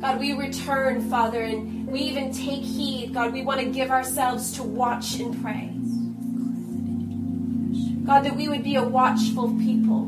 God, 0.06 0.20
we 0.20 0.34
return, 0.34 1.10
Father, 1.10 1.42
and 1.42 1.88
we 1.88 2.00
even 2.02 2.32
take 2.32 2.62
heed. 2.62 3.12
God, 3.16 3.34
we 3.34 3.42
want 3.42 3.60
to 3.62 3.66
give 3.66 3.90
ourselves 3.90 4.52
to 4.52 4.62
watch 4.62 5.16
and 5.20 5.42
pray. 5.42 5.72
God, 8.06 8.24
that 8.24 8.36
we 8.36 8.48
would 8.48 8.64
be 8.64 8.76
a 8.76 8.84
watchful 8.84 9.50
people. 9.54 10.04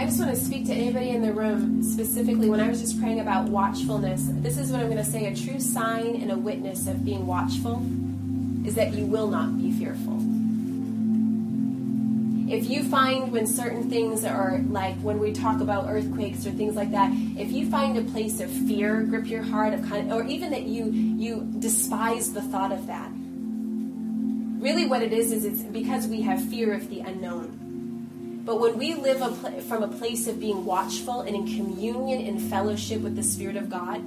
I 0.00 0.06
just 0.06 0.20
want 0.20 0.32
to 0.32 0.36
speak 0.36 0.66
to 0.66 0.72
anybody 0.72 1.10
in 1.10 1.20
the 1.20 1.32
room 1.32 1.82
specifically 1.82 2.48
when 2.48 2.60
I 2.60 2.68
was 2.68 2.80
just 2.80 3.00
praying 3.00 3.18
about 3.18 3.48
watchfulness. 3.48 4.28
This 4.30 4.58
is 4.58 4.70
what 4.70 4.80
I'm 4.80 4.86
going 4.86 4.98
to 4.98 5.10
say 5.10 5.26
a 5.26 5.34
true 5.34 5.58
sign 5.58 6.22
and 6.22 6.30
a 6.30 6.38
witness 6.38 6.86
of 6.86 7.04
being 7.04 7.26
watchful 7.26 7.84
is 8.64 8.76
that 8.76 8.94
you 8.94 9.06
will 9.06 9.26
not 9.26 9.58
be 9.58 9.72
fearful. 9.72 10.27
If 12.50 12.70
you 12.70 12.82
find 12.82 13.30
when 13.30 13.46
certain 13.46 13.90
things 13.90 14.24
are 14.24 14.60
like 14.70 14.96
when 15.00 15.18
we 15.18 15.32
talk 15.32 15.60
about 15.60 15.86
earthquakes 15.88 16.46
or 16.46 16.50
things 16.50 16.76
like 16.76 16.90
that, 16.92 17.12
if 17.36 17.52
you 17.52 17.70
find 17.70 17.98
a 17.98 18.02
place 18.02 18.40
of 18.40 18.50
fear 18.50 19.02
grip 19.02 19.26
your 19.26 19.42
heart 19.42 19.74
of 19.74 19.86
kind 19.86 20.10
of, 20.10 20.18
or 20.18 20.24
even 20.24 20.50
that 20.52 20.62
you 20.62 20.86
you 20.90 21.46
despise 21.58 22.32
the 22.32 22.40
thought 22.40 22.72
of 22.72 22.86
that. 22.86 23.10
Really 24.60 24.86
what 24.86 25.02
it 25.02 25.12
is 25.12 25.30
is 25.30 25.44
it's 25.44 25.62
because 25.62 26.06
we 26.06 26.22
have 26.22 26.42
fear 26.42 26.72
of 26.72 26.88
the 26.88 27.00
unknown. 27.00 28.42
But 28.46 28.60
when 28.60 28.78
we 28.78 28.94
live 28.94 29.20
a 29.20 29.28
pl- 29.28 29.60
from 29.60 29.82
a 29.82 29.88
place 29.88 30.26
of 30.26 30.40
being 30.40 30.64
watchful 30.64 31.20
and 31.20 31.36
in 31.36 31.46
communion 31.46 32.26
and 32.26 32.40
fellowship 32.40 33.02
with 33.02 33.14
the 33.14 33.22
Spirit 33.22 33.56
of 33.56 33.68
God, 33.68 34.02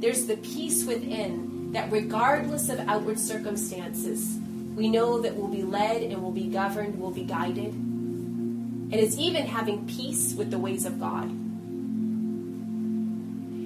there's 0.00 0.26
the 0.26 0.36
peace 0.38 0.84
within 0.84 1.70
that 1.72 1.92
regardless 1.92 2.68
of 2.68 2.80
outward 2.80 3.18
circumstances, 3.18 4.38
we 4.76 4.90
know 4.90 5.20
that 5.22 5.34
we'll 5.34 5.48
be 5.48 5.62
led 5.62 6.02
and 6.02 6.22
we'll 6.22 6.30
be 6.30 6.48
governed, 6.48 7.00
we'll 7.00 7.10
be 7.10 7.24
guided. 7.24 7.72
And 7.72 8.94
it's 8.94 9.18
even 9.18 9.46
having 9.46 9.86
peace 9.86 10.34
with 10.34 10.50
the 10.50 10.58
ways 10.58 10.84
of 10.84 11.00
God. 11.00 11.28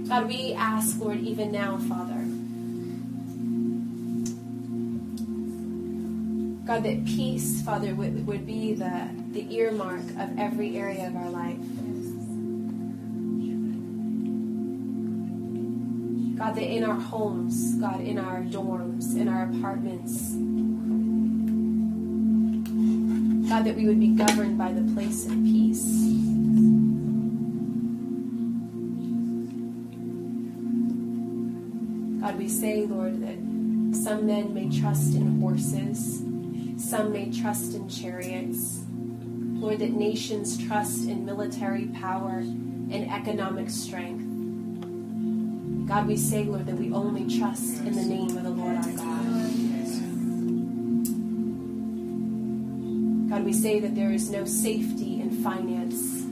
God, 0.08 0.28
we 0.28 0.54
ask, 0.54 1.00
Lord, 1.00 1.18
even 1.18 1.50
now, 1.50 1.78
Father, 1.78 2.24
God, 6.64 6.84
that 6.84 7.04
peace, 7.04 7.60
Father, 7.62 7.92
would, 7.96 8.24
would 8.28 8.46
be 8.46 8.74
the, 8.74 9.08
the 9.32 9.52
earmark 9.52 10.02
of 10.16 10.38
every 10.38 10.76
area 10.76 11.08
of 11.08 11.16
our 11.16 11.30
life. 11.30 11.58
God, 16.38 16.54
that 16.54 16.62
in 16.62 16.84
our 16.84 16.98
homes, 16.98 17.74
God, 17.74 18.00
in 18.00 18.16
our 18.16 18.42
dorms, 18.42 19.16
in 19.16 19.28
our 19.28 19.50
apartments, 19.50 20.36
God, 23.50 23.64
that 23.64 23.74
we 23.74 23.84
would 23.84 23.98
be 23.98 24.14
governed 24.14 24.56
by 24.56 24.72
the 24.72 24.94
place 24.94 25.26
of 25.26 25.32
peace. 25.32 25.82
God, 32.20 32.38
we 32.38 32.48
say, 32.48 32.86
Lord, 32.86 33.20
that 33.22 33.34
some 34.04 34.24
men 34.24 34.54
may 34.54 34.70
trust 34.70 35.16
in 35.16 35.40
horses, 35.40 36.22
some 36.76 37.10
may 37.12 37.32
trust 37.32 37.74
in 37.74 37.88
chariots. 37.88 38.84
Lord, 38.92 39.80
that 39.80 39.90
nations 39.90 40.56
trust 40.56 41.08
in 41.08 41.26
military 41.26 41.86
power 41.86 42.38
and 42.38 43.10
economic 43.10 43.68
strength. 43.68 44.28
God, 45.88 46.06
we 46.06 46.16
say, 46.16 46.44
Lord, 46.44 46.66
that 46.66 46.76
we 46.76 46.92
only 46.92 47.36
trust 47.36 47.78
in 47.78 47.94
the 47.94 48.04
name 48.04 48.36
of 48.36 48.44
the 48.44 48.50
Lord 48.50 48.76
our 48.76 48.92
God. 48.92 49.39
God, 53.40 53.46
we 53.46 53.54
say 53.54 53.80
that 53.80 53.94
there 53.94 54.10
is 54.10 54.28
no 54.28 54.44
safety 54.44 55.22
in 55.22 55.30
finance 55.42 56.24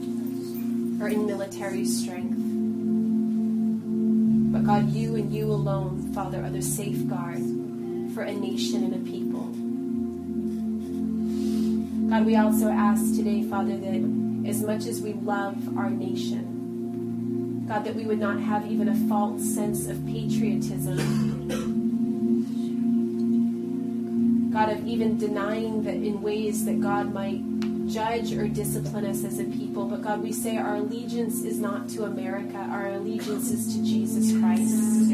or 1.01 1.09
in 1.09 1.25
military 1.25 1.87
strength. 1.87 2.37
But 4.53 4.67
God, 4.67 4.91
you 4.91 5.17
and 5.17 5.33
you 5.33 5.47
alone, 5.47 6.13
Father, 6.13 6.45
are 6.45 6.51
the 6.51 6.61
safeguard 6.61 7.41
for 8.13 8.25
a 8.25 8.35
nation 8.35 8.85
and 8.85 8.95
a 8.95 8.99
people. 9.11 9.47
God, 12.11 12.27
we 12.27 12.37
also 12.37 12.69
ask 12.69 13.17
today, 13.17 13.43
Father, 13.43 13.79
that 13.79 14.47
as 14.47 14.61
much 14.63 14.85
as 14.85 15.01
we 15.01 15.15
love 15.15 15.79
our 15.79 15.89
nation, 15.89 17.65
God, 17.67 17.85
that 17.85 17.95
we 17.95 18.05
would 18.05 18.21
not 18.21 18.39
have 18.39 18.71
even 18.71 18.91
a 18.91 19.09
false 19.09 19.43
sense 19.43 19.87
of 19.87 20.05
patriotism. 20.05 21.78
God, 24.51 24.71
of 24.71 24.87
even 24.87 25.19
denying 25.19 25.83
that 25.85 25.95
in 25.95 26.23
ways 26.23 26.65
that 26.65 26.81
God 26.81 27.13
might 27.13 27.43
judge 27.89 28.33
or 28.33 28.49
discipline 28.49 29.07
us 29.07 29.25
as 29.25 29.39
a 29.39 29.45
people. 29.45 29.87
But 29.87 30.03
God, 30.03 30.23
we 30.23 30.33
say 30.33 30.57
our 30.57 30.77
allegiance 30.77 31.43
is 31.43 31.59
not 31.59 31.89
to 31.91 32.05
America, 32.05 32.57
our 32.57 32.89
allegiance 32.89 33.51
is 33.51 33.75
to 33.75 33.83
Jesus 33.85 34.33
Christ. 34.39 35.13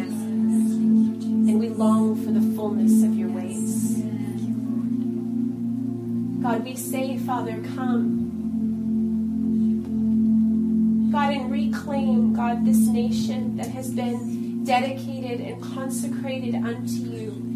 And 1.47 1.61
we 1.61 1.69
long 1.69 2.17
for 2.25 2.31
the 2.31 2.41
fullness 2.57 3.03
of 3.05 3.15
your 3.17 3.29
ways. 3.29 4.03
God, 6.43 6.65
we 6.65 6.77
say, 6.77 7.17
Father, 7.19 7.63
come. 7.75 8.23
God, 11.13 11.33
and 11.33 11.51
reclaim, 11.51 12.35
God, 12.35 12.65
this 12.67 12.79
nation 12.79 13.57
that 13.57 13.69
has 13.69 13.91
been 13.91 14.65
dedicated 14.65 15.41
and 15.41 15.63
consecrated 15.63 16.55
unto 16.57 16.93
you. 16.93 17.54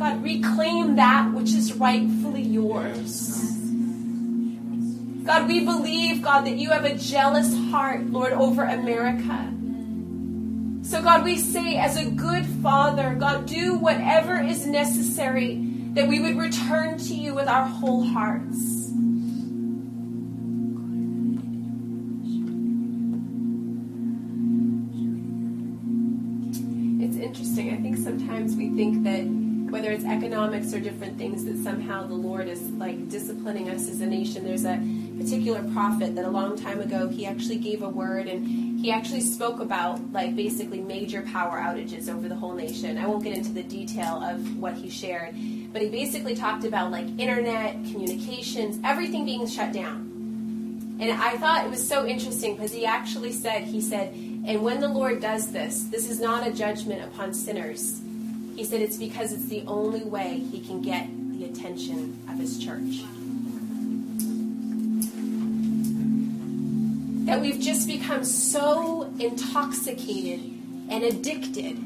God, 0.00 0.22
reclaim 0.24 0.96
that 0.96 1.30
which 1.34 1.52
is 1.52 1.74
rightfully 1.74 2.40
yours. 2.40 3.36
God, 5.26 5.46
we 5.46 5.62
believe, 5.62 6.22
God, 6.22 6.46
that 6.46 6.56
you 6.56 6.70
have 6.70 6.86
a 6.86 6.94
jealous 6.96 7.54
heart, 7.70 8.06
Lord, 8.06 8.32
over 8.32 8.64
America. 8.64 9.52
So, 10.88 11.02
God, 11.02 11.22
we 11.22 11.36
say, 11.36 11.76
as 11.76 11.98
a 11.98 12.10
good 12.10 12.46
father, 12.46 13.14
God, 13.14 13.44
do 13.44 13.74
whatever 13.74 14.40
is 14.40 14.66
necessary 14.66 15.56
that 15.92 16.08
we 16.08 16.18
would 16.18 16.38
return 16.38 16.96
to 16.96 17.14
you 17.14 17.34
with 17.34 17.46
our 17.46 17.66
whole 17.66 18.02
hearts. 18.02 18.56
It's 27.02 27.18
interesting. 27.18 27.74
I 27.74 27.76
think 27.82 27.98
sometimes 27.98 28.56
we 28.56 28.70
think 28.70 29.04
that 29.04 29.49
whether 29.70 29.90
it's 29.90 30.04
economics 30.04 30.74
or 30.74 30.80
different 30.80 31.16
things, 31.16 31.44
that 31.44 31.56
somehow 31.62 32.06
the 32.06 32.14
Lord 32.14 32.48
is 32.48 32.60
like 32.72 33.08
disciplining 33.08 33.70
us 33.70 33.88
as 33.88 34.00
a 34.00 34.06
nation. 34.06 34.44
There's 34.44 34.64
a 34.64 34.80
particular 35.18 35.62
prophet 35.72 36.14
that 36.16 36.24
a 36.24 36.30
long 36.30 36.56
time 36.56 36.80
ago 36.80 37.08
he 37.08 37.26
actually 37.26 37.56
gave 37.56 37.82
a 37.82 37.88
word 37.88 38.26
and 38.26 38.80
he 38.80 38.90
actually 38.90 39.20
spoke 39.20 39.60
about 39.60 40.00
like 40.12 40.34
basically 40.34 40.80
major 40.80 41.22
power 41.22 41.58
outages 41.58 42.08
over 42.08 42.28
the 42.28 42.34
whole 42.34 42.54
nation. 42.54 42.98
I 42.98 43.06
won't 43.06 43.22
get 43.22 43.36
into 43.36 43.52
the 43.52 43.62
detail 43.62 44.22
of 44.22 44.56
what 44.56 44.74
he 44.74 44.88
shared, 44.88 45.34
but 45.72 45.82
he 45.82 45.88
basically 45.88 46.34
talked 46.34 46.64
about 46.64 46.90
like 46.90 47.06
internet, 47.18 47.74
communications, 47.90 48.78
everything 48.84 49.24
being 49.24 49.46
shut 49.46 49.72
down. 49.72 50.06
And 51.00 51.12
I 51.12 51.36
thought 51.38 51.64
it 51.64 51.70
was 51.70 51.86
so 51.86 52.06
interesting 52.06 52.56
because 52.56 52.72
he 52.72 52.84
actually 52.84 53.32
said, 53.32 53.64
he 53.64 53.80
said, 53.80 54.12
and 54.12 54.62
when 54.62 54.80
the 54.80 54.88
Lord 54.88 55.20
does 55.20 55.52
this, 55.52 55.84
this 55.84 56.10
is 56.10 56.20
not 56.20 56.46
a 56.46 56.52
judgment 56.52 57.04
upon 57.04 57.32
sinners. 57.32 58.00
He 58.56 58.64
said 58.64 58.80
it's 58.80 58.96
because 58.96 59.32
it's 59.32 59.46
the 59.46 59.62
only 59.66 60.02
way 60.02 60.38
he 60.50 60.60
can 60.60 60.82
get 60.82 61.08
the 61.32 61.44
attention 61.44 62.22
of 62.28 62.38
his 62.38 62.58
church. 62.58 63.02
That 67.26 67.40
we've 67.40 67.60
just 67.60 67.86
become 67.88 68.24
so 68.24 69.12
intoxicated 69.18 70.40
and 70.88 71.04
addicted 71.04 71.76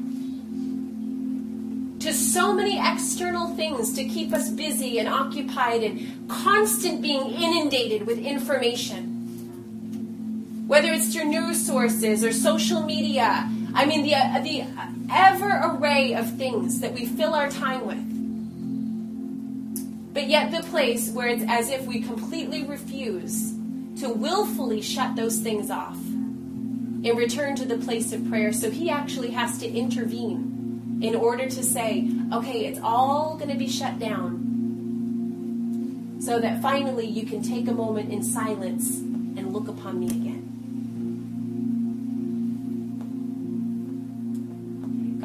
to 2.05 2.13
so 2.13 2.53
many 2.53 2.79
external 2.79 3.55
things 3.55 3.93
to 3.93 4.03
keep 4.03 4.31
us 4.33 4.49
busy 4.51 4.99
and 4.99 5.07
occupied 5.07 5.81
and 5.81 6.29
constant 6.29 7.01
being 7.01 7.31
inundated 7.31 8.05
with 8.05 8.19
information. 8.19 9.13
Whether 10.67 10.89
it's 10.89 11.13
through 11.13 11.25
news 11.25 11.65
sources 11.65 12.23
or 12.23 12.31
social 12.31 12.83
media, 12.83 13.49
I 13.75 13.85
mean, 13.85 14.03
the, 14.03 14.15
uh, 14.15 14.39
the 14.39 14.65
ever 15.13 15.61
array 15.63 16.15
of 16.15 16.37
things 16.37 16.79
that 16.79 16.93
we 16.93 17.05
fill 17.05 17.33
our 17.33 17.49
time 17.49 17.85
with. 17.85 18.13
But 20.13 20.27
yet, 20.27 20.51
the 20.51 20.63
place 20.69 21.11
where 21.11 21.27
it's 21.27 21.43
as 21.47 21.69
if 21.69 21.85
we 21.85 22.01
completely 22.01 22.63
refuse 22.63 23.51
to 23.99 24.09
willfully 24.09 24.81
shut 24.81 25.15
those 25.15 25.39
things 25.39 25.69
off 25.69 25.97
and 25.97 27.17
return 27.17 27.55
to 27.57 27.65
the 27.65 27.77
place 27.77 28.13
of 28.13 28.27
prayer. 28.29 28.53
So, 28.53 28.71
He 28.71 28.89
actually 28.89 29.31
has 29.31 29.57
to 29.59 29.67
intervene 29.67 30.99
in 31.01 31.15
order 31.15 31.49
to 31.49 31.63
say, 31.63 32.09
okay, 32.31 32.65
it's 32.65 32.79
all 32.81 33.35
going 33.35 33.51
to 33.51 33.57
be 33.57 33.67
shut 33.67 33.99
down. 33.99 34.45
So 36.21 36.39
that 36.39 36.61
finally 36.61 37.05
you 37.05 37.25
can 37.25 37.41
take 37.41 37.67
a 37.67 37.73
moment 37.73 38.11
in 38.11 38.23
silence 38.23 38.97
and 38.99 39.51
look 39.53 39.67
upon 39.67 39.99
me 39.99 40.07
again. 40.07 40.44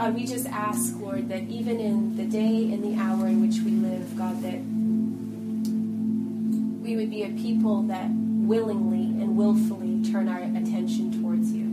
God, 0.00 0.14
we 0.14 0.24
just 0.24 0.46
ask, 0.46 0.98
Lord, 0.98 1.28
that 1.28 1.42
even 1.42 1.78
in 1.78 2.16
the 2.16 2.24
day 2.24 2.72
and 2.72 2.82
the 2.82 2.98
hour 2.98 3.26
in 3.26 3.42
which 3.42 3.60
we 3.60 3.72
live, 3.72 4.16
God, 4.16 4.40
that 4.40 4.58
we 6.82 6.96
would 6.96 7.10
be 7.10 7.22
a 7.22 7.28
people 7.28 7.82
that 7.82 8.08
willingly 8.08 9.02
and 9.22 9.36
willfully 9.36 10.02
turn 10.10 10.26
our 10.26 10.38
attention 10.38 11.12
towards 11.20 11.52
you. 11.52 11.66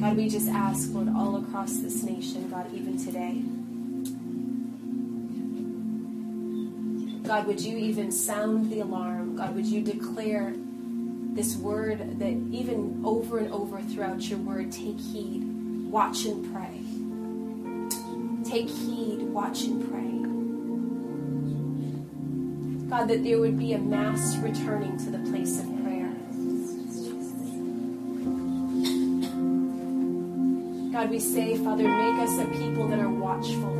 God, 0.00 0.16
we 0.16 0.30
just 0.30 0.48
ask, 0.48 0.94
Lord, 0.94 1.10
all 1.10 1.36
across 1.36 1.76
this 1.76 2.02
nation, 2.02 2.48
God, 2.48 2.72
even 2.72 2.96
today, 2.96 3.42
God, 7.28 7.46
would 7.46 7.60
you 7.60 7.76
even 7.76 8.10
sound 8.10 8.70
the 8.70 8.80
alarm? 8.80 9.36
God, 9.36 9.54
would 9.54 9.66
you 9.66 9.82
declare 9.82 10.54
this 11.34 11.56
word 11.56 12.18
that 12.18 12.32
even 12.50 13.00
over 13.04 13.38
and 13.38 13.50
over 13.52 13.80
throughout 13.82 14.22
your 14.28 14.38
word, 14.40 14.70
take 14.70 14.98
heed, 14.98 15.42
watch 15.90 16.26
and 16.26 16.52
pray. 16.52 16.80
Take 18.50 18.68
heed, 18.68 19.22
watch 19.22 19.62
and 19.62 19.80
pray. 19.90 20.12
God, 22.90 23.08
that 23.08 23.24
there 23.24 23.38
would 23.38 23.58
be 23.58 23.72
a 23.72 23.78
mass 23.78 24.36
returning 24.36 24.98
to 24.98 25.10
the 25.10 25.18
place 25.30 25.58
of 25.58 25.64
prayer. 25.82 26.12
God, 30.92 31.08
we 31.10 31.18
say, 31.18 31.56
Father, 31.56 31.84
make 31.84 32.28
us 32.28 32.38
a 32.38 32.44
people 32.58 32.88
that 32.88 32.98
are 32.98 33.08
watchful, 33.08 33.74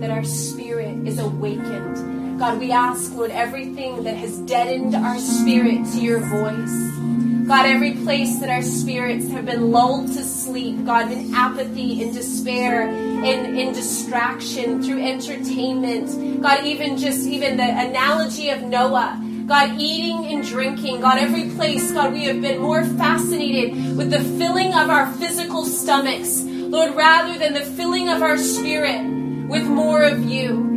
that 0.00 0.10
our 0.10 0.24
spirit 0.24 1.08
is 1.08 1.18
awakened. 1.18 2.23
God, 2.44 2.60
we 2.60 2.72
ask, 2.72 3.14
Lord, 3.14 3.30
everything 3.30 4.04
that 4.04 4.18
has 4.18 4.36
deadened 4.40 4.94
our 4.94 5.18
spirit 5.18 5.82
to 5.92 5.98
your 5.98 6.18
voice. 6.20 7.48
God, 7.48 7.64
every 7.64 7.92
place 7.92 8.38
that 8.40 8.50
our 8.50 8.60
spirits 8.60 9.30
have 9.30 9.46
been 9.46 9.72
lulled 9.72 10.08
to 10.08 10.22
sleep, 10.22 10.84
God, 10.84 11.10
in 11.10 11.34
apathy, 11.34 12.02
in 12.02 12.12
despair, 12.12 12.86
in, 12.86 13.56
in 13.56 13.72
distraction, 13.72 14.82
through 14.82 15.02
entertainment, 15.02 16.42
God, 16.42 16.66
even 16.66 16.98
just 16.98 17.26
even 17.26 17.56
the 17.56 17.62
analogy 17.62 18.50
of 18.50 18.60
Noah, 18.60 19.18
God, 19.46 19.80
eating 19.80 20.26
and 20.26 20.46
drinking, 20.46 21.00
God, 21.00 21.16
every 21.16 21.48
place, 21.56 21.92
God, 21.92 22.12
we 22.12 22.24
have 22.24 22.42
been 22.42 22.60
more 22.60 22.84
fascinated 22.84 23.96
with 23.96 24.10
the 24.10 24.20
filling 24.36 24.74
of 24.74 24.90
our 24.90 25.10
physical 25.14 25.64
stomachs, 25.64 26.42
Lord, 26.42 26.94
rather 26.94 27.38
than 27.38 27.54
the 27.54 27.64
filling 27.64 28.10
of 28.10 28.20
our 28.20 28.36
spirit 28.36 29.00
with 29.48 29.64
more 29.64 30.02
of 30.02 30.22
you. 30.24 30.73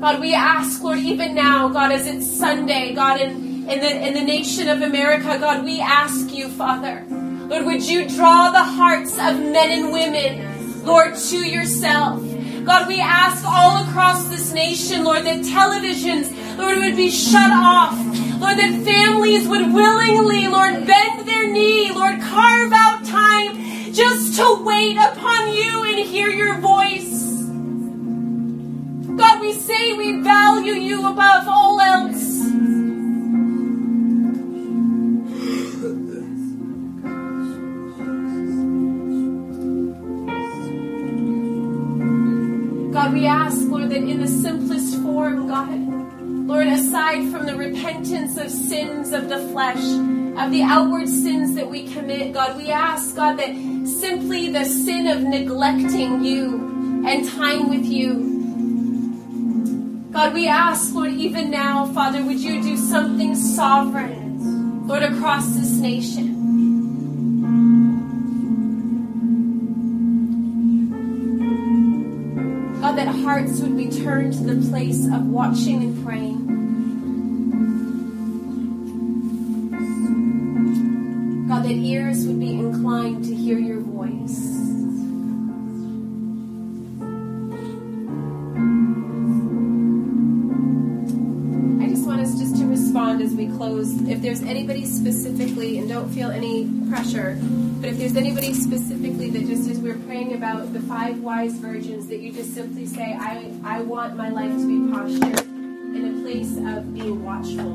God, 0.00 0.20
we 0.20 0.32
ask, 0.32 0.80
Lord, 0.80 0.98
even 0.98 1.34
now, 1.34 1.68
God, 1.70 1.90
as 1.90 2.06
it's 2.06 2.24
Sunday, 2.24 2.94
God, 2.94 3.20
in, 3.20 3.68
in, 3.68 3.80
the, 3.80 4.06
in 4.06 4.14
the 4.14 4.22
nation 4.22 4.68
of 4.68 4.80
America, 4.80 5.36
God, 5.40 5.64
we 5.64 5.80
ask 5.80 6.32
you, 6.32 6.48
Father, 6.48 7.04
Lord, 7.10 7.66
would 7.66 7.82
you 7.82 8.08
draw 8.08 8.50
the 8.50 8.62
hearts 8.62 9.14
of 9.14 9.40
men 9.40 9.70
and 9.72 9.92
women, 9.92 10.84
Lord, 10.84 11.16
to 11.16 11.38
yourself. 11.38 12.22
God, 12.64 12.86
we 12.86 13.00
ask 13.00 13.44
all 13.44 13.82
across 13.88 14.28
this 14.28 14.52
nation, 14.52 15.02
Lord, 15.02 15.24
that 15.24 15.40
televisions, 15.40 16.30
Lord, 16.56 16.78
would 16.78 16.94
be 16.94 17.10
shut 17.10 17.50
off. 17.50 17.98
Lord, 18.38 18.56
that 18.56 18.84
families 18.84 19.48
would 19.48 19.72
willingly, 19.72 20.46
Lord, 20.46 20.86
bend 20.86 21.26
their 21.26 21.50
knee, 21.50 21.90
Lord, 21.90 22.20
carve 22.20 22.72
out 22.72 23.04
time 23.04 23.92
just 23.92 24.36
to 24.36 24.62
wait 24.64 24.96
upon 24.96 25.52
you 25.52 25.82
and 25.82 25.98
hear 26.06 26.28
your 26.28 26.56
voice. 26.58 27.17
God, 29.18 29.40
we 29.40 29.52
say 29.52 29.94
we 29.94 30.20
value 30.20 30.74
you 30.74 31.00
above 31.00 31.48
all 31.48 31.80
else. 31.80 32.38
God, 42.92 43.12
we 43.12 43.26
ask, 43.26 43.58
Lord, 43.68 43.90
that 43.90 43.96
in 43.96 44.20
the 44.20 44.28
simplest 44.28 45.02
form, 45.02 45.48
God, 45.48 45.68
Lord, 46.46 46.68
aside 46.68 47.28
from 47.32 47.46
the 47.46 47.56
repentance 47.56 48.36
of 48.36 48.48
sins 48.48 49.12
of 49.12 49.28
the 49.28 49.40
flesh, 49.48 49.82
of 50.38 50.52
the 50.52 50.62
outward 50.62 51.08
sins 51.08 51.56
that 51.56 51.68
we 51.68 51.92
commit, 51.92 52.32
God, 52.32 52.56
we 52.56 52.70
ask, 52.70 53.16
God, 53.16 53.36
that 53.40 53.52
simply 53.84 54.52
the 54.52 54.64
sin 54.64 55.08
of 55.08 55.22
neglecting 55.22 56.24
you 56.24 57.04
and 57.04 57.28
time 57.28 57.68
with 57.68 57.84
you 57.84 58.27
God, 60.18 60.34
we 60.34 60.48
ask, 60.48 60.92
Lord, 60.92 61.12
even 61.12 61.48
now, 61.48 61.86
Father, 61.92 62.24
would 62.24 62.40
you 62.40 62.60
do 62.60 62.76
something 62.76 63.36
sovereign, 63.36 64.88
Lord, 64.88 65.04
across 65.04 65.46
this 65.54 65.70
nation? 65.70 66.34
God, 72.80 72.96
that 72.96 73.14
hearts 73.14 73.60
would 73.60 73.76
be 73.76 73.88
turned 73.88 74.32
to 74.32 74.42
the 74.42 74.68
place 74.68 75.06
of 75.06 75.24
watching 75.28 75.84
and 75.84 76.04
praying. 76.04 76.37
Close, 93.58 94.00
if 94.02 94.22
there's 94.22 94.40
anybody 94.42 94.84
specifically, 94.86 95.78
and 95.78 95.88
don't 95.88 96.08
feel 96.10 96.30
any 96.30 96.70
pressure, 96.88 97.36
but 97.80 97.90
if 97.90 97.98
there's 97.98 98.14
anybody 98.16 98.54
specifically 98.54 99.30
that 99.30 99.46
just 99.46 99.68
as 99.68 99.80
we're 99.80 99.98
praying 100.06 100.34
about 100.34 100.72
the 100.72 100.78
five 100.82 101.18
wise 101.18 101.54
virgins, 101.54 102.06
that 102.06 102.20
you 102.20 102.32
just 102.32 102.54
simply 102.54 102.86
say, 102.86 103.16
I, 103.18 103.52
I 103.64 103.80
want 103.80 104.16
my 104.16 104.28
life 104.28 104.52
to 104.52 104.64
be 104.64 104.92
postured 104.92 105.44
in 105.44 106.18
a 106.18 106.22
place 106.22 106.56
of 106.56 106.94
being 106.94 107.24
watchful, 107.24 107.74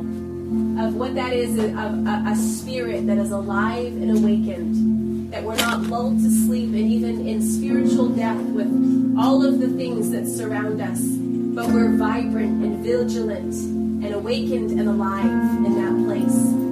of 0.79 0.95
what 0.95 1.15
that 1.15 1.33
is, 1.33 1.59
of 1.59 1.75
a, 1.75 2.23
a 2.27 2.35
spirit 2.37 3.05
that 3.07 3.17
is 3.17 3.31
alive 3.31 3.87
and 3.87 4.17
awakened, 4.17 5.33
that 5.33 5.43
we're 5.43 5.57
not 5.57 5.81
lulled 5.81 6.19
to 6.19 6.31
sleep 6.31 6.69
and 6.69 6.77
even 6.77 7.27
in 7.27 7.41
spiritual 7.41 8.07
death 8.07 8.41
with 8.55 8.71
all 9.19 9.45
of 9.45 9.59
the 9.59 9.67
things 9.67 10.11
that 10.11 10.27
surround 10.27 10.79
us, 10.79 11.01
but 11.01 11.67
we're 11.73 11.93
vibrant 11.97 12.63
and 12.63 12.85
vigilant 12.85 13.82
and 14.03 14.13
awakened 14.13 14.71
and 14.71 14.89
alive 14.89 15.25
in 15.65 15.75
that 15.75 16.05
place. 16.05 16.62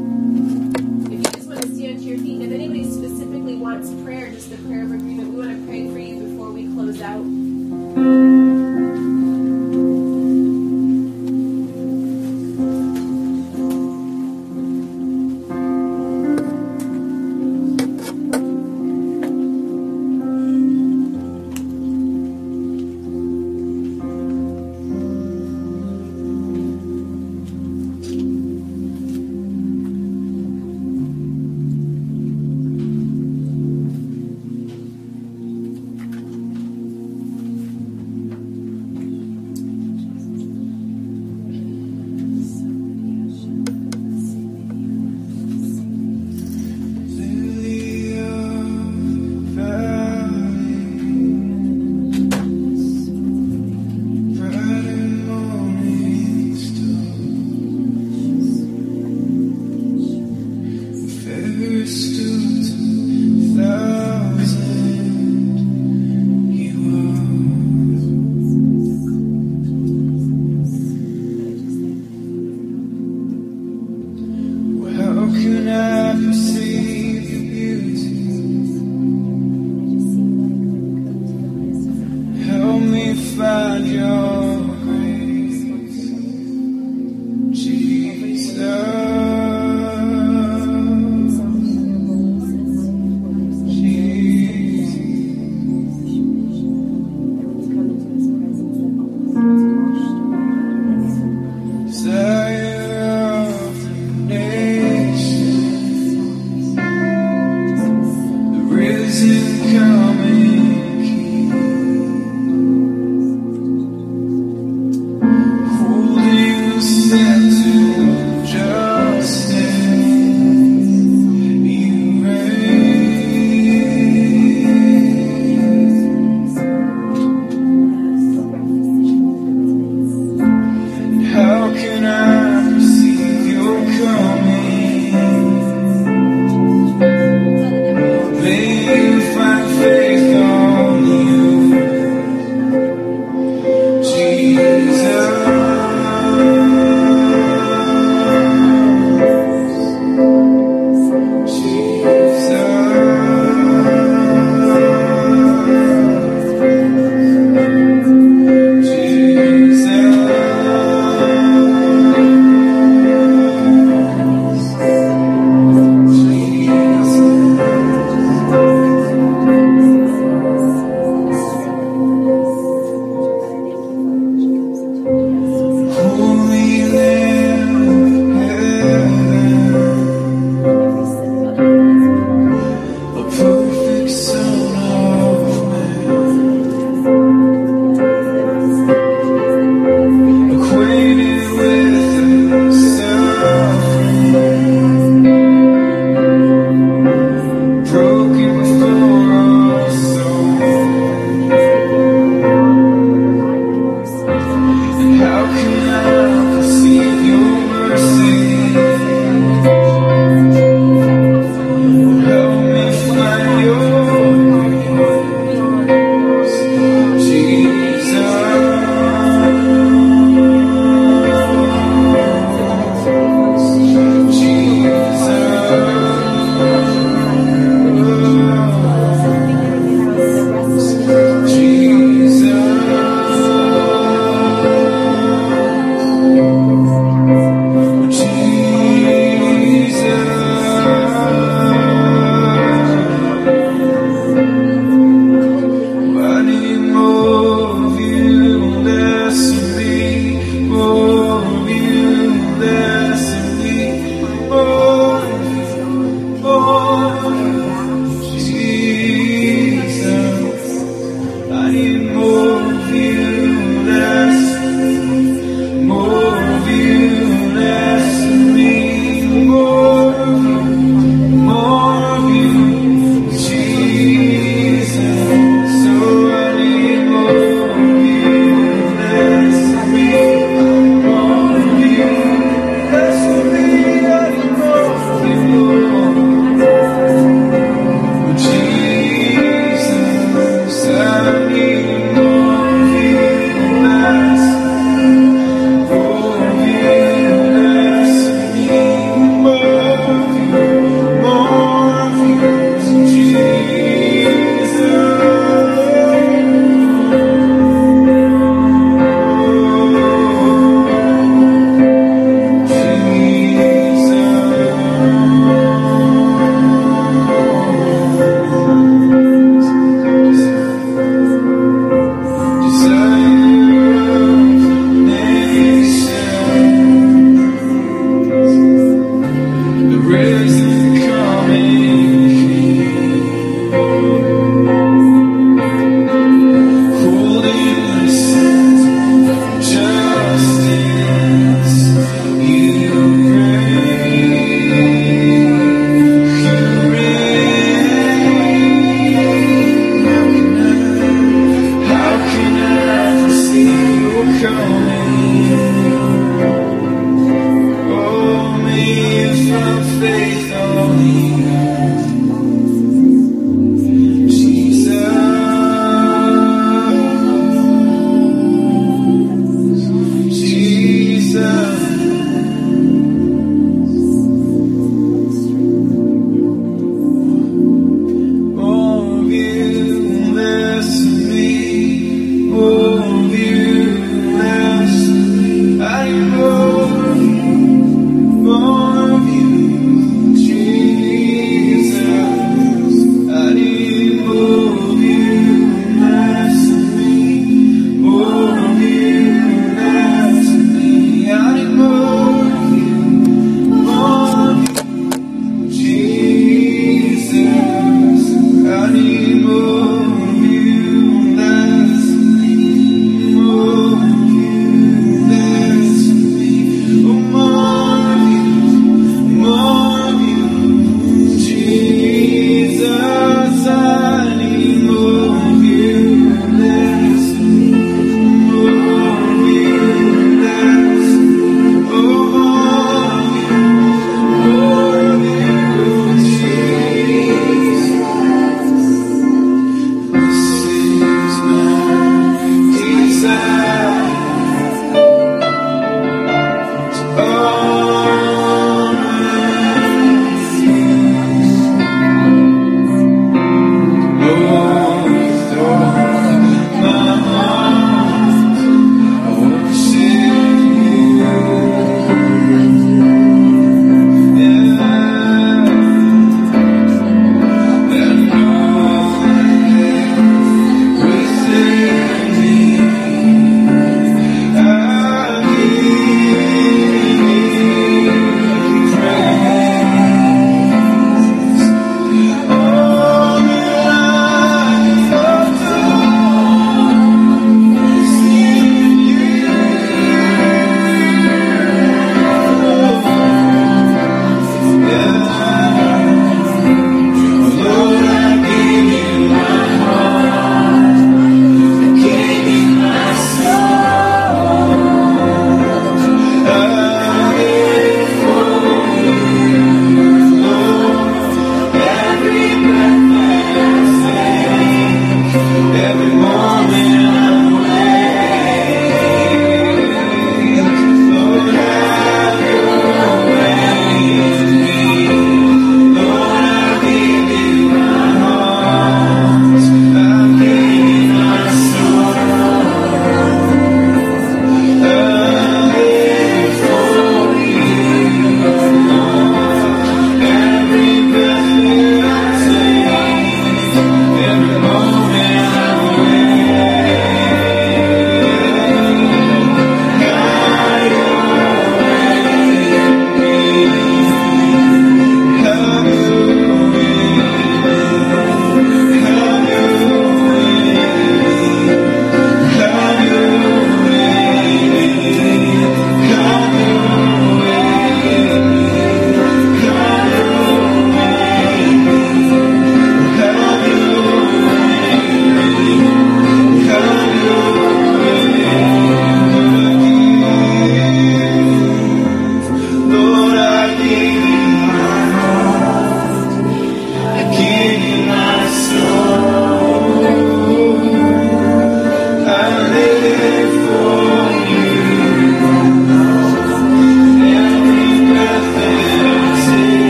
Oh, 261.94 262.51